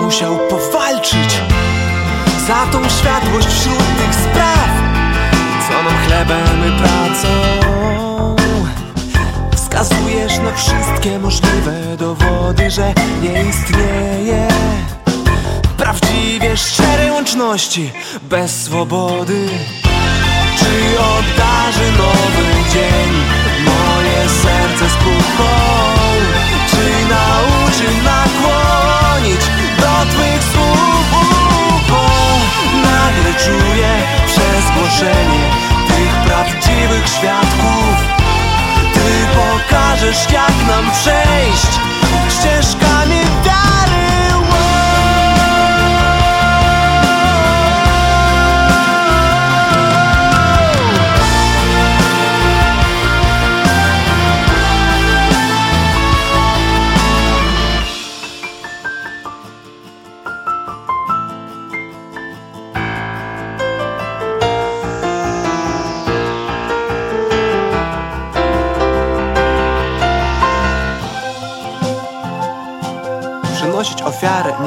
Musiał 0.00 0.38
powalczyć 0.50 1.40
za 2.46 2.66
tą 2.72 2.88
światłość 2.88 3.46
wśród 3.46 3.78
tych 3.78 4.14
spraw. 4.14 4.68
Co 5.68 5.82
nam 5.82 6.06
chlebem 6.06 6.68
i 6.68 6.78
pracą? 6.78 7.28
Wskazujesz 9.56 10.38
na 10.38 10.52
wszystkie 10.52 11.18
możliwe 11.18 11.96
dowody, 11.98 12.70
że 12.70 12.92
nie 13.22 13.42
istnieje 13.42 14.48
Prawdziwie 15.76 16.56
szczerej 16.56 17.10
łączności 17.10 17.92
bez 18.22 18.64
swobody. 18.64 19.48
Czy 20.58 21.00
obdarzy 21.00 21.92
nowy 21.98 22.70
dzień? 22.72 23.10
Moje 23.64 24.28
serce 24.28 24.90
Czy 24.90 25.93
nauczy 27.08 27.88
nakłonić 28.04 29.40
do 29.80 30.10
Twych 30.12 30.42
słów 30.52 30.84
nagle 32.82 33.34
czuję 33.44 33.92
przez 34.26 34.76
głoszenie 34.76 35.50
tych 35.88 36.14
prawdziwych 36.26 37.08
świadków. 37.08 37.96
Ty 38.94 39.26
pokażesz 39.36 40.32
jak 40.32 40.68
nam 40.68 40.90
przejść 40.90 41.80
ścieżkami 42.28 42.83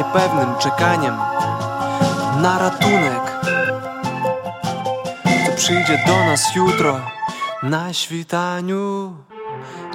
niepewnym 0.08 0.55
czekaniem 0.60 1.18
na 2.41 2.60
ratunek. 2.60 3.38
przyjdzie 5.55 6.03
do 6.08 6.26
nas 6.26 6.55
jutro 6.55 6.99
na 7.64 7.93
świtaniu? 7.93 9.14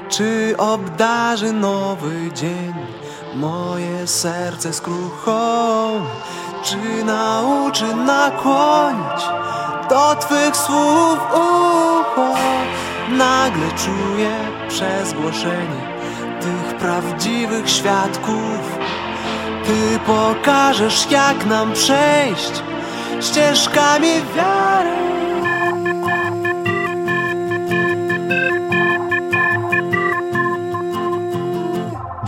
Czy 0.08 0.54
obdarzy 0.58 1.52
nowy 1.52 2.32
dzień 2.34 2.74
moje 3.34 4.06
serce 4.06 4.72
skruchą? 4.72 5.32
Czy 6.62 7.04
nauczy 7.04 7.94
nakłonić 7.94 9.22
do 9.90 10.14
Twych 10.14 10.56
słów 10.56 11.18
ucho? 11.34 12.34
Nagle 13.08 13.66
czuję 13.76 14.30
przez 14.68 15.12
głoszenie 15.12 15.92
tych 16.40 16.76
prawdziwych 16.78 17.70
świadków 17.70 18.61
Ty 19.66 19.98
pokażesz 20.06 21.10
jak 21.10 21.46
nam 21.46 21.72
przejść 21.72 22.62
ścieżkami 23.20 24.12
wiary 24.36 25.11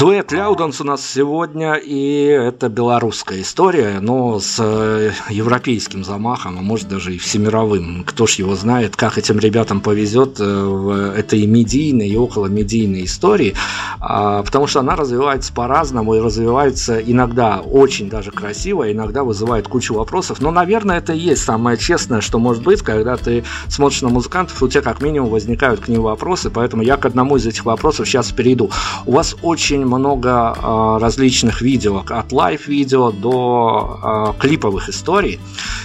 Дуэт 0.05 0.33
Ляуденс 0.33 0.83
у 0.83 0.85
нас 0.85 1.01
сегодня, 1.03 1.77
и 1.77 2.27
это 2.27 2.69
белорусская 2.69 3.41
история, 3.41 4.01
но 4.01 4.39
с 4.39 4.59
э, 4.63 5.13
европейским 5.31 6.05
замахом, 6.05 6.59
а 6.59 6.61
может 6.61 6.89
даже 6.89 7.15
и 7.15 7.19
всемировым. 7.19 8.05
Кто 8.05 8.27
ж 8.27 8.35
его 8.35 8.55
знает, 8.55 8.97
как 8.97 9.17
этим 9.17 9.39
ребятам 9.39 9.81
повезет 9.81 10.39
э, 10.41 10.45
в 10.45 11.15
этой 11.17 11.47
медийной 11.47 12.07
и 12.07 12.19
около 12.19 12.49
медийной 12.49 13.07
истории, 13.07 13.55
а, 13.99 14.43
потому 14.43 14.67
что 14.67 14.81
она 14.81 14.95
развивается 14.95 15.55
по-разному 15.55 16.15
и 16.17 16.21
развивается 16.21 17.01
иногда 17.01 17.61
очень 17.61 18.11
даже 18.11 18.31
красиво, 18.31 18.93
иногда 18.93 19.25
вызывает 19.25 19.69
кучу 19.69 19.95
вопросов, 19.95 20.39
но, 20.43 20.51
наверное, 20.51 20.99
это 20.99 21.15
и 21.15 21.19
есть 21.19 21.45
самое 21.45 21.79
честное, 21.79 22.21
что 22.21 22.39
может 22.39 22.63
быть, 22.63 22.83
когда 22.83 23.17
ты 23.17 23.43
смотришь 23.69 24.03
на 24.03 24.11
музыкантов, 24.11 24.63
у 24.63 24.69
тебя 24.69 24.83
как 24.83 25.01
минимум 25.01 25.31
возникают 25.31 25.81
к 25.81 25.89
ним 25.89 26.03
вопросы, 26.03 26.51
поэтому 26.51 26.83
я 26.83 26.99
к 26.99 27.07
одному 27.07 27.37
из 27.37 27.47
этих 27.47 27.65
вопросов 27.65 28.07
сейчас 28.07 28.31
перейду. 28.33 28.71
У 29.07 29.13
вас 29.13 29.35
очень 29.41 29.85
очень 29.85 29.94
много 29.99 30.55
э, 30.57 30.99
различных 31.01 31.63
видео, 31.63 32.03
от 32.07 32.33
лайв-видео 32.33 33.11
до 33.11 34.35
э, 34.37 34.41
клиповых 34.41 34.89
историй. 34.89 35.41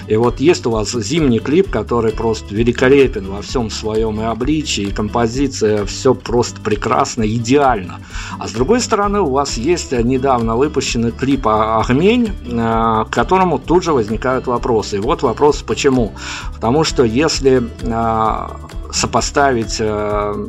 И 0.08 0.16
вот 0.16 0.40
есть 0.40 0.66
у 0.66 0.72
вас 0.72 0.92
зимний 0.92 1.40
клип, 1.40 1.70
который 1.70 2.12
просто 2.12 2.54
великолепен 2.56 3.28
во 3.28 3.42
всем 3.42 3.70
своем 3.70 4.20
и 4.20 4.24
обличии, 4.24 4.86
и 4.86 4.92
композиция, 4.92 5.86
все 5.86 6.14
просто 6.14 6.62
прекрасно, 6.62 7.28
идеально. 7.28 8.00
А 8.40 8.48
с 8.48 8.52
другой 8.52 8.82
стороны, 8.82 9.22
у 9.22 9.30
вас 9.30 9.58
есть 9.58 9.92
недавно 9.92 10.56
выпущенный 10.56 11.12
клип 11.12 11.48
«Огмень», 11.48 12.30
э, 12.46 13.06
к 13.06 13.14
которому 13.14 13.60
тут 13.60 13.84
же 13.84 13.94
возникают 13.94 14.48
вопросы. 14.48 14.98
И 14.98 15.00
вот 15.00 15.22
вопрос 15.22 15.62
почему. 15.62 16.14
Потому 16.56 16.84
что 16.84 17.04
если 17.04 17.64
э, 17.82 18.48
сопоставить 18.92 19.78
э, 19.80 20.48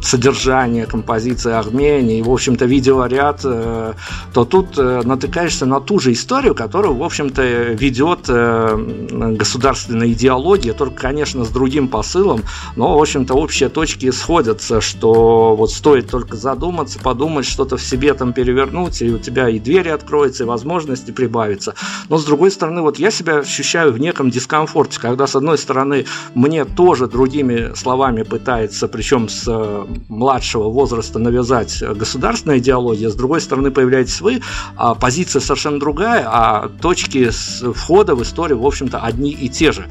содержание 0.00 0.86
композиции 0.86 1.52
Армении 1.52 2.20
в 2.22 2.30
общем-то, 2.30 2.64
видеоряд, 2.64 3.40
э, 3.44 3.94
то 4.32 4.44
тут 4.44 4.78
э, 4.78 5.02
натыкаешься 5.04 5.66
на 5.66 5.80
ту 5.80 5.98
же 5.98 6.12
историю, 6.12 6.54
которую, 6.54 6.94
в 6.94 7.02
общем-то, 7.02 7.42
ведет 7.72 8.26
э, 8.28 8.76
государственная 9.10 10.08
идеология, 10.08 10.72
только, 10.72 11.02
конечно, 11.02 11.44
с 11.44 11.48
другим 11.48 11.88
посылом, 11.88 12.42
но, 12.76 12.96
в 12.96 13.00
общем-то, 13.00 13.34
общие 13.34 13.68
точки 13.68 14.10
сходятся, 14.10 14.80
что 14.80 15.54
вот 15.56 15.70
стоит 15.70 16.10
только 16.10 16.36
задуматься, 16.36 16.98
подумать, 16.98 17.46
что-то 17.46 17.76
в 17.76 17.82
себе 17.82 18.14
там 18.14 18.32
перевернуть, 18.32 19.02
и 19.02 19.10
у 19.10 19.18
тебя 19.18 19.48
и 19.48 19.58
двери 19.58 19.88
откроются, 19.88 20.44
и 20.44 20.46
возможности 20.46 21.10
прибавятся. 21.10 21.74
Но, 22.08 22.18
с 22.18 22.24
другой 22.24 22.50
стороны, 22.50 22.82
вот 22.82 22.98
я 22.98 23.10
себя 23.10 23.38
ощущаю 23.38 23.92
в 23.92 23.98
неком 23.98 24.30
дискомфорте, 24.30 25.00
когда, 25.00 25.26
с 25.26 25.34
одной 25.34 25.58
стороны, 25.58 26.06
мне 26.34 26.64
тоже 26.64 27.06
другими 27.06 27.74
словами 27.74 28.22
пытается, 28.22 28.88
причем 28.88 29.28
с 29.28 29.86
младшего 30.09 30.69
возраста 30.69 31.19
навязать 31.19 31.81
государственная 31.81 32.59
идеология, 32.59 33.09
с 33.09 33.15
другой 33.15 33.41
стороны 33.41 33.71
появляетесь 33.71 34.21
вы, 34.21 34.41
а 34.75 34.95
позиция 34.95 35.39
совершенно 35.39 35.79
другая, 35.79 36.27
а 36.27 36.69
точки 36.81 37.29
входа 37.73 38.15
в 38.15 38.21
историю, 38.21 38.59
в 38.59 38.65
общем-то, 38.65 38.99
одни 38.99 39.31
и 39.31 39.49
те 39.49 39.71
же. 39.71 39.87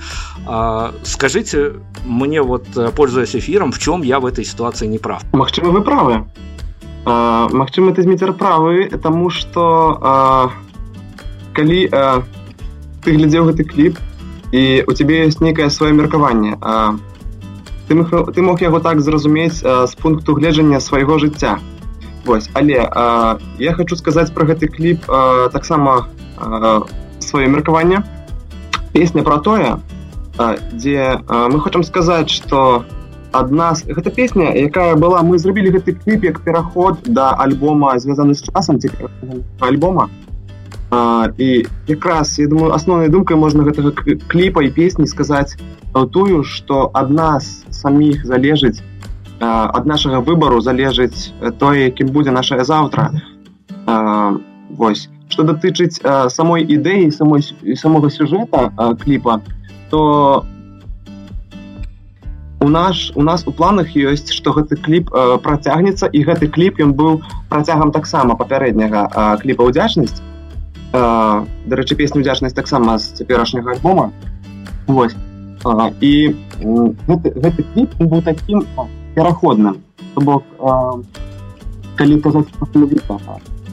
А, 0.46 0.92
скажите 1.02 1.74
мне, 2.04 2.42
вот, 2.42 2.66
пользуясь 2.96 3.34
эфиром, 3.36 3.72
в 3.72 3.78
чем 3.78 4.02
я 4.02 4.20
в 4.20 4.26
этой 4.26 4.44
ситуации 4.44 4.86
не 4.86 4.98
прав? 4.98 5.22
Магчыма, 5.32 5.70
вы 5.70 5.82
правы. 5.82 6.24
А, 7.04 7.48
Магчыма, 7.50 7.92
ты 7.92 8.02
Зміцер 8.02 8.32
правы, 8.32 8.88
тому 9.02 9.30
что 9.30 10.50
калі 11.54 11.88
ты 13.04 13.12
глядзеў 13.14 13.52
гэты 13.52 13.64
кліп 13.68 13.98
і 14.50 14.82
у 14.88 14.92
тебе 14.92 15.22
ёсць 15.26 15.40
нейкае 15.44 15.68
сваё 15.70 15.92
меркаванне 15.94 16.58
ты 17.89 17.95
мог, 17.95 18.33
ты 18.33 18.41
мог 18.41 18.61
яго 18.61 18.79
так 18.79 19.01
зразумець 19.01 19.65
а, 19.65 19.87
з 19.87 19.95
пункту 19.95 20.37
гледжання 20.37 20.79
свайго 20.79 21.17
жыцця 21.17 21.57
Вось 22.25 22.49
але 22.53 22.85
а, 22.85 23.37
я 23.57 23.73
хочу 23.73 23.95
сказаць 23.95 24.29
про 24.31 24.45
гэты 24.45 24.69
кліп 24.69 25.05
таксама 25.51 26.07
сваё 27.19 27.49
меркаванне 27.49 28.03
песня 28.93 29.23
про 29.23 29.37
тое 29.37 29.79
а, 30.37 30.55
дзе 30.71 31.19
а, 31.27 31.49
мы 31.49 31.59
хочам 31.59 31.83
сказаць 31.83 32.29
что 32.29 32.85
адна 33.31 33.73
з 33.75 33.89
гэта 33.89 34.13
песня 34.13 34.53
якая 34.53 34.95
была 34.95 35.21
мы 35.25 35.37
зрабілі 35.37 35.73
гэты 35.73 35.97
кліп 35.97 36.23
як 36.23 36.39
пераход 36.45 37.01
да 37.05 37.33
альбома 37.33 37.97
звязаны 37.99 38.33
з 38.33 38.45
часам 38.45 38.79
альбома. 39.59 40.09
А, 40.91 41.29
і 41.37 41.65
якраз 41.87 42.39
я 42.39 42.47
думаю 42.47 42.73
асноўнай 42.73 43.09
думкай 43.09 43.37
можна 43.37 43.63
гэтага 43.63 43.91
кліпа 44.27 44.63
і 44.63 44.69
песні 44.73 45.05
сказаць 45.05 45.53
тую 45.93 46.43
что 46.43 46.91
ад 46.93 47.09
нас 47.09 47.65
саміх 47.71 48.25
залежыць 48.25 48.81
ад 49.39 49.85
нашага 49.85 50.19
выбару 50.19 50.61
залежыць 50.61 51.31
тое 51.59 51.87
якім 51.87 52.11
будзе 52.11 52.31
нашае 52.31 52.63
заўтра. 52.63 53.11
Вось. 54.69 55.09
Что 55.29 55.43
датычыць 55.43 56.01
самой 56.29 56.65
ідэі 56.65 57.11
самой 57.11 57.41
самога 57.75 58.09
сюжэта 58.09 58.73
кліпа 59.01 59.41
то 59.89 60.45
у 62.61 62.67
наш 62.69 63.11
у 63.15 63.23
нас 63.23 63.47
у 63.47 63.51
планах 63.51 63.95
ёсць 63.95 64.33
что 64.33 64.51
гэты 64.53 64.75
кліп 64.75 65.09
працягнецца 65.41 66.09
і 66.11 66.23
гэты 66.25 66.49
кліп 66.49 66.81
ён 66.81 66.93
быў 66.93 67.21
працягам 67.49 67.91
таксама 67.91 68.35
папярэдняга 68.35 69.37
кліпа 69.41 69.69
ўдзячнасць 69.69 70.21
дарэчы 70.91 71.95
песню 71.95 72.21
ўдзячнасць 72.21 72.57
таксама 72.57 72.97
з 72.97 73.21
цяперашняга 73.21 73.77
альбома. 73.77 74.11
Вось 74.87 75.15
А, 75.64 75.90
і 76.00 76.34
гэты, 77.08 77.32
гэты 77.40 77.64
кліп 77.72 77.94
быў 78.00 78.20
такім 78.22 78.66
пераходным 79.14 79.80
то 80.14 80.20
бок 80.20 80.44
калі 81.96 82.20
казаць 82.20 82.48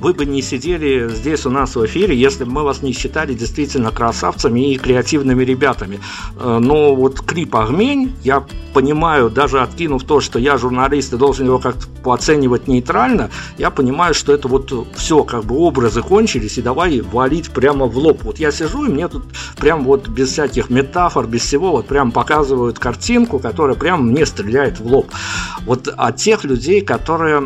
вы 0.00 0.12
бы 0.12 0.26
не 0.26 0.42
сидели 0.42 1.08
здесь 1.08 1.46
у 1.46 1.50
нас 1.50 1.76
в 1.76 1.84
эфире, 1.86 2.16
если 2.16 2.44
бы 2.44 2.52
мы 2.52 2.62
вас 2.62 2.82
не 2.82 2.92
считали 2.92 3.34
действительно 3.34 3.90
красавцами 3.90 4.72
и 4.72 4.78
креативными 4.78 5.44
ребятами. 5.44 6.00
Э, 6.38 6.58
но 6.60 6.94
вот 6.94 7.20
клип 7.20 7.56
«Огмень», 7.56 8.14
я 8.22 8.44
понимаю, 8.72 9.30
даже 9.30 9.60
откинув 9.60 10.04
то, 10.04 10.20
что 10.20 10.38
я 10.38 10.58
журналист 10.58 11.12
и 11.12 11.16
должен 11.16 11.46
его 11.46 11.58
как-то 11.58 12.12
оценивать 12.12 12.68
нейтрально, 12.68 13.30
я 13.58 13.70
понимаю, 13.70 14.14
что 14.14 14.32
это 14.32 14.48
вот 14.48 14.72
все, 14.94 15.24
как 15.24 15.44
бы 15.44 15.56
образы 15.56 16.02
кончились, 16.02 16.58
и 16.58 16.62
давай 16.62 17.00
валить 17.00 17.50
прямо 17.50 17.86
в 17.86 17.96
лоб. 17.96 18.22
Вот 18.22 18.38
я 18.38 18.52
сижу, 18.52 18.84
и 18.84 18.88
мне 18.88 19.08
тут 19.08 19.24
прям 19.58 19.84
вот 19.84 20.08
без 20.08 20.30
всяких 20.30 20.70
метафор, 20.70 21.26
без 21.26 21.42
всего, 21.42 21.72
вот 21.72 21.86
прям 21.86 22.12
показывают 22.12 22.78
картинку, 22.78 23.38
которая 23.38 23.76
прям 23.76 24.08
мне 24.08 24.26
стреляет 24.26 24.78
в 24.78 24.86
лоб. 24.86 25.10
Вот 25.64 25.88
от 25.88 26.16
тех 26.16 26.44
людей, 26.44 26.80
которые 26.80 27.40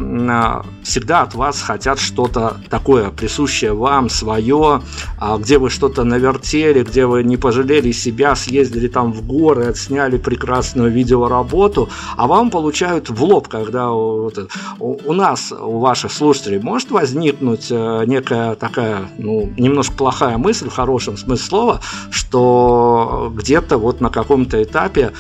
всегда 0.82 1.22
от 1.22 1.34
вас 1.34 1.62
хотят 1.62 1.98
что-то 1.98 2.39
что-то 2.41 2.61
такое 2.70 3.11
присущее 3.11 3.72
вам, 3.72 4.09
свое, 4.09 4.82
а, 5.18 5.36
где 5.38 5.59
вы 5.59 5.70
что-то 5.70 6.05
навертели, 6.05 6.82
где 6.82 7.07
вы 7.07 7.22
не 7.22 7.36
пожалели 7.36 7.93
себя, 7.93 8.34
съездили 8.34 8.88
там 8.88 9.12
в 9.12 9.26
горы, 9.26 9.66
отсняли 9.66 10.16
прекрасную 10.18 10.91
видеоработу, 10.91 11.88
а 12.16 12.26
вам 12.26 12.51
получают 12.51 13.11
в 13.11 13.22
лоб, 13.22 13.49
когда 13.49 13.91
вот, 13.91 14.51
у 14.78 15.12
нас, 15.12 15.53
у 15.53 15.78
ваших 15.78 16.12
слушателей, 16.12 16.61
может 16.61 16.91
возникнуть 16.91 17.68
э, 17.70 18.05
некая 18.07 18.55
такая, 18.55 19.09
ну, 19.18 19.53
немножко 19.59 19.95
плохая 19.95 20.38
мысль 20.38 20.68
в 20.68 20.74
хорошем 20.74 21.16
смысле 21.16 21.47
слова, 21.47 21.80
что 22.11 23.32
где-то 23.34 23.78
вот 23.78 24.01
на 24.01 24.11
каком-то 24.11 24.62
этапе 24.62 25.12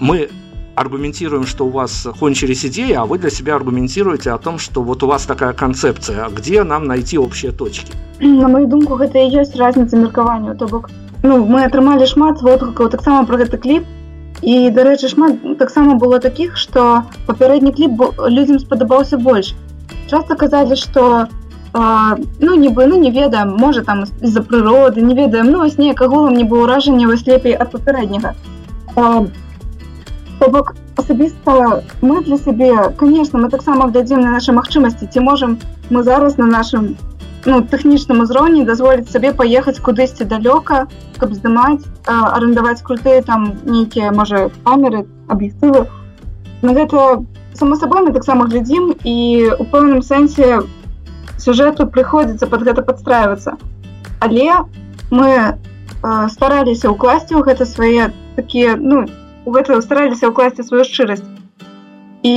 мы 0.00 0.28
аргументируем, 0.81 1.45
что 1.45 1.65
у 1.65 1.69
вас 1.69 2.07
кончились 2.19 2.65
идеи, 2.65 2.93
а 2.93 3.05
вы 3.05 3.17
для 3.17 3.29
себя 3.29 3.55
аргументируете 3.55 4.31
о 4.31 4.37
том, 4.37 4.59
что 4.59 4.83
вот 4.83 5.03
у 5.03 5.07
вас 5.07 5.25
такая 5.25 5.53
концепция, 5.53 6.25
а 6.25 6.29
где 6.29 6.63
нам 6.63 6.85
найти 6.85 7.17
общие 7.17 7.51
точки? 7.51 7.93
На 8.19 8.47
мою 8.47 8.67
думку, 8.67 8.95
гэта 8.95 9.19
і 9.19 9.41
ёсць 9.41 9.55
разница 9.55 9.97
меркаванню 9.97 10.55
то 10.55 10.67
бок 10.67 10.89
ну 11.23 11.45
мы 11.45 11.63
атрымалі 11.65 12.05
шмат 12.05 12.41
водгукаў 12.41 12.89
таксама 12.93 13.25
про 13.25 13.37
гэты 13.41 13.57
кліп 13.57 13.85
і 14.41 14.69
дарэчы 14.69 15.09
шмат 15.09 15.41
таксама 15.57 15.95
было 16.01 16.19
такіх 16.19 16.57
што 16.57 17.03
папярэдні 17.27 17.73
кліп 17.73 18.03
людзям 18.27 18.59
спадабаўся 18.59 19.17
больш 19.17 19.53
часто 20.09 20.35
казалі 20.35 20.77
што 20.77 21.27
а, 21.73 22.15
ну 22.39 22.55
нібы 22.55 22.85
ну 22.85 22.99
не 23.01 23.11
ведаем 23.11 23.55
можа 23.57 23.83
там 23.83 24.05
з-за 24.05 24.41
прыроды 24.41 25.01
не 25.01 25.15
ведаем 25.15 25.51
ну 25.51 25.65
вось 25.65 25.77
неяк 25.77 26.01
агулам 26.01 26.37
не 26.37 26.43
было 26.43 26.67
ўражання 26.67 27.07
вось 27.07 27.25
лепей 27.27 27.57
ад 27.57 27.71
папярэдняга 27.71 28.35
То 30.41 30.49
бок 30.53 30.75
асабіста 30.97 31.83
мы 32.01 32.23
для 32.23 32.37
сябе 32.37 32.93
конечно 32.97 33.39
мы 33.39 33.49
таксама 33.49 33.89
глядзім 33.89 34.21
на 34.21 34.31
наши 34.31 34.51
магчымасці 34.53 35.09
ці 35.09 35.19
можам 35.19 35.57
мы 35.89 36.03
зараз 36.03 36.37
на 36.37 36.45
нашым 36.45 36.95
ну, 37.45 37.61
тэхнічным 37.61 38.21
узроўні 38.21 38.65
дазволіць 38.65 39.09
сабе 39.09 39.33
паехаць 39.33 39.79
кудысьці 39.81 40.29
далёка 40.29 40.87
каб 41.17 41.33
здымаць 41.33 41.85
арендаваць 42.05 42.81
круты 42.81 43.21
там 43.25 43.53
нейкія 43.65 44.11
можа 44.11 44.49
камеры 44.63 45.05
аб'ектывы 45.27 45.87
на 46.61 46.73
гэта 46.73 47.25
само 47.53 47.75
сабой 47.75 48.05
мы 48.05 48.13
таксама 48.13 48.45
глядзім 48.45 48.93
і 49.03 49.17
у 49.57 49.63
пэўным 49.65 50.01
сэнсе 50.01 50.61
сюжэту 51.37 51.87
прыходзіцца 51.87 52.45
под 52.47 52.65
гэта 52.67 52.81
подстраивацца 52.81 53.57
але 54.19 54.49
мы 55.09 55.29
э, 55.29 55.49
стараліся 56.33 56.89
ўкласці 56.89 57.37
ў 57.37 57.41
гэта 57.47 57.65
свае 57.65 58.11
такія 58.35 58.75
ну 58.75 59.05
у 59.05 59.20
гэта 59.45 59.81
стараліся 59.81 60.29
ўкласці 60.31 60.63
сваю 60.67 60.83
шчырасць 60.87 61.25
і 62.23 62.35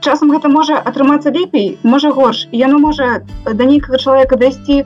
часам 0.00 0.32
гэта 0.32 0.48
можа 0.48 0.80
атрымацца 0.90 1.32
лепей 1.34 1.78
можа 1.82 2.10
горш 2.16 2.46
і 2.50 2.60
яно 2.62 2.78
можа 2.78 3.22
да 3.44 3.64
нейкага 3.64 3.98
чалавека 3.98 4.38
дайсці 4.40 4.84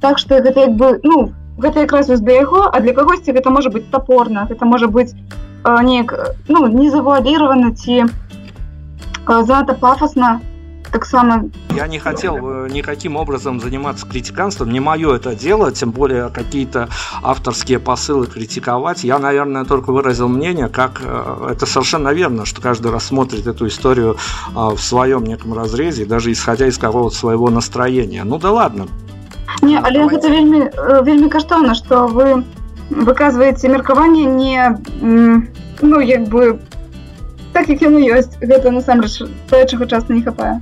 так 0.00 0.18
што 0.18 0.40
гэта 0.42 0.68
як 0.68 0.76
бы 0.80 1.00
ну 1.04 1.32
гэта 1.58 1.86
якраз 1.86 2.08
да 2.08 2.32
яго 2.32 2.66
а 2.68 2.80
для 2.80 2.92
кагосьці 2.92 3.32
гэта 3.36 3.50
можа 3.50 3.70
быць 3.70 3.86
топорна 3.92 4.46
гэта 4.50 4.64
можа 4.64 4.88
быць 4.98 5.12
неяк 5.88 6.14
ну 6.48 6.66
не 6.66 6.90
завуаліравана 6.90 7.72
ці 7.74 8.06
занадта 9.26 9.74
пафосна 10.90 10.90
таксама 10.92 11.50
я 11.74 11.86
не 11.86 11.98
хотел 11.98 12.36
э, 12.36 12.68
никаким 12.70 13.16
образом 13.16 13.60
заниматься 13.60 14.06
критиканством 14.06 14.70
не 14.70 14.80
мое 14.80 15.16
это 15.16 15.34
дело 15.34 15.72
тем 15.72 15.90
более 15.90 16.30
какие-то 16.30 16.88
авторские 17.22 17.78
посылы 17.78 18.26
критиковать 18.26 19.04
я 19.04 19.18
наверное 19.18 19.64
только 19.64 19.92
выразил 19.92 20.28
мнение 20.28 20.68
как 20.68 21.02
э, 21.04 21.48
это 21.52 21.66
совершенно 21.66 22.10
верно 22.10 22.44
что 22.46 22.62
каждый 22.62 22.92
раз 22.92 23.06
смотрит 23.06 23.46
эту 23.46 23.66
историю 23.66 24.16
а, 24.54 24.70
в 24.70 24.80
своем 24.80 25.24
неком 25.24 25.54
разрезе 25.54 26.06
даже 26.06 26.32
исходя 26.32 26.66
из 26.66 26.78
какого-то 26.78 27.14
своего 27.14 27.50
настроения 27.50 28.24
ну 28.24 28.38
да 28.38 28.52
ладно 28.52 28.86
не 29.62 29.76
але 29.76 30.06
гэта 30.06 30.28
вельмі 30.30 30.70
э, 30.72 31.02
вельмі 31.02 31.28
каштоўна 31.28 31.74
что 31.74 32.06
вы 32.06 32.44
выказываете 32.90 33.68
меркаванне 33.68 34.24
не 34.24 34.78
ну 35.82 36.00
як 36.00 36.28
бы 36.28 36.60
так 37.52 37.68
як 37.68 37.82
яно 37.82 37.98
ёсць 37.98 38.36
гэта 38.40 38.70
насамрэч 38.70 39.22
тое 39.50 39.66
чаго 39.66 39.86
часто 39.86 40.12
не 40.12 40.22
хапае 40.22 40.60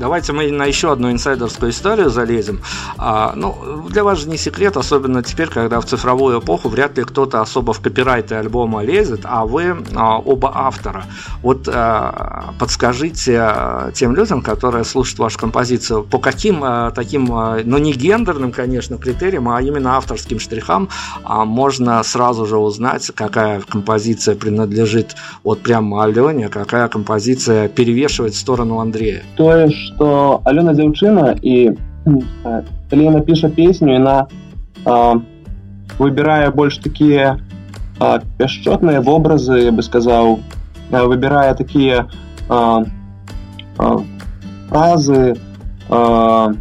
Давайте 0.00 0.32
мы 0.32 0.50
на 0.50 0.64
еще 0.64 0.92
одну 0.92 1.12
инсайдерскую 1.12 1.72
историю 1.72 2.08
залезем. 2.08 2.62
А, 2.96 3.34
ну, 3.36 3.86
для 3.90 4.02
вас 4.02 4.20
же 4.20 4.30
не 4.30 4.38
секрет, 4.38 4.78
особенно 4.78 5.22
теперь, 5.22 5.48
когда 5.48 5.78
в 5.78 5.84
цифровую 5.84 6.40
эпоху 6.40 6.70
вряд 6.70 6.96
ли 6.96 7.04
кто-то 7.04 7.42
особо 7.42 7.74
в 7.74 7.80
копирайты 7.80 8.34
альбома 8.34 8.82
лезет, 8.82 9.20
а 9.24 9.44
вы 9.44 9.76
а, 9.94 10.16
оба 10.16 10.52
автора. 10.54 11.04
Вот 11.42 11.68
а, 11.68 12.54
подскажите 12.58 13.36
а, 13.40 13.92
тем 13.92 14.16
людям, 14.16 14.40
которые 14.40 14.84
слушают 14.84 15.18
вашу 15.18 15.38
композицию, 15.38 16.02
по 16.04 16.18
каким 16.18 16.64
а, 16.64 16.92
таким, 16.92 17.30
а, 17.34 17.58
ну 17.62 17.76
не 17.76 17.92
гендерным, 17.92 18.52
конечно, 18.52 18.96
критериям, 18.96 19.50
а 19.50 19.60
именно 19.60 19.98
авторским 19.98 20.40
штрихам 20.40 20.88
а, 21.24 21.44
можно 21.44 22.02
сразу 22.04 22.46
же 22.46 22.56
узнать, 22.56 23.10
какая 23.14 23.60
композиция 23.60 24.34
принадлежит 24.34 25.14
вот 25.44 25.62
прямо 25.62 26.04
Алене, 26.04 26.48
какая 26.48 26.88
композиция 26.88 27.68
перевешивает 27.68 28.32
в 28.32 28.38
сторону 28.38 28.80
Андрея. 28.80 29.22
То 29.36 29.54
есть 29.54 29.89
што 29.90 30.40
Алена 30.44 30.72
дзяўчына 30.78 31.34
і 31.42 31.74
калі 32.90 33.02
яна 33.04 33.20
піша 33.26 33.50
песню 33.50 33.92
яна 33.98 34.16
выбірае 35.98 36.50
больш 36.54 36.78
такія 36.78 37.36
пяшчотныя 38.38 39.02
вобразы 39.04 39.60
я 39.66 39.72
бы 39.72 39.82
сказаў 39.82 40.38
выбірае 40.90 41.52
такія 41.58 42.06
фразы 44.70 45.36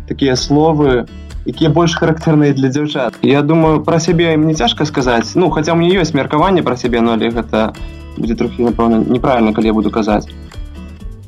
такія 0.09 0.35
словы 0.35 1.05
якія 1.45 1.69
больш 1.69 1.95
характэрныя 1.95 2.53
для 2.53 2.69
дзяўчат 2.69 3.23
я 3.23 3.41
думаю 3.41 3.81
пра 3.87 3.99
сябе 4.03 4.33
ім 4.35 4.45
не 4.51 4.53
цяжка 4.53 4.85
сказаць 4.85 5.31
ну 5.35 5.49
хаця 5.49 5.75
мне 5.79 5.89
ёсць 5.95 6.13
меркаванне 6.13 6.61
пра 6.63 6.75
сябе 6.75 7.01
но 7.01 7.15
але 7.15 7.31
гэта 7.31 7.71
будзе 8.17 8.35
трохі 8.35 8.67
напэўна 8.67 8.99
неправільна 9.07 9.53
калі 9.55 9.71
я 9.71 9.73
буду 9.73 9.89
казаць 9.89 10.27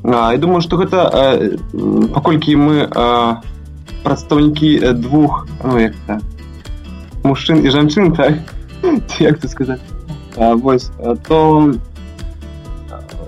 я 0.03 0.37
думаю 0.37 0.61
что 0.61 0.77
гэта 0.77 1.09
э, 1.13 1.57
паколькі 2.13 2.55
мы 2.55 2.87
э, 2.87 3.35
прадстаўнікі 4.03 4.93
двух 4.93 5.47
ну, 5.63 5.79
як 5.79 5.93
мужчын 7.23 7.65
і 7.65 7.69
жанчын 7.69 8.13
так 8.15 8.33
як 9.19 9.39
ты 9.39 9.47
сказаць 9.47 9.83
а, 10.37 10.55
вось 10.55 10.91
то 11.27 11.73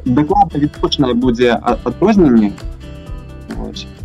дакладна 0.06 0.60
відпочная 0.60 1.14
будзе 1.14 1.52
адрозненне 1.52 2.54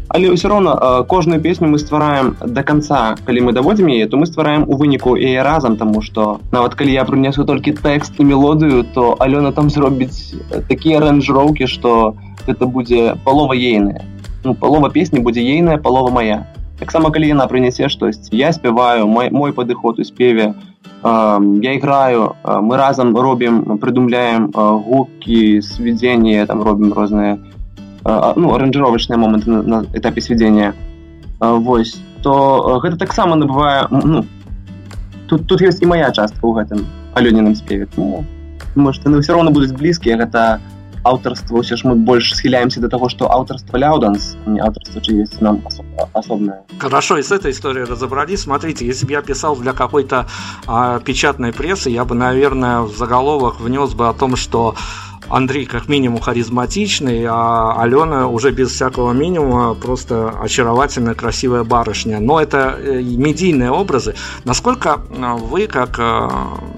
але 0.08 0.30
ўсё 0.34 0.50
роўна 0.50 1.02
кожную 1.06 1.40
песню 1.40 1.68
мы 1.68 1.78
ствараем 1.78 2.34
до 2.42 2.62
конца 2.62 3.14
калі 3.22 3.46
мы 3.46 3.52
даводзім 3.52 3.88
яе 3.94 4.10
то 4.10 4.18
мы 4.18 4.26
ствараем 4.26 4.66
у 4.66 4.74
выніку 4.74 5.14
яе 5.14 5.46
разам 5.46 5.76
тому 5.76 6.02
что 6.02 6.40
нават 6.50 6.74
калі 6.74 6.92
я 6.92 7.04
прынесу 7.04 7.46
толькі 7.46 7.78
тэкст 7.78 8.18
і 8.18 8.26
мелодыю 8.26 8.82
то 8.82 9.14
алёна 9.20 9.52
там 9.52 9.70
зробіць 9.70 10.34
такія 10.68 10.98
ранжроўкі 11.00 11.70
что 11.70 12.18
у 12.18 12.27
гэта 12.47 12.65
будзе 12.65 13.15
палова 13.25 13.53
ейная 13.53 14.05
ну, 14.43 14.55
палова 14.55 14.89
песні 14.89 15.19
будзе 15.19 15.41
ейная 15.41 15.77
палова 15.77 16.09
моя 16.09 16.45
таксама 16.79 17.11
калі 17.11 17.27
яна 17.27 17.47
прынясе 17.47 17.89
штось 17.89 18.31
я 18.31 18.51
спяваю 18.53 19.07
мой 19.07 19.29
мой 19.29 19.53
падыход 19.53 19.99
у 19.99 20.03
спеве. 20.03 20.55
Э, 21.03 21.39
я 21.61 21.77
играю 21.77 22.35
э, 22.43 22.59
мы 22.59 22.77
разам 22.77 23.15
робім 23.15 23.77
прыдумляем 23.79 24.51
э, 24.51 24.83
гукі 24.83 25.61
свядзення 25.61 26.45
там 26.45 26.63
робім 26.63 26.93
розныя 26.93 27.39
э, 28.05 28.33
ну 28.35 28.55
аранжировачныя 28.55 29.19
моманты 29.19 29.49
на, 29.49 29.61
на 29.63 29.85
этапе 29.93 30.21
свядзення 30.21 30.73
э, 31.39 31.57
восьось 31.59 32.01
то 32.23 32.79
гэта 32.83 32.97
таксама 32.97 33.35
набывае 33.35 33.87
ну, 33.91 34.25
тут 35.27 35.47
тут 35.47 35.61
ёсць 35.61 35.81
і 35.81 35.85
моя 35.85 36.11
частка 36.11 36.47
ў 36.47 36.63
гэтым 36.63 36.85
алёненым 37.15 37.55
спеве 37.55 37.87
ну, 37.95 38.23
может 38.75 39.03
яны 39.03 39.19
ўсё 39.19 39.35
роўна 39.35 39.51
будуць 39.51 39.75
блізкія 39.75 40.15
гэта 40.17 40.59
у 40.59 40.78
аўтарства 41.04 41.60
ўсё 41.60 41.76
ж 41.76 41.84
мы 41.84 41.94
больш 41.94 42.32
схіляемся 42.34 42.80
до 42.80 42.88
того 42.88 43.08
что 43.08 43.30
аўтарства 43.30 43.76
ляуданс 43.76 44.36
не 44.46 44.60
аўтарства 44.60 45.00
чи 45.00 45.12
есть 45.12 45.40
нам 45.40 45.62
особное 46.12 46.62
хорошо 46.78 47.18
и 47.18 47.22
с 47.22 47.30
этой 47.30 47.52
историей 47.52 47.84
разобрались 47.84 48.40
смотрите 48.40 48.86
если 48.86 49.06
бы 49.06 49.12
я 49.12 49.22
писал 49.22 49.56
для 49.56 49.72
какой-то 49.72 50.26
а, 50.66 51.00
печатной 51.00 51.52
прессы 51.52 51.90
я 51.90 52.04
бы 52.04 52.14
наверное 52.14 52.80
в 52.80 52.96
заголовок 52.96 53.60
внес 53.60 53.92
бы 53.94 54.08
о 54.08 54.14
том 54.14 54.36
что 54.36 54.74
Андрей 55.30 55.64
как 55.64 55.88
минимум 55.88 56.20
харизматичный, 56.20 57.24
а 57.26 57.80
Алена 57.80 58.28
уже 58.28 58.50
без 58.50 58.70
всякого 58.70 59.12
минимума 59.12 59.74
просто 59.74 60.28
очаровательная, 60.28 61.14
красивая 61.14 61.64
барышня. 61.64 62.20
Но 62.20 62.40
это 62.40 62.76
э, 62.78 63.00
медийные 63.00 63.70
образы. 63.70 64.14
Насколько 64.44 65.00
а, 65.18 65.36
вы 65.36 65.66
как 65.66 65.98
э, 65.98 66.28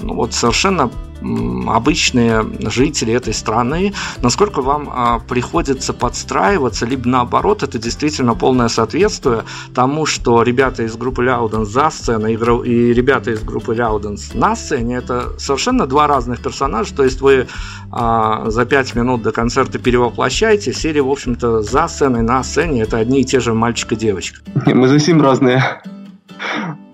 ну, 0.02 0.14
вот 0.14 0.32
совершенно 0.32 0.90
обычные 1.21 2.45
жители 2.59 3.13
этой 3.13 3.33
страны, 3.33 3.93
насколько 4.21 4.61
вам 4.61 4.89
а, 4.91 5.19
приходится 5.19 5.93
подстраиваться, 5.93 6.85
либо 6.85 7.07
наоборот, 7.07 7.63
это 7.63 7.77
действительно 7.77 8.35
полное 8.35 8.67
соответствие 8.67 9.43
тому, 9.73 10.05
что 10.05 10.43
ребята 10.43 10.83
из 10.83 10.95
группы 10.95 11.23
Ляуденс 11.23 11.69
за 11.69 11.89
сценой 11.89 12.33
и 12.33 12.93
ребята 12.93 13.31
из 13.31 13.43
группы 13.43 13.75
Ляуденс 13.75 14.33
на 14.33 14.55
сцене, 14.55 14.97
это 14.97 15.37
совершенно 15.37 15.85
два 15.87 16.07
разных 16.07 16.41
персонажа, 16.41 16.95
то 16.95 17.03
есть 17.03 17.21
вы 17.21 17.47
а, 17.91 18.49
за 18.49 18.65
пять 18.65 18.95
минут 18.95 19.21
до 19.21 19.31
концерта 19.31 19.79
перевоплощаете, 19.79 20.73
серии, 20.73 21.01
в 21.01 21.09
общем-то, 21.09 21.61
за 21.61 21.87
сценой, 21.87 22.21
на 22.21 22.43
сцене, 22.43 22.81
это 22.81 22.97
одни 22.97 23.21
и 23.21 23.25
те 23.25 23.39
же 23.39 23.53
мальчик 23.53 23.91
и 23.93 23.95
девочка. 23.95 24.41
Мы 24.65 24.87
совсем 24.87 25.21
разные. 25.21 25.63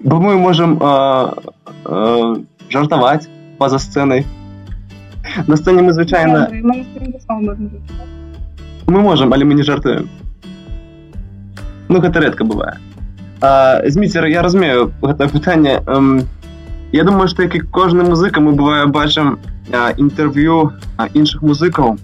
Мы 0.01 0.37
можем 0.37 0.79
э, 0.81 2.35
жартовать, 2.69 3.29
поза 3.57 3.79
сценай 3.79 4.25
на 5.47 5.55
сцэне 5.55 5.81
мы 5.81 5.93
звычайна 5.93 6.49
мы 8.87 8.99
можем 9.01 9.33
але 9.33 9.45
мы 9.45 9.53
не 9.53 9.63
жартуем 9.63 10.09
ну 11.89 11.99
гэта 11.99 12.21
рэдка 12.21 12.43
бывае 12.43 12.77
зміцер 13.89 14.25
я 14.25 14.41
разумею 14.41 14.91
гэта 15.01 15.27
пытанне 15.27 15.81
я 16.91 17.03
думаю 17.03 17.27
что 17.27 17.43
як 17.43 17.55
і 17.55 17.59
кожны 17.59 18.03
музыка 18.03 18.41
мы 18.41 18.53
бывае 18.53 18.85
бачым 18.85 19.39
інтэрв'ю 19.71 20.71
іншых 21.13 21.41
музыкаў 21.41 21.97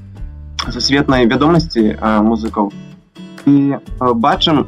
сусветнай 0.71 1.25
вядомасці 1.27 1.97
музыкаў 2.01 2.71
і 3.45 3.77
бачым 3.99 4.65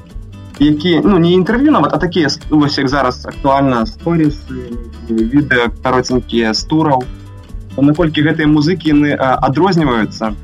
які 0.59 1.01
ну 1.03 1.19
не 1.19 1.33
інтэрв'ю 1.33 1.71
нават 1.71 1.93
а 1.93 1.97
такія 1.97 2.29
вось 2.49 2.77
як 2.77 2.87
зараз 2.87 3.25
актуальна 3.25 3.85
сторісы 3.85 4.71
відэа 5.09 5.71
каротенькія 5.83 6.53
з 6.53 6.63
тураў 6.63 7.03
наколькі 7.77 8.23
гэтыя 8.23 8.47
музыкі 8.47 8.95
яны 8.95 9.15
адрозніваюцца 9.19 10.35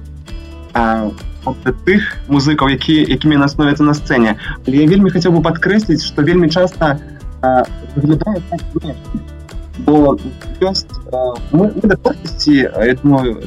тых 1.86 2.02
музыкаў 2.28 2.70
які 2.70 2.94
якімі 3.02 3.38
на 3.38 3.48
становяцца 3.48 3.84
на 3.84 3.94
сцэне. 3.94 4.38
Але 4.68 4.78
я 4.78 4.88
вельмі 4.88 5.10
хацеў 5.10 5.34
бы 5.34 5.42
падкрэсліць 5.42 6.06
што 6.06 6.22
вельмі 6.22 6.50
часта 6.50 7.00
Бо 9.82 10.18
ёсць 10.62 10.86
мы, 11.52 11.74
мы 11.74 11.82
да 11.84 11.96
творчасці 11.96 12.54
я 12.54 12.94
думаю 13.02 13.42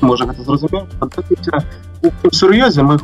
можа 0.00 0.26
гэта 0.30 0.44
зразумеў 0.44 0.86
у 2.22 2.30
сур'ёзе 2.30 2.82
мы 2.82 2.98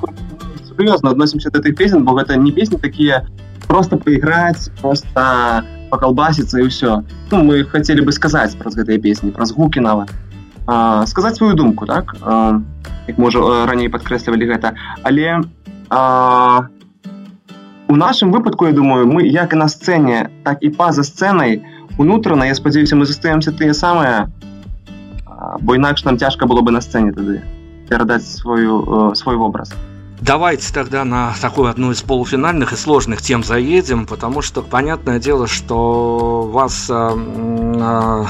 сур'ёзна 0.76 1.10
адносімся 1.10 1.50
да 1.50 1.60
тых 1.60 1.76
песен 1.76 2.04
бо 2.04 2.12
гэта 2.12 2.36
не 2.36 2.52
песні 2.52 2.78
такія 2.78 3.26
просто 3.66 3.96
поиграць 3.96 4.70
просто 4.80 5.64
поколбасіцца 5.90 6.60
і 6.60 6.68
ўсё 6.68 7.02
ну, 7.32 7.42
мы 7.42 7.64
хотели 7.64 8.00
бы 8.00 8.12
сказаць 8.12 8.56
праз 8.56 8.76
гэтыя 8.76 9.00
песні 9.00 9.30
праз 9.30 9.52
гукі 9.52 9.80
нават 9.80 10.12
сказаць 11.06 11.36
сваю 11.36 11.54
думку 11.54 11.86
так? 11.86 12.16
А, 12.22 12.60
як 13.06 13.18
можа 13.18 13.66
раней 13.66 13.88
падкрэслівалі 13.88 14.46
гэта 14.50 14.74
але 15.02 15.40
а, 15.90 16.68
у 17.88 17.94
нашым 17.94 18.32
выпадку 18.32 18.66
я 18.66 18.72
думаю 18.72 19.06
мы 19.06 19.26
як 19.26 19.52
і 19.52 19.56
на 19.56 19.68
сцэне 19.68 20.30
так 20.42 20.62
і 20.62 20.70
па-за 20.70 21.02
сцэнай 21.02 21.62
унутрана 21.98 22.44
я 22.44 22.54
спадзяюся 22.54 22.96
мы 22.96 23.06
застаемся 23.06 23.52
тыя 23.52 23.72
самыя. 23.72 24.28
Бо 25.60 25.74
інакш 25.74 26.04
нам 26.04 26.18
цяжка 26.18 26.46
было 26.46 26.60
бы 26.60 26.70
на 26.70 26.80
сцэне 26.80 27.12
тады 27.12 27.42
перадаць 27.88 28.26
свою 28.26 29.14
свой 29.14 29.36
вобраз 29.36 29.72
Давайте 30.20 30.72
тогда 30.72 31.04
на 31.04 31.34
такую 31.40 31.68
одну 31.68 31.92
из 31.92 32.00
полуфинальных 32.02 32.72
и 32.72 32.76
сложных 32.76 33.20
тем 33.20 33.44
заедем, 33.44 34.06
потому 34.06 34.40
что 34.40 34.62
понятное 34.62 35.18
дело, 35.18 35.46
что 35.46 36.42
вас 36.42 36.86
э, 36.88 36.94
э, 36.94 38.24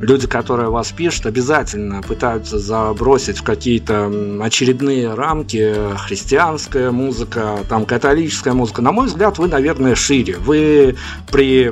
люди, 0.00 0.26
которые 0.26 0.70
вас 0.70 0.92
пишут, 0.92 1.26
обязательно 1.26 2.02
пытаются 2.02 2.58
забросить 2.58 3.38
в 3.38 3.42
какие-то 3.42 4.10
очередные 4.40 5.14
рамки 5.14 5.74
христианская 5.98 6.90
музыка, 6.90 7.58
там 7.68 7.84
католическая 7.84 8.54
музыка. 8.54 8.82
На 8.82 8.92
мой 8.92 9.06
взгляд, 9.06 9.38
вы, 9.38 9.48
наверное, 9.48 9.94
шире. 9.94 10.36
Вы 10.38 10.96
при 11.30 11.70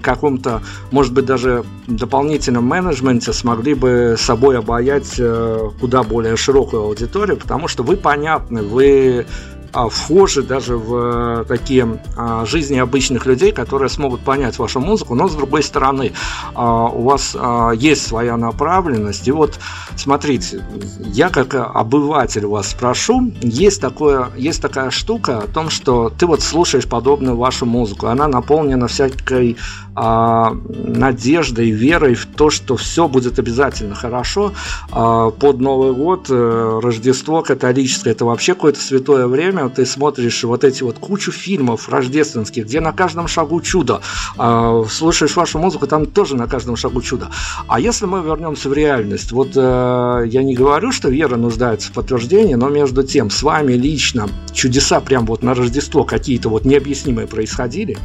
каком-то, 0.00 0.62
может 0.90 1.12
быть, 1.12 1.26
даже 1.26 1.64
дополнительном 1.86 2.64
менеджменте 2.64 3.32
смогли 3.32 3.74
бы 3.74 4.16
собой 4.18 4.58
обаять 4.58 5.14
э, 5.18 5.70
куда 5.80 6.02
более 6.02 6.36
широкую 6.36 6.82
аудиторию, 6.82 7.36
потому 7.36 7.68
что 7.68 7.82
вы 7.82 7.96
понятны, 7.96 8.62
вы 8.62 9.26
вхожи 9.72 10.42
даже 10.42 10.76
в 10.76 11.42
э, 11.42 11.44
такие 11.44 12.00
а, 12.16 12.44
жизни 12.44 12.78
обычных 12.78 13.26
людей, 13.26 13.52
которые 13.52 13.88
смогут 13.88 14.20
понять 14.20 14.58
вашу 14.58 14.80
музыку, 14.80 15.14
но 15.14 15.28
с 15.28 15.34
другой 15.34 15.62
стороны, 15.62 16.12
а, 16.54 16.86
у 16.86 17.02
вас 17.02 17.36
есть 17.76 18.06
своя 18.06 18.36
направленность. 18.36 19.28
И 19.28 19.32
вот 19.32 19.58
смотрите, 19.96 20.64
я 21.00 21.28
как 21.28 21.54
обыватель 21.54 22.46
вас 22.46 22.70
спрошу, 22.70 23.32
есть, 23.40 23.80
такое, 23.80 24.28
есть 24.36 24.62
такая 24.62 24.90
штука 24.90 25.38
о 25.38 25.46
том, 25.46 25.70
что 25.70 26.10
ты 26.16 26.26
вот 26.26 26.42
слушаешь 26.42 26.86
подобную 26.88 27.36
вашу 27.36 27.66
музыку, 27.66 28.06
она 28.06 28.28
наполнена 28.28 28.88
всякой 28.88 29.56
надеждой, 29.94 31.70
верой 31.70 32.14
в 32.14 32.26
то, 32.26 32.50
что 32.50 32.76
все 32.76 33.08
будет 33.08 33.40
обязательно 33.40 33.96
хорошо. 33.96 34.52
Под 34.90 35.60
Новый 35.60 35.92
год, 35.92 36.26
э, 36.30 36.80
Рождество 36.82 37.42
католическое, 37.42 38.12
это 38.12 38.24
вообще 38.24 38.54
какое-то 38.54 38.80
святое 38.80 39.26
время, 39.26 39.57
время 39.58 39.74
ты 39.74 39.86
смотришь 39.86 40.44
вот 40.44 40.64
эти 40.64 40.82
вот 40.82 40.98
кучу 40.98 41.32
фильмов 41.32 41.88
рождественских, 41.88 42.64
где 42.64 42.80
на 42.80 42.92
каждом 42.92 43.28
шагу 43.28 43.60
чудо, 43.60 44.00
э, 44.38 44.84
слушаешь 44.90 45.36
вашу 45.36 45.58
музыку, 45.58 45.86
там 45.86 46.06
тоже 46.06 46.36
на 46.36 46.46
каждом 46.46 46.76
шагу 46.76 47.02
чудо. 47.02 47.28
А 47.66 47.80
если 47.80 48.06
мы 48.06 48.22
вернемся 48.22 48.68
в 48.68 48.72
реальность, 48.72 49.32
вот 49.32 49.52
э, 49.56 50.24
я 50.26 50.42
не 50.42 50.54
говорю, 50.54 50.92
что 50.92 51.08
вера 51.08 51.36
нуждается 51.36 51.90
в 51.90 51.92
подтверждении, 51.92 52.54
но 52.54 52.68
между 52.68 53.02
тем 53.02 53.30
с 53.30 53.42
вами 53.42 53.72
лично 53.72 54.28
чудеса 54.52 55.00
прям 55.00 55.26
вот 55.26 55.42
на 55.42 55.54
Рождество 55.54 56.04
какие-то 56.04 56.48
вот 56.48 56.64
необъяснимые 56.64 57.26
происходили? 57.26 57.98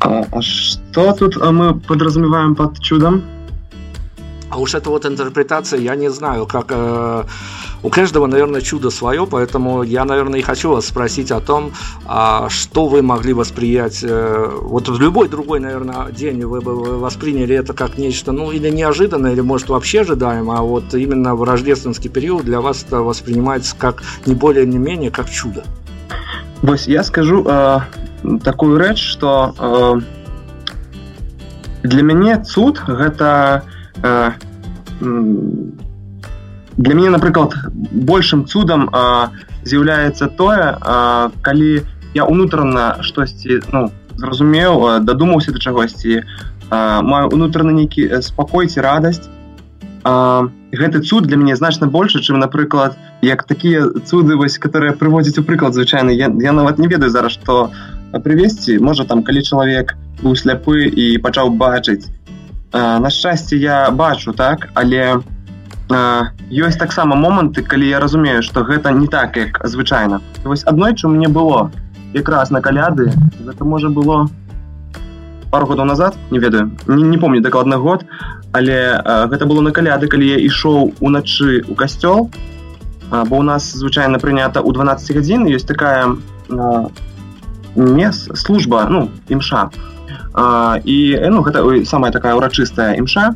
А, 0.00 0.24
а 0.30 0.42
что 0.42 1.12
тут 1.12 1.36
а, 1.40 1.50
мы 1.50 1.80
подразумеваем 1.80 2.54
под 2.54 2.80
чудом? 2.80 3.22
А 4.50 4.58
уж 4.58 4.74
это 4.74 4.90
вот 4.90 5.04
интерпретация, 5.04 5.80
я 5.80 5.96
не 5.96 6.10
знаю, 6.10 6.46
как 6.46 6.66
э, 6.70 7.24
у 7.84 7.90
каждого, 7.90 8.26
наверное, 8.26 8.60
чудо 8.60 8.90
свое, 8.90 9.26
поэтому 9.26 9.82
я, 9.84 10.04
наверное, 10.04 10.40
и 10.40 10.42
хочу 10.42 10.70
вас 10.70 10.86
спросить 10.86 11.30
о 11.30 11.40
том, 11.40 11.72
а 12.06 12.48
что 12.48 12.88
вы 12.88 13.02
могли 13.02 13.32
восприять, 13.32 14.00
э, 14.02 14.50
вот 14.62 14.88
в 14.88 15.00
любой 15.00 15.28
другой, 15.28 15.60
наверное, 15.60 16.10
день 16.10 16.44
вы 16.44 16.60
бы 16.60 16.98
восприняли 16.98 17.54
это 17.54 17.74
как 17.74 17.96
нечто, 17.98 18.32
ну, 18.32 18.50
или 18.50 18.70
неожиданное, 18.70 19.32
или, 19.32 19.40
может, 19.40 19.68
вообще 19.68 20.00
ожидаемо, 20.00 20.58
а 20.58 20.62
вот 20.62 20.94
именно 20.94 21.36
в 21.36 21.44
рождественский 21.44 22.10
период 22.10 22.44
для 22.44 22.60
вас 22.60 22.82
это 22.82 23.02
воспринимается 23.02 23.76
как 23.78 24.02
не 24.26 24.34
более, 24.34 24.66
не 24.66 24.78
менее, 24.78 25.10
как 25.10 25.30
чудо. 25.30 25.62
Вось 26.62 26.88
я 26.88 27.04
скажу 27.04 27.44
э, 27.46 27.78
такую 28.42 28.78
рэч, 28.78 28.98
что 28.98 29.54
э, 31.82 31.86
для 31.86 32.02
мяне 32.02 32.42
цуд 32.42 32.80
гэта 32.86 33.64
Э, 34.02 34.32
для 36.76 36.94
мяне 36.94 37.10
напрыклад 37.10 37.54
большым 37.72 38.46
цудам 38.46 38.88
з'яўляецца 39.64 40.28
тое 40.38 40.78
калі 41.42 41.70
я 42.14 42.24
унутрана 42.24 43.02
штосьці 43.02 43.60
ну 43.72 43.90
зразумеў 44.16 45.04
дадумаўся 45.04 45.52
да 45.52 45.58
чагосьці 45.58 46.22
маю 46.70 47.28
унутраны 47.28 47.72
нейкі 47.72 48.08
э, 48.08 48.22
спакой 48.22 48.66
ці 48.68 48.80
радасць 48.80 49.28
гэты 50.04 51.00
цуд 51.00 51.26
для 51.26 51.36
мяне 51.36 51.56
значна 51.56 51.86
больше 51.86 52.20
чым 52.20 52.38
напрыклад 52.38 52.96
як 53.22 53.44
такія 53.44 53.88
цуды 54.04 54.36
вось 54.36 54.58
которые 54.58 54.92
прыводзяць 54.92 55.38
у 55.38 55.42
прыклад 55.42 55.74
звычайны. 55.74 56.10
Я, 56.10 56.30
я 56.40 56.52
нават 56.52 56.78
не 56.78 56.88
ведаю 56.88 57.10
зараз 57.10 57.32
што 57.32 57.70
прывесці. 58.12 58.78
Можа 58.78 59.04
там 59.04 59.22
калі 59.22 59.42
чалавек 59.42 59.96
быў 60.22 60.36
сляпы 60.36 60.84
і 60.84 61.18
пачаў 61.18 61.56
бачыць. 61.56 62.06
На 62.72 63.10
шчасце 63.10 63.56
я 63.56 63.90
бачу 63.90 64.32
так 64.32 64.68
але 64.74 65.24
ёсць 65.90 66.78
таксама 66.80 67.16
моманты 67.16 67.62
калі 67.62 67.88
я 67.88 68.00
разумею 68.00 68.42
что 68.42 68.64
гэта 68.64 68.90
не 68.90 69.06
так 69.06 69.36
як 69.36 69.60
звычайна. 69.64 70.20
Вось 70.44 70.64
аднойчы 70.64 71.08
мне 71.08 71.28
было 71.28 71.70
якраз 72.14 72.50
на 72.50 72.60
каляды. 72.60 73.12
Гэта 73.44 73.64
можа 73.64 73.88
было 73.88 74.28
пару 75.50 75.66
годаў 75.66 75.84
назад 75.84 76.16
не 76.30 76.38
ведаю 76.38 76.72
не, 76.86 77.02
не 77.02 77.18
помню 77.18 77.40
дакладны 77.40 77.76
год 77.76 78.04
але 78.52 78.98
а, 79.04 79.26
гэта 79.26 79.46
было 79.46 79.60
на 79.60 79.70
каляды 79.70 80.08
калі 80.08 80.26
я 80.26 80.38
ішоў 80.38 80.94
уначы 81.00 81.62
у 81.68 81.74
касцёл. 81.74 82.30
А, 83.10 83.24
бо 83.24 83.36
у 83.36 83.42
нас 83.42 83.72
звычайна 83.72 84.18
прынята 84.18 84.62
ў 84.62 84.72
12 84.72 85.14
гадзін 85.14 85.46
ёсць 85.46 85.68
такая 85.68 86.16
а, 86.50 86.88
не 87.76 88.12
служба 88.12 88.86
ну 88.88 89.10
імша. 89.28 89.70
А 90.34 90.80
і 90.82 91.18
ну 91.30 91.42
гэта 91.42 91.84
самая 91.84 92.10
такая 92.10 92.34
ўрачыстая 92.34 92.96
імша 92.96 93.34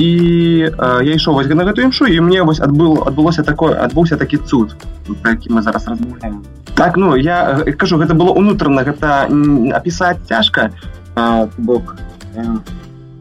і 0.00 0.70
а, 0.78 1.00
я 1.04 1.14
ішоў 1.14 1.36
вось 1.36 1.48
на 1.48 1.64
гэту 1.68 1.84
імшу 1.84 2.08
і 2.08 2.20
мне 2.24 2.42
вось 2.42 2.60
адбыл 2.60 3.04
адбылося 3.06 3.44
такое 3.44 3.76
адбыўся 3.84 4.16
такі 4.16 4.40
цуд 4.48 4.74
які 5.24 5.52
мы 5.52 5.62
зараз 5.62 5.86
размаўляем 5.86 6.40
так 6.74 6.96
ну 6.96 7.16
я 7.16 7.64
кажу 7.76 8.00
гэта 8.00 8.14
было 8.14 8.32
унутрана 8.32 8.82
гэта 8.82 9.28
апісаць 9.76 10.24
цяжка 10.24 10.70
бок 11.58 11.96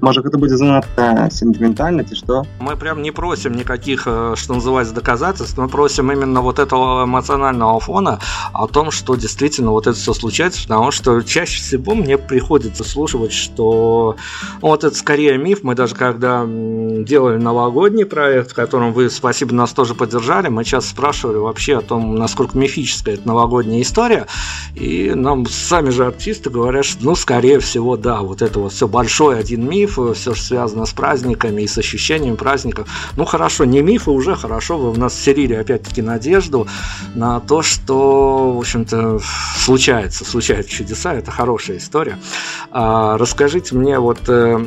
Может, 0.01 0.25
это 0.25 0.37
будет 0.37 0.57
занадто 0.57 1.27
сентиментально, 1.31 2.03
ці 2.03 2.15
что? 2.15 2.45
Мы 2.59 2.75
прям 2.75 3.01
не 3.01 3.11
просим 3.11 3.53
никаких, 3.53 4.07
э, 4.07 4.33
что 4.35 4.53
называется, 4.53 4.93
доказательств, 4.93 5.57
мы 5.57 5.67
просим 5.67 6.11
именно 6.11 6.41
вот 6.41 6.59
этого 6.59 7.03
эмоционального 7.03 7.79
фона 7.79 8.19
о 8.53 8.67
том, 8.67 8.91
что 8.91 9.15
действительно 9.15 9.71
вот 9.71 9.87
это 9.87 9.97
все 9.97 10.13
случается, 10.13 10.63
потому 10.63 10.91
что 10.91 11.21
чаще 11.21 11.61
всего 11.61 11.95
мне 11.95 12.17
приходится 12.17 12.83
слушать, 12.83 13.33
что 13.33 14.15
ну, 14.61 14.69
вот 14.69 14.83
это 14.83 14.95
скорее 14.95 15.37
миф. 15.37 15.59
Мы 15.63 15.75
даже 15.75 15.95
когда 15.95 16.45
делали 16.47 17.37
новогодний 17.37 18.05
проект, 18.05 18.51
в 18.51 18.53
котором 18.53 18.93
вы, 18.93 19.09
спасибо, 19.09 19.53
нас 19.53 19.71
тоже 19.73 19.95
поддержали, 19.95 20.47
мы 20.47 20.63
сейчас 20.63 20.87
спрашивали 20.87 21.37
вообще 21.37 21.77
о 21.77 21.81
том, 21.81 22.15
насколько 22.15 22.57
мифическая 22.57 23.15
эта 23.15 23.27
новогодняя 23.27 23.81
история, 23.81 24.27
и 24.75 25.11
нам 25.15 25.45
сами 25.45 25.89
же 25.89 26.05
артисты 26.05 26.49
говорят, 26.49 26.85
что, 26.85 27.03
ну, 27.03 27.15
скорее 27.15 27.59
всего, 27.59 27.97
да, 27.97 28.21
вот 28.21 28.41
это 28.41 28.59
вот 28.59 28.73
все 28.73 28.87
большой 28.87 29.39
один 29.39 29.67
миф, 29.67 29.88
мифы, 29.89 30.13
все 30.13 30.33
же 30.33 30.41
связано 30.41 30.85
с 30.85 30.93
праздниками 30.93 31.63
и 31.63 31.67
с 31.67 31.77
ощущением 31.77 32.37
праздников. 32.37 32.87
Ну 33.17 33.25
хорошо, 33.25 33.65
не 33.65 33.81
мифы 33.81 34.11
уже 34.11 34.35
хорошо, 34.35 34.77
вы 34.77 34.91
в 34.91 34.97
нас 34.97 35.13
вселили 35.13 35.53
опять-таки 35.53 36.01
надежду 36.01 36.67
на 37.15 37.39
то, 37.39 37.61
что, 37.61 38.53
в 38.53 38.59
общем-то, 38.59 39.19
случается, 39.57 40.25
случаются 40.25 40.71
чудеса, 40.71 41.13
это 41.13 41.31
хорошая 41.31 41.77
история. 41.77 42.19
А, 42.71 43.17
расскажите 43.17 43.75
мне, 43.75 43.99
вот 43.99 44.19
э, 44.27 44.65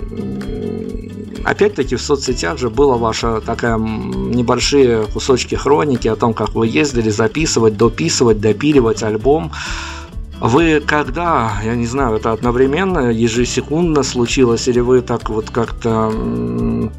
опять-таки 1.45 1.97
в 1.97 2.03
соцсетях 2.03 2.59
же 2.59 2.69
была 2.71 2.97
ваша 2.97 3.41
такая 3.41 3.79
небольшие 3.79 5.07
кусочки 5.07 5.55
хроники 5.55 6.09
о 6.09 6.17
том, 6.17 6.35
как 6.35 6.55
вы 6.55 6.67
ездили 6.67 7.11
записывать, 7.11 7.77
дописывать, 7.77 8.41
допиливать 8.41 9.03
альбом. 9.03 9.53
Вы 10.40 10.82
когда, 10.86 11.54
я 11.64 11.76
не 11.76 11.88
знаю, 11.88 12.18
это 12.18 12.32
одновременно, 12.32 13.10
ежесекундно 13.10 14.04
случилось, 14.04 14.68
или 14.68 14.80
вы 14.80 15.02
так 15.02 15.30
вот 15.30 15.50
как-то 15.50 16.12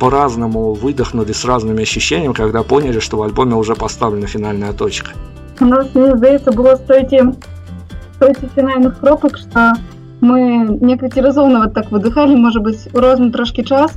по-разному 0.01 0.75
выдохнули 0.75 1.33
с 1.33 1.45
разными 1.45 1.83
ощущениями, 1.83 2.33
когда 2.33 2.63
поняли, 2.63 2.99
что 2.99 3.17
в 3.17 3.23
альбоме 3.23 3.55
уже 3.55 3.75
поставлена 3.75 4.27
финальная 4.27 4.73
точка? 4.73 5.13
У 5.61 5.65
нас, 5.65 5.87
мне 5.95 6.17
здається, 6.17 6.51
було 6.51 6.77
стільки, 6.77 7.25
стільки 8.17 8.49
фінальних 8.55 9.01
кропок, 9.01 9.39
що 9.39 9.73
мы 10.21 10.67
некалькі 10.83 11.23
разоў 11.23 11.49
нават 11.49 11.75
так 11.75 11.91
выдыхалі 11.95 12.37
можа 12.37 12.61
быць 12.61 12.91
у 12.93 12.99
розны 12.99 13.31
трошкі 13.31 13.63
час 13.63 13.95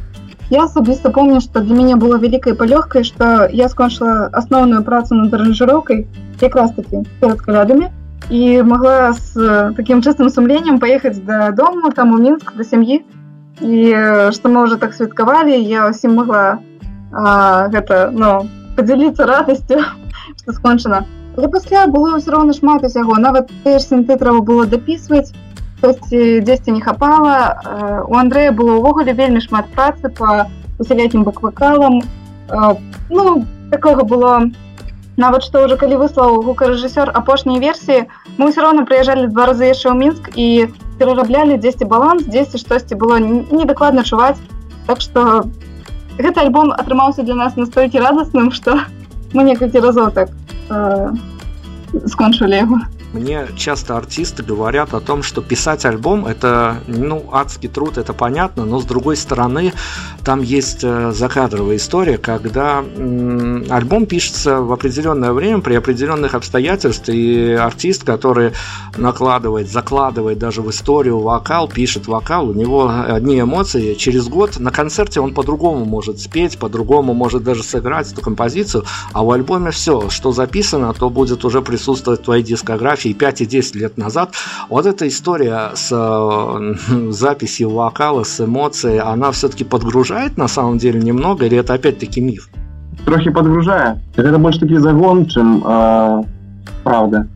я 0.53 0.65
асабіста 0.65 1.09
помню 1.09 1.41
што 1.41 1.61
для 1.65 1.74
мяне 1.76 1.95
было 1.95 2.19
вялікай 2.22 2.53
палёгкай 2.53 3.03
што 3.03 3.47
я 3.49 3.69
скончыла 3.69 4.30
асноўную 4.30 4.84
працу 4.84 5.15
над 5.15 5.34
аранжыроўкай 5.34 6.05
якраз 6.41 6.74
таки 6.78 7.01
перад 7.19 7.41
калядамі 7.41 7.89
і 8.30 8.63
могла 8.63 9.13
з 9.13 9.74
такім 9.76 10.01
чыстым 10.01 10.30
сумленнем 10.30 10.80
паехаць 10.80 11.19
да 11.26 11.51
дому 11.51 11.91
там 11.91 12.13
у 12.13 12.17
мінск 12.17 12.53
да 12.55 12.63
сям'і 12.63 13.01
і 13.61 13.82
што 14.32 14.49
мы 14.49 14.63
уже 14.63 14.78
так 14.78 14.93
святкавалі 14.93 15.57
я 15.57 15.89
ўсім 15.91 16.15
могла 16.15 16.59
а, 17.11 17.67
гэта 17.74 18.09
ну 18.13 18.47
падзяліцца 18.78 19.28
радасцю 19.28 19.84
што 20.39 20.53
скончана 20.53 21.03
але 21.36 21.47
пасля 21.51 21.88
было 21.88 22.15
ўсё 22.17 22.32
роўна 22.32 22.55
шмат 22.55 22.88
усяго 22.88 23.19
нават 23.19 23.51
ты 23.63 23.80
ж 23.80 23.84
сінты 23.84 24.15
трэба 24.15 24.41
было 24.41 24.65
дапісваць 24.65 25.36
хтосьці 25.82 26.41
дзесьці 26.45 26.72
не 26.78 26.82
хапала 26.82 28.05
у 28.07 28.15
Андрэя 28.15 28.55
было 28.55 28.80
ўвогуле 28.80 29.17
вельмі 29.17 29.41
шмат 29.41 29.67
працы 29.76 30.07
по 30.07 30.47
усялякім 30.80 31.24
баквакалам 31.28 32.01
ну 33.09 33.45
такога 33.72 34.03
было 34.03 34.51
нават 35.17 35.43
што 35.43 35.65
ўжо 35.65 35.78
калі 35.78 35.99
выслаў 36.01 36.39
гукарэжысёр 36.45 37.11
апошняй 37.13 37.59
версіі 37.59 38.07
мы 38.38 38.49
ўсё 38.49 38.63
роўна 38.65 38.86
прыязджалі 38.88 39.28
два 39.34 39.51
разы 39.51 39.67
яшчэ 39.69 39.91
ў 39.91 39.95
мінск 39.99 40.24
і 40.36 40.47
перараблялі 41.01 41.59
дзесьці 41.59 41.89
баланс 41.91 42.24
дзесьці 42.30 42.61
штосьці 42.61 42.95
было 42.95 43.19
недакладна 43.19 44.05
чуваць 44.07 44.39
так 44.88 45.01
што 45.01 45.49
гэты 46.17 46.38
альбом 46.45 46.72
атрымаўся 46.72 47.28
для 47.28 47.36
нас 47.36 47.59
настолькі 47.59 48.03
радасным 48.03 48.51
што 48.55 48.80
мы 49.34 49.43
некалькі 49.43 49.84
разоў 49.84 50.11
так 50.15 50.30
э, 50.69 51.11
скончылі 52.07 52.55
яго 52.55 52.80
мне 53.12 53.46
часто 53.57 53.96
артисты 53.96 54.42
говорят 54.42 54.94
о 54.94 55.00
том, 55.00 55.22
что 55.22 55.42
писать 55.42 55.84
альбом 55.84 56.26
это, 56.26 56.78
ну, 56.86 57.28
адский 57.32 57.68
труд, 57.68 57.98
это 57.98 58.12
понятно, 58.12 58.64
но 58.64 58.80
с 58.80 58.84
другой 58.84 59.16
стороны, 59.16 59.72
там 60.24 60.42
есть 60.42 60.80
э, 60.82 61.12
закадровая 61.12 61.76
история, 61.76 62.18
когда 62.18 62.78
альбом 62.78 64.07
пишется 64.07 64.61
в 64.61 64.72
определенное 64.72 65.32
время, 65.32 65.61
при 65.61 65.74
определенных 65.74 66.34
обстоятельствах, 66.34 67.09
и 67.09 67.52
артист, 67.52 68.04
который 68.04 68.52
накладывает, 68.96 69.70
закладывает 69.70 70.38
даже 70.38 70.62
в 70.62 70.70
историю 70.70 71.20
вокал, 71.20 71.68
пишет 71.68 72.07
вокал, 72.07 72.50
у 72.50 72.54
него 72.54 72.90
одни 72.90 73.40
эмоции, 73.40 73.94
через 73.94 74.28
год 74.28 74.59
на 74.59 74.70
концерте 74.70 75.20
он 75.20 75.34
по-другому 75.34 75.84
может 75.84 76.18
спеть, 76.18 76.59
по-другому 76.59 77.14
может 77.14 77.42
даже 77.42 77.62
сыграть 77.62 78.12
эту 78.12 78.20
композицию, 78.20 78.84
а 79.12 79.22
в 79.22 79.30
альбоме 79.30 79.70
все, 79.70 80.11
что 80.11 80.32
записано, 80.32 80.92
то 80.94 81.11
будет 81.11 81.44
уже 81.44 81.62
присутствовать 81.62 82.20
в 82.20 82.24
твоей 82.24 82.42
дискографии, 82.42 82.95
фотографии 82.95 83.13
5 83.13 83.41
и 83.41 83.45
10 83.45 83.76
лет 83.76 83.97
назад, 83.97 84.30
вот 84.69 84.86
эта 84.86 85.07
история 85.07 85.72
с 85.76 85.89
э, 85.91 87.11
записью 87.11 87.69
вокала, 87.69 88.24
с 88.24 88.39
эмоцией, 88.39 88.99
она 88.99 89.32
все-таки 89.32 89.63
подгружает 89.63 90.38
на 90.38 90.47
самом 90.47 90.78
деле 90.78 91.01
немного, 91.01 91.45
или 91.45 91.57
это 91.57 91.74
опять-таки 91.74 92.22
миф? 92.22 92.49
Трохи 93.05 93.30
подгружае. 93.30 94.01
Это 94.15 94.38
больше 94.38 94.59
таки 94.59 94.78
загон, 94.78 95.26
чем 95.26 95.63
э, 95.65 96.24
правда. 96.84 97.28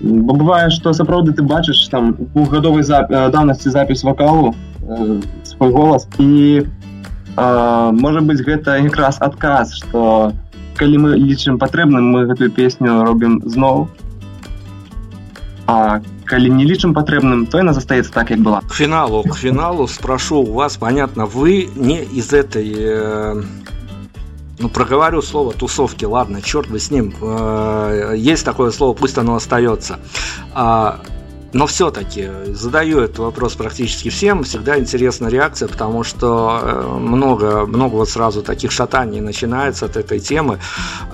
Бо 0.00 0.34
бывае, 0.34 0.70
што 0.70 0.92
сапраўды 0.92 1.32
ты 1.32 1.42
бачыш 1.42 1.88
там 1.88 2.14
двухгадовай 2.14 2.84
зап... 2.84 3.10
даўнасці 3.10 3.70
запіс 3.70 4.04
вакалу 4.04 4.54
э, 4.82 5.20
свой 5.42 5.72
голас 5.72 6.06
і 6.18 6.62
э, 6.62 7.92
можа 7.92 8.20
быць 8.20 8.46
гэта 8.46 8.78
якраз 8.78 9.18
адказ, 9.18 9.74
што 9.74 10.32
калі 10.78 10.98
мы 10.98 11.16
лічым 11.18 11.58
патрэбным, 11.58 12.14
мы 12.14 12.26
гэтую 12.30 12.52
песню 12.54 13.02
робім 13.02 13.42
зноў 13.44 13.88
а 15.65 16.01
калі 16.25 16.49
не 16.49 16.65
лічым 16.65 16.93
патрэбным 16.93 17.45
то 17.47 17.59
она 17.59 17.73
застаецца 17.73 18.11
так 18.11 18.31
як 18.31 18.39
была 18.39 18.61
к 18.61 18.73
финалу 18.73 19.23
к 19.23 19.35
финалу 19.35 19.87
спрошу 19.87 20.41
у 20.41 20.53
вас 20.53 20.77
понятно 20.77 21.25
вы 21.25 21.69
не 21.75 22.03
из 22.03 22.33
этой 22.33 22.73
э, 22.75 23.41
ну 24.59 24.69
проговорю 24.69 25.21
слово 25.21 25.53
тусовки 25.53 26.05
ладно 26.05 26.41
черт 26.41 26.69
бы 26.69 26.79
с 26.79 26.91
ним 26.91 27.13
э, 27.21 28.13
есть 28.17 28.45
такое 28.45 28.71
слово 28.71 28.93
пусть 28.93 29.17
оно 29.17 29.35
остается 29.35 29.99
а, 30.53 31.01
но 31.53 31.67
все-таки 31.67 32.27
задаю 32.47 32.99
этот 32.99 33.19
вопрос 33.19 33.53
практически 33.53 34.09
всем. 34.09 34.43
Всегда 34.43 34.79
интересна 34.79 35.27
реакция, 35.27 35.67
потому 35.67 36.03
что 36.03 36.59
э, 36.61 36.97
много, 36.97 37.67
много 37.67 37.93
вот 37.93 38.09
сразу 38.09 38.41
таких 38.41 38.71
шатаний 38.71 39.21
начинается 39.21 39.85
от 39.85 39.95
этой 39.95 40.19
темы. 40.19 40.59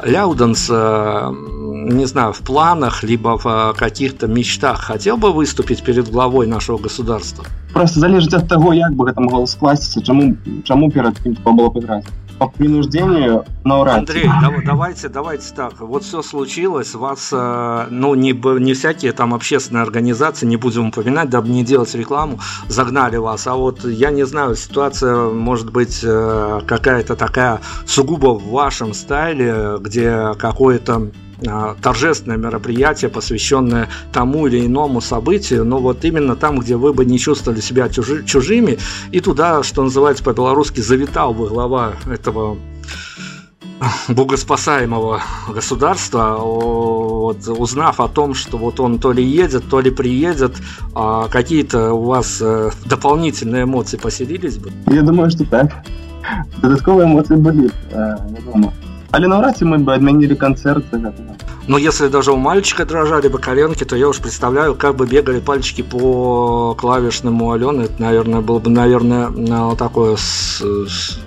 Ляуденс, 0.01 0.67
э, 0.69 1.33
не 1.89 2.05
знаю, 2.05 2.33
в 2.33 2.39
планах, 2.39 3.03
либо 3.03 3.37
в 3.37 3.45
э, 3.45 3.73
каких-то 3.77 4.27
мечтах 4.27 4.81
хотел 4.81 5.17
бы 5.17 5.31
выступить 5.31 5.83
перед 5.83 6.09
главой 6.09 6.47
нашего 6.47 6.77
государства? 6.77 7.45
Просто 7.73 7.99
залежит 7.99 8.33
от 8.33 8.47
того, 8.47 8.71
как 8.71 8.93
бы 8.93 9.09
это 9.09 9.21
могло 9.21 9.45
скласться, 9.45 10.01
чему, 10.01 10.35
чему 10.63 10.91
перед 10.91 11.19
кем-то 11.19 11.51
было 11.51 11.71
играть 11.79 12.05
по 12.39 12.47
принуждению 12.47 13.45
на 13.65 13.81
ура. 13.81 13.95
Андрей, 13.95 14.25
да, 14.41 14.49
давайте, 14.65 15.09
давайте 15.09 15.53
так. 15.53 15.79
Вот 15.81 16.03
все 16.03 16.21
случилось, 16.21 16.95
вас, 16.95 17.29
э, 17.33 17.87
ну, 17.89 18.15
не, 18.15 18.31
не 18.31 18.73
всякие 18.73 19.11
там 19.11 19.33
общественные 19.33 19.83
организации, 19.83 20.45
не 20.45 20.55
будем 20.55 20.87
упоминать, 20.87 21.29
дабы 21.29 21.49
не 21.49 21.63
делать 21.63 21.93
рекламу, 21.93 22.39
загнали 22.69 23.17
вас. 23.17 23.45
А 23.45 23.55
вот, 23.55 23.83
я 23.83 24.09
не 24.09 24.25
знаю, 24.25 24.55
ситуация 24.55 25.29
может 25.29 25.71
быть 25.71 25.99
э, 26.01 26.61
какая-то 26.65 27.17
такая 27.17 27.59
сугубо 27.85 28.39
в 28.39 28.49
вашем 28.49 28.93
стайле, 28.93 29.75
где 29.79 30.33
какое-то 30.39 31.11
торжественное 31.81 32.37
мероприятие, 32.37 33.09
посвященное 33.09 33.89
тому 34.11 34.47
или 34.47 34.65
иному 34.65 35.01
событию, 35.01 35.65
но 35.65 35.79
вот 35.79 36.03
именно 36.05 36.35
там, 36.35 36.59
где 36.59 36.75
вы 36.75 36.93
бы 36.93 37.05
не 37.05 37.19
чувствовали 37.19 37.61
себя 37.61 37.89
чужи, 37.89 38.23
чужими, 38.25 38.77
и 39.11 39.19
туда, 39.19 39.63
что 39.63 39.83
называется 39.83 40.23
по-белорусски, 40.23 40.81
завитал 40.81 41.33
бы 41.33 41.47
глава 41.47 41.93
этого 42.09 42.57
богоспасаемого 44.09 45.21
государства, 45.53 46.37
вот, 46.39 47.47
узнав 47.47 47.99
о 47.99 48.07
том, 48.07 48.33
что 48.33 48.57
вот 48.57 48.79
он 48.79 48.99
то 48.99 49.11
ли 49.11 49.23
едет, 49.23 49.63
то 49.69 49.79
ли 49.79 49.91
приедет, 49.91 50.55
а 50.93 51.27
какие-то 51.27 51.93
у 51.93 52.03
вас 52.03 52.39
э, 52.41 52.71
дополнительные 52.85 53.63
эмоции 53.63 53.97
поселились 53.97 54.57
бы? 54.57 54.71
Я 54.87 55.01
думаю, 55.01 55.29
что 55.29 55.45
так. 55.45 55.85
Додатковые 56.61 57.07
эмоции 57.07 57.35
были, 57.35 57.67
э, 57.67 57.71
я 57.91 58.51
думаю. 58.51 58.73
Але 59.11 59.27
навряд 59.27 59.57
ці 59.57 59.65
мы 59.65 59.77
бы 59.77 59.93
отменили 59.93 60.35
концерт 60.35 60.85
Но 61.67 61.77
если 61.77 62.07
даже 62.09 62.31
у 62.31 62.37
мальчика 62.37 62.85
дрожали 62.85 63.27
бы 63.27 63.39
коленки, 63.39 63.83
то 63.83 63.95
я 63.95 64.07
уж 64.07 64.19
представляю, 64.19 64.75
как 64.75 64.95
бы 64.95 65.05
бегали 65.05 65.39
пальчики 65.39 65.83
по 65.83 66.75
клавишному 66.75 67.51
Алены. 67.51 67.83
Это, 67.83 68.01
наверное, 68.01 68.41
было 68.41 68.59
бы, 68.59 68.69
наверное, 68.69 69.75
такое 69.75 70.15
с, 70.15 70.61
с, 70.61 71.19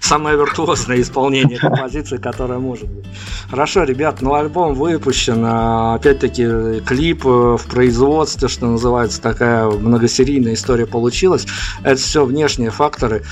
самое 0.00 0.36
виртуозное 0.36 1.00
исполнение 1.00 1.58
композиции, 1.58 2.18
которое 2.18 2.58
может 2.58 2.88
быть. 2.88 3.06
Хорошо, 3.50 3.84
ребят, 3.84 4.20
ну 4.20 4.34
альбом 4.34 4.74
выпущен, 4.74 5.42
а, 5.44 5.94
опять-таки 5.94 6.80
клип 6.80 7.26
э, 7.26 7.56
в 7.56 7.66
производстве, 7.70 8.48
что 8.48 8.66
называется, 8.66 9.22
такая 9.22 9.70
многосерийная 9.70 10.54
история 10.54 10.86
получилась. 10.86 11.46
Это 11.82 12.00
все 12.00 12.24
внешние 12.24 12.70
факторы. 12.70 13.22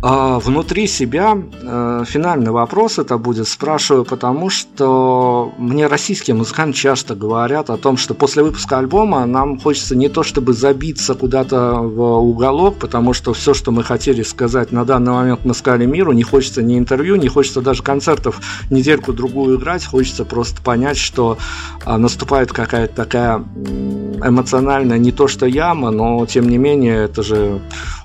А 0.00 0.38
внутри 0.38 0.86
себя 0.86 1.36
э, 1.36 2.04
финальный 2.06 2.52
вопрос 2.52 3.00
это 3.00 3.18
будет, 3.18 3.48
спрашиваю, 3.48 4.04
потому 4.04 4.48
что 4.48 5.52
мне 5.58 5.88
российские 5.88 6.36
музыканты 6.36 6.78
часто 6.78 7.16
говорят 7.16 7.68
о 7.68 7.76
том, 7.76 7.96
что 7.96 8.14
после 8.14 8.44
выпуска 8.44 8.78
альбома 8.78 9.26
нам 9.26 9.58
хочется 9.58 9.96
не 9.96 10.08
то 10.08 10.22
чтобы 10.22 10.52
забиться 10.52 11.16
куда-то 11.16 11.80
в 11.80 12.00
уголок, 12.20 12.76
потому 12.76 13.12
что 13.12 13.32
все, 13.32 13.54
что 13.54 13.72
мы 13.72 13.82
хотели 13.82 14.22
сказать 14.22 14.70
на 14.70 14.84
данный 14.84 15.10
момент 15.10 15.40
мы 15.44 15.52
сказали 15.52 15.84
миру, 15.84 16.12
не 16.12 16.22
хочется 16.22 16.62
ни 16.62 16.78
интервью, 16.78 17.16
не 17.16 17.28
хочется 17.28 17.60
даже 17.60 17.82
концертов 17.82 18.40
недельку-другую 18.70 19.58
играть, 19.58 19.84
хочется 19.84 20.24
просто 20.24 20.62
понять, 20.62 20.96
что 20.96 21.38
а, 21.84 21.98
наступает 21.98 22.52
какая-то 22.52 22.94
такая 22.94 23.38
эмоциональная 24.24 24.98
не 24.98 25.10
то 25.10 25.26
что 25.26 25.46
яма, 25.46 25.90
но 25.90 26.24
тем 26.26 26.48
не 26.48 26.56
менее 26.56 26.98
это 27.04 27.24
же 27.24 27.60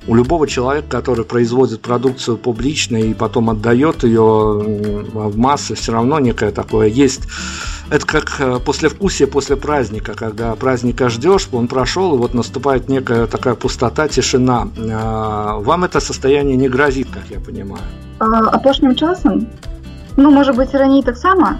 у 0.07 0.15
любого 0.15 0.47
человека, 0.47 0.87
который 0.89 1.23
производит 1.23 1.82
продукцию 1.82 2.36
публично 2.36 2.96
и 2.96 3.14
потом 3.14 3.50
отдает 3.50 4.04
ее 4.04 4.22
в 4.22 5.38
массы, 5.38 5.74
все 5.74 5.92
равно 5.92 6.18
некое 6.20 6.50
такое 6.50 6.88
есть. 6.88 7.22
Это 7.90 8.06
как 8.06 8.40
э, 8.40 8.58
послевкусие 8.58 9.26
после 9.28 9.56
праздника, 9.56 10.12
когда 10.14 10.54
праздника 10.54 11.08
ждешь, 11.08 11.48
он 11.52 11.68
прошел, 11.68 12.14
и 12.14 12.18
вот 12.18 12.34
наступает 12.34 12.88
некая 12.88 13.26
такая 13.26 13.54
пустота, 13.54 14.08
тишина. 14.08 14.68
А, 14.92 15.58
вам 15.58 15.84
это 15.84 16.00
состояние 16.00 16.56
не 16.56 16.68
грозит, 16.68 17.08
как 17.10 17.22
я 17.30 17.40
понимаю? 17.40 17.82
Апошнім 18.18 18.94
часам, 18.94 19.46
ну, 20.16 20.30
может 20.30 20.56
быть, 20.56 20.74
раней 20.74 21.02
таксама, 21.02 21.58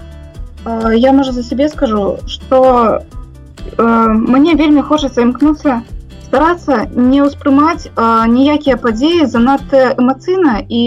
я, 0.65 1.13
может, 1.13 1.33
за 1.33 1.43
себе 1.43 1.69
скажу, 1.69 2.17
что 2.27 2.99
э, 3.77 4.07
мне 4.07 4.55
вельмі 4.55 4.81
хочется 4.81 5.21
імкнуцца 5.21 5.81
старацца 6.33 6.85
не 6.93 7.23
ўспрымаць 7.25 7.89
ніякія 8.35 8.77
падзеі 8.77 9.25
занадта 9.25 9.95
эмацыйна 9.97 10.59
і 10.67 10.83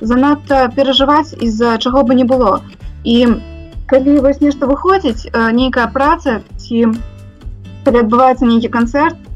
занадта 0.00 0.66
перажываць 0.76 1.36
з-за 1.36 1.78
чаго 1.78 2.02
бы 2.02 2.18
не 2.18 2.24
было 2.24 2.60
і 3.04 3.16
калі 3.90 4.18
вось 4.26 4.40
нешта 4.40 4.70
выходзіць 4.70 5.30
нейкая 5.60 5.88
праца 5.94 6.40
ці 6.56 6.92
калі 7.84 8.04
адбываецца 8.04 8.46
нейкі 8.46 8.68
канцэрт 8.68 9.30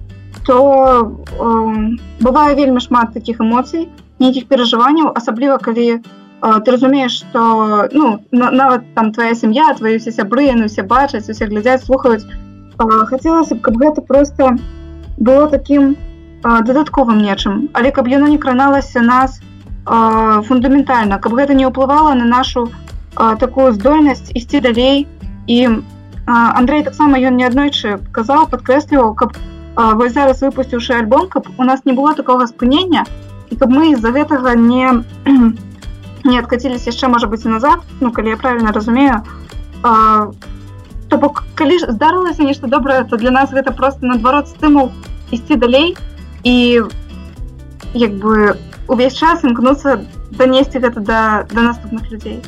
то 0.44 0.58
э, 1.00 1.96
бывае 2.20 2.54
вельмі 2.54 2.80
шмат 2.80 3.14
такіх 3.14 3.40
эмоцый 3.40 3.88
нейкіх 4.20 4.46
перажыванняў 4.48 5.12
асабліва 5.16 5.58
калі 5.58 5.86
э, 5.94 6.00
ты 6.64 6.70
разумееш 6.70 7.12
что 7.12 7.88
ну 7.92 8.20
на, 8.30 8.50
нават 8.50 8.84
там 8.94 9.12
твоя 9.12 9.34
сям'я 9.34 9.72
твои 9.74 9.98
все 9.98 10.12
сябры 10.12 10.44
яны 10.50 10.68
все 10.68 10.82
бачаць 10.82 11.28
усе 11.28 11.46
глядзяць 11.46 11.84
слухаюць 11.84 12.24
э, 12.24 12.84
хацелася 13.08 13.54
б 13.54 13.60
каб 13.60 13.80
гэта 13.80 14.02
просто 14.02 14.56
было 15.18 15.48
таким 15.48 15.96
э, 16.44 16.62
дадатковым 16.62 17.18
нечым 17.18 17.70
але 17.72 17.90
каб 17.90 18.08
яно 18.08 18.26
не 18.26 18.38
краналася 18.38 19.00
нас 19.00 19.40
э, 19.40 20.42
фундаментальна 20.48 21.18
каб 21.18 21.34
гэта 21.34 21.54
не 21.54 21.66
ўплывала 21.66 22.14
на 22.14 22.24
нашу 22.24 22.68
э, 22.68 23.36
такую 23.38 23.72
здольнасць 23.72 24.30
ісці 24.34 24.60
далей 24.60 25.06
і 25.46 25.58
э, 25.68 25.82
Андрей 26.26 26.82
таксама 26.82 27.18
ён 27.18 27.36
неаднойчы 27.36 27.98
казаў 28.12 28.48
падкрэсліваў 28.48 29.14
каб 29.14 29.36
вось 29.74 30.14
зараз 30.14 30.40
выпусціўшы 30.42 30.94
альбом 30.94 31.28
каб 31.28 31.48
у 31.58 31.64
нас 31.64 31.84
не 31.84 31.92
было 31.92 32.14
такого 32.14 32.46
спынення 32.46 33.04
і 33.50 33.56
каб 33.56 33.70
мы 33.70 33.96
з-за 33.96 34.10
гэтага 34.10 34.54
не 34.54 35.02
не 36.24 36.38
адкаціліся 36.38 36.90
яшчэ 36.90 37.08
можа 37.08 37.26
быць 37.26 37.44
назад 37.44 37.82
ну 38.00 38.10
калі 38.12 38.34
я 38.34 38.36
правильно 38.36 38.72
разумею 38.72 39.22
то 41.08 41.18
бок 41.18 41.44
калі 41.54 41.78
ж 41.78 41.92
здарылася 41.92 42.42
нешта 42.42 42.66
добрае 42.66 43.04
то 43.04 43.16
для 43.16 43.30
нас 43.30 43.50
гэта 43.50 43.72
просто 43.72 44.06
наадварот 44.06 44.48
стымул 44.48 44.90
ісці 45.30 45.56
далей 45.56 45.96
і 46.44 46.82
як 47.94 48.12
бы 48.18 48.56
увесь 48.88 49.14
час 49.14 49.44
імкнуцца 49.44 50.04
данесці 50.38 50.78
гэта 50.78 51.00
да, 51.00 51.46
да 51.52 51.72
наступных 51.72 52.10
людзей 52.10 52.42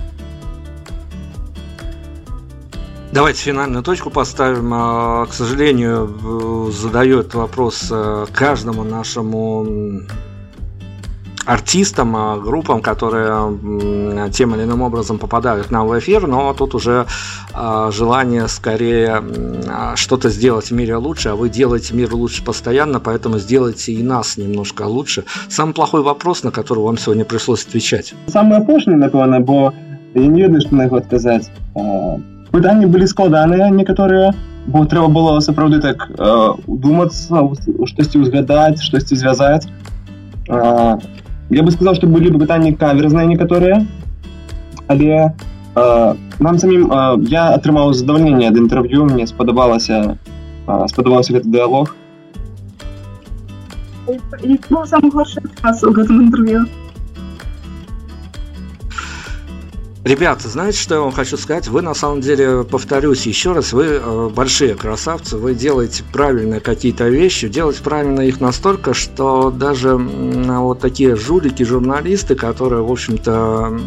Давайте 3.13 3.41
финальную 3.41 3.83
точку 3.83 4.11
поставим. 4.11 4.75
А, 4.75 5.25
к 5.25 5.33
сожалению, 5.33 6.71
задает 6.71 7.33
вопрос 7.33 7.89
э, 7.91 8.27
каждому 8.31 8.85
нашему 8.85 10.03
артистам, 11.47 12.17
а, 12.17 12.39
группам, 12.39 12.81
которые 12.83 14.31
тем 14.33 14.55
или 14.55 14.65
иным 14.65 14.83
образом 14.83 15.19
попадают 15.19 15.69
к 15.69 15.71
нам 15.71 15.87
в 15.87 15.99
эфир, 15.99 16.27
но 16.27 16.53
тут 16.55 16.75
уже 16.75 17.07
а, 17.55 17.91
желание 17.93 18.49
скорее 18.49 19.23
что-то 19.95 20.29
сделать 20.31 20.71
в 20.71 20.75
мире 20.75 20.97
лучше, 20.97 21.29
а 21.29 21.37
вы 21.37 21.49
делаете 21.49 21.95
мир 21.95 22.15
лучше 22.15 22.43
постоянно, 22.45 23.01
поэтому 23.01 23.39
сделайте 23.39 23.93
и 23.93 24.03
нас 24.03 24.37
немножко 24.37 24.83
лучше. 24.83 25.25
Самый 25.49 25.73
плохой 25.73 26.03
вопрос, 26.03 26.43
на 26.43 26.51
который 26.51 26.83
вам 26.83 26.99
сегодня 26.99 27.25
пришлось 27.25 27.65
отвечать. 27.65 28.15
Самое 28.27 28.61
апошні, 28.61 28.97
напевно, 28.97 29.41
бо 29.41 29.73
я 30.15 30.27
не 30.27 30.43
ведаю, 30.43 30.61
што 30.61 30.75
на 30.77 30.83
яго 30.83 30.97
адказаць. 30.97 31.51
пытанні 32.57 32.87
былі 32.89 33.07
складаныя 33.07 33.69
некаторыя 33.71 34.33
бо 34.67 34.85
трэба 34.91 35.09
было 35.13 35.41
сапраўды 35.45 35.81
так 35.85 36.09
э, 36.09 36.55
думацца 36.67 37.45
штосьці 37.91 38.23
ўзгадаць 38.25 38.83
штосьці 38.83 39.19
звязаць 39.21 39.69
э, 40.49 40.97
я 41.51 41.63
бы 41.63 41.71
сказал 41.71 41.95
что 41.95 42.07
былі 42.07 42.31
бы 42.31 42.39
пытанні 42.39 42.73
каверзныя 42.73 43.27
некаторыя 43.27 43.87
але 44.87 45.35
э, 45.75 46.15
нам 46.39 46.59
самім 46.59 46.91
э, 46.91 47.27
я 47.31 47.55
атрымаў 47.55 47.93
задавальненне 47.93 48.49
ад 48.49 48.57
інтэрв'ю 48.57 49.05
мне 49.05 49.27
спадабалася 49.27 50.19
э, 50.67 50.87
спадабаўся 50.89 51.33
гэты 51.35 51.49
дыалог 51.49 51.95
самы 54.87 55.11
горшы 55.11 55.43
у 55.43 55.93
гэтым 55.93 56.23
інтэрв'ю 56.27 56.67
Ребята, 60.04 60.50
знаете, 60.50 60.80
что 60.80 60.96
я 60.96 61.02
вам 61.02 61.12
хочу 61.12 61.38
сказать? 61.38 61.68
Вы, 61.68 61.84
на 61.84 61.94
самом 61.94 62.22
деле, 62.22 62.64
повторюсь 62.64 63.28
еще 63.28 63.52
раз, 63.52 63.72
вы 63.72 63.86
э, 63.86 64.30
большие 64.34 64.74
красавцы, 64.74 65.38
вы 65.38 65.54
делаете 65.54 66.04
правильные 66.12 66.60
какие-то 66.60 67.08
вещи, 67.08 67.48
делаете 67.48 67.84
правильно 67.84 68.22
их 68.22 68.42
настолько, 68.42 68.96
что 68.96 69.52
даже 69.52 69.96
вот 69.96 70.80
такие 70.80 71.16
жулики, 71.16 71.62
журналисты, 71.62 72.34
которые, 72.34 72.82
в 72.82 72.92
общем-то, 72.92 73.80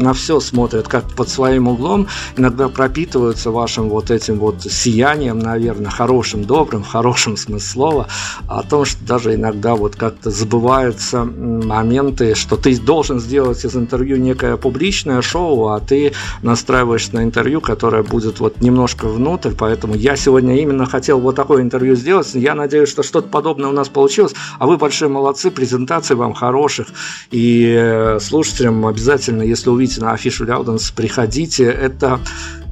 на 0.00 0.14
все 0.14 0.40
смотрят 0.40 0.88
как 0.88 1.04
под 1.10 1.28
своим 1.28 1.68
углом, 1.68 2.08
иногда 2.38 2.70
пропитываются 2.70 3.50
вашим 3.50 3.90
вот 3.90 4.10
этим 4.10 4.38
вот 4.38 4.62
сиянием, 4.62 5.38
наверное, 5.38 5.90
хорошим, 5.90 6.44
добрым, 6.44 6.82
в 6.84 6.88
хорошем 6.88 7.36
смысле 7.36 7.60
слова, 7.60 8.06
о 8.48 8.62
том, 8.62 8.86
что 8.86 9.04
даже 9.04 9.34
иногда 9.34 9.74
вот 9.74 9.94
как-то 9.96 10.30
забываются 10.30 11.24
моменты, 11.24 12.34
что 12.34 12.56
ты 12.56 12.78
должен 12.80 13.20
сделать 13.20 13.62
из 13.64 13.76
интервью 13.76 14.16
некое 14.16 14.56
публичное 14.56 15.20
шоу, 15.20 15.49
шоу, 15.50 15.68
а 15.68 15.80
ты 15.80 16.12
настраиваешься 16.42 17.14
на 17.14 17.24
интервью, 17.24 17.60
которое 17.60 18.02
будет 18.02 18.40
вот 18.40 18.60
немножко 18.60 19.08
внутрь, 19.08 19.50
поэтому 19.56 19.94
я 19.94 20.16
сегодня 20.16 20.60
именно 20.60 20.86
хотел 20.86 21.20
вот 21.20 21.36
такое 21.36 21.62
интервью 21.62 21.96
сделать, 21.96 22.34
я 22.34 22.54
надеюсь, 22.54 22.88
что 22.88 23.02
что-то 23.02 23.28
подобное 23.28 23.68
у 23.68 23.72
нас 23.72 23.88
получилось, 23.88 24.34
а 24.58 24.66
вы 24.66 24.76
большие 24.76 25.08
молодцы, 25.08 25.50
презентаций 25.50 26.16
вам 26.16 26.34
хороших, 26.34 26.88
и 27.30 27.74
э, 27.76 28.18
слушателям 28.20 28.86
обязательно, 28.86 29.42
если 29.42 29.70
увидите 29.70 30.00
на 30.00 30.12
афишу 30.12 30.44
Ляуденс, 30.44 30.90
приходите, 30.90 31.64
это 31.64 32.20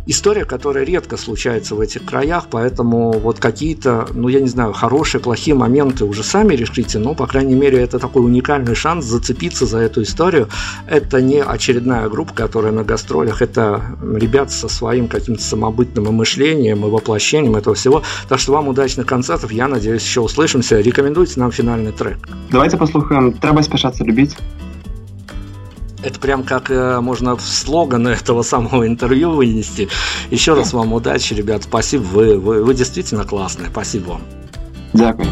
история, 0.08 0.46
которая 0.46 0.84
редко 0.84 1.16
случается 1.16 1.74
в 1.74 1.80
этих 1.80 2.04
краях, 2.04 2.46
поэтому 2.50 3.12
вот 3.12 3.38
какие-то, 3.38 4.08
ну 4.14 4.28
я 4.28 4.40
не 4.40 4.48
знаю, 4.48 4.72
хорошие, 4.72 5.20
плохие 5.20 5.54
моменты 5.54 6.04
уже 6.06 6.24
сами 6.24 6.54
решите, 6.54 6.98
но, 6.98 7.14
по 7.14 7.26
крайней 7.26 7.54
мере, 7.54 7.78
это 7.78 7.98
такой 7.98 8.24
уникальный 8.24 8.74
шанс 8.74 9.04
зацепиться 9.04 9.66
за 9.66 9.78
эту 9.78 10.02
историю. 10.02 10.48
Это 10.88 11.20
не 11.20 11.42
очередная 11.42 12.08
группа, 12.08 12.32
которая 12.32 12.72
на 12.72 12.84
гастролях, 12.84 13.42
это 13.42 13.82
ребята 14.02 14.50
со 14.50 14.68
своим 14.68 15.08
каким-то 15.08 15.42
самобытным 15.42 16.06
мышлением 16.14 16.86
и 16.86 16.90
воплощением 16.90 17.56
этого 17.56 17.76
всего. 17.76 18.02
Так 18.28 18.38
что 18.38 18.52
вам 18.52 18.68
удачных 18.68 19.06
концертов, 19.06 19.52
я 19.52 19.68
надеюсь, 19.68 20.02
еще 20.02 20.22
услышимся. 20.22 20.80
Рекомендуйте 20.80 21.38
нам 21.38 21.52
финальный 21.52 21.92
трек. 21.92 22.26
Давайте 22.50 22.78
послушаем 22.78 23.32
«Треба 23.32 23.62
спешаться 23.62 24.04
любить». 24.04 24.36
Это 26.08 26.18
прям 26.20 26.42
как 26.42 26.70
э, 26.70 27.00
можно 27.00 27.36
в 27.36 27.42
слоган 27.42 28.06
этого 28.06 28.40
самого 28.40 28.86
интервью 28.86 29.32
вынести. 29.32 29.90
Еще 30.30 30.54
раз 30.54 30.72
вам 30.72 30.94
удачи, 30.94 31.34
ребят. 31.34 31.64
Спасибо. 31.64 32.02
Вы, 32.02 32.38
вы, 32.38 32.64
вы 32.64 32.72
действительно 32.72 33.24
классные. 33.24 33.68
Спасибо 33.68 34.12
вам. 34.12 34.22
Дякую. 34.94 35.28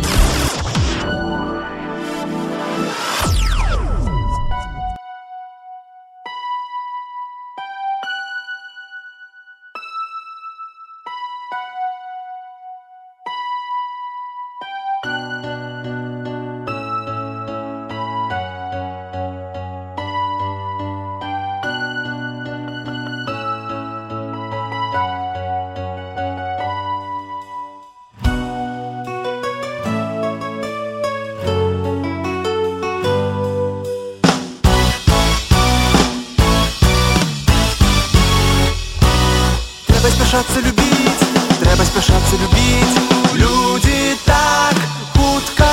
спяшацца 40.06 40.60
любіць 40.66 41.24
трэба 41.60 41.84
спяшацца 41.86 42.36
любіць 42.42 42.96
людзі 43.42 44.00
так 44.26 44.76
хутка 45.18 45.72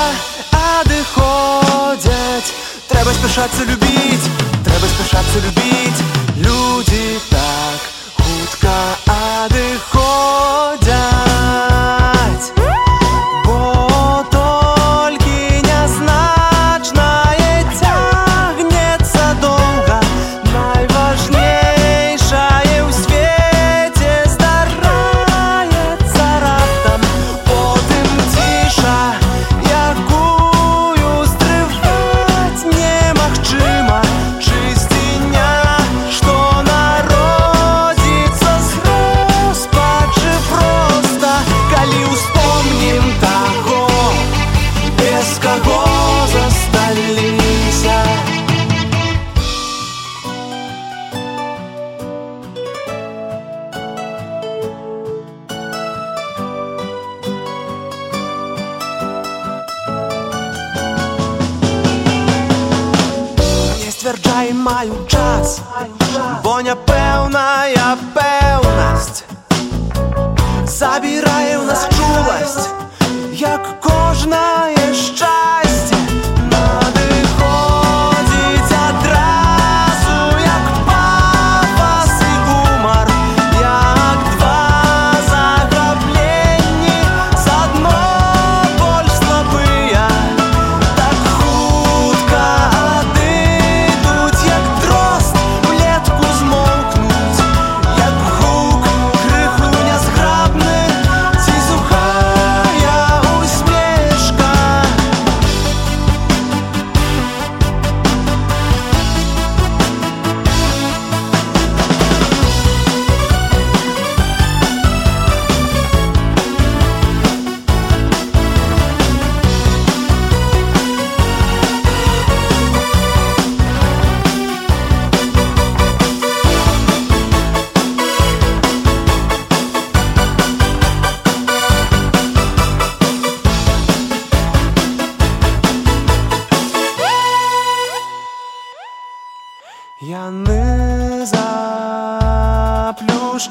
адыходзяць 0.61 2.49
трэба 2.91 3.11
спяшацца 3.19 3.61
любіць 3.71 4.27
трэба 4.67 4.85
спяшацца 4.95 5.37
любіць 5.47 6.01
людзі 6.45 7.05
так 7.31 7.79
хутка 8.19 8.77
адыходзяць 9.17 10.42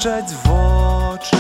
заплющаць 0.03 0.35
вочы 0.45 1.37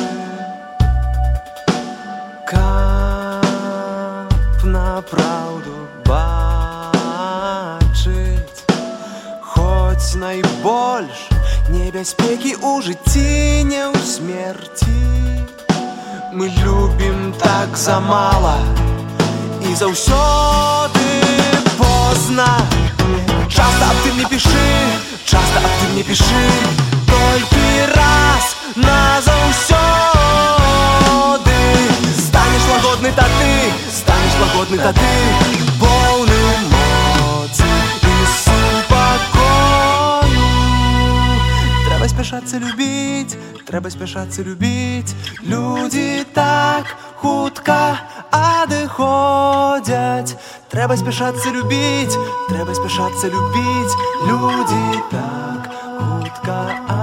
Каб 2.46 4.30
на 4.64 5.02
праўду 5.10 5.88
бачыць 6.06 6.38
Хоць 9.42 10.14
найбольш 10.14 11.28
небяспекі 11.68 12.54
ў 12.62 12.82
жыцці 12.82 13.64
не 13.66 13.90
ў 13.90 13.98
смерці 14.06 15.02
Мы 16.32 16.46
любім 16.62 17.34
так 17.42 17.76
замала 17.76 18.58
і 19.66 19.74
заўсёды 19.74 21.06
позна 21.74 22.48
Часто 23.48 23.84
аб 23.90 23.96
тым 24.04 24.14
не 24.22 24.26
пішы, 24.30 24.70
часто 25.24 25.58
аб 25.58 25.72
тым 25.82 25.90
не 25.96 26.04
пішы 26.04 26.88
Толькі 27.22 27.86
раз 27.94 28.56
назаўсёды 28.74 29.78
Станеш 32.18 32.64
лагодны 32.72 33.12
тады, 33.12 33.72
станеш 33.92 34.34
лагодны 34.42 34.78
тады 34.78 35.14
Поўны 35.80 36.42
моцы 36.72 37.70
і 38.02 38.04
супакою 38.42 40.46
Трэба 41.86 42.08
спяшацца 42.08 42.58
любіць, 42.58 43.36
трэба 43.66 43.90
спяшацца 43.90 44.42
любіць 44.42 45.14
Людзі 45.42 46.24
так 46.34 46.86
хутка 47.22 47.98
адыходзяць 48.30 50.36
Трэба 50.68 50.96
спяшацца 51.00 51.50
любіць, 51.50 52.18
трэба 52.48 52.74
спяшацца 52.74 53.26
любіць 53.32 53.96
Людзі 54.28 55.00
так 55.10 55.68
хутка 55.98 56.58
адыходзяць 56.86 57.01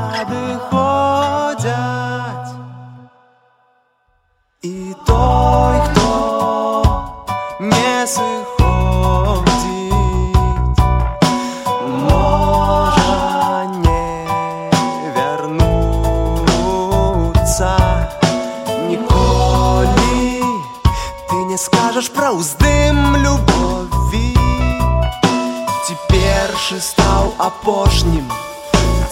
апошнім 27.40 28.26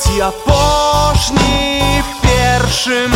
ці 0.02 0.14
апошні 0.28 2.04
першым 2.24 3.12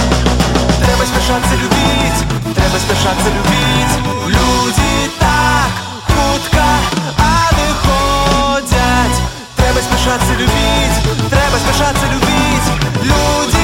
трэба 0.84 1.04
спяшацца 1.12 1.54
любіць 1.62 2.20
трэба 2.56 2.78
спяшацца 2.86 3.28
любіць 3.36 3.96
людзі 4.36 4.94
так 5.20 5.72
хутка 6.12 6.68
адыходзяць 7.30 9.18
трэба 9.60 9.80
спяшацца 9.90 10.32
любіць 10.42 10.98
трэба 11.30 11.58
спяшацца 11.66 12.06
любіць 12.14 13.61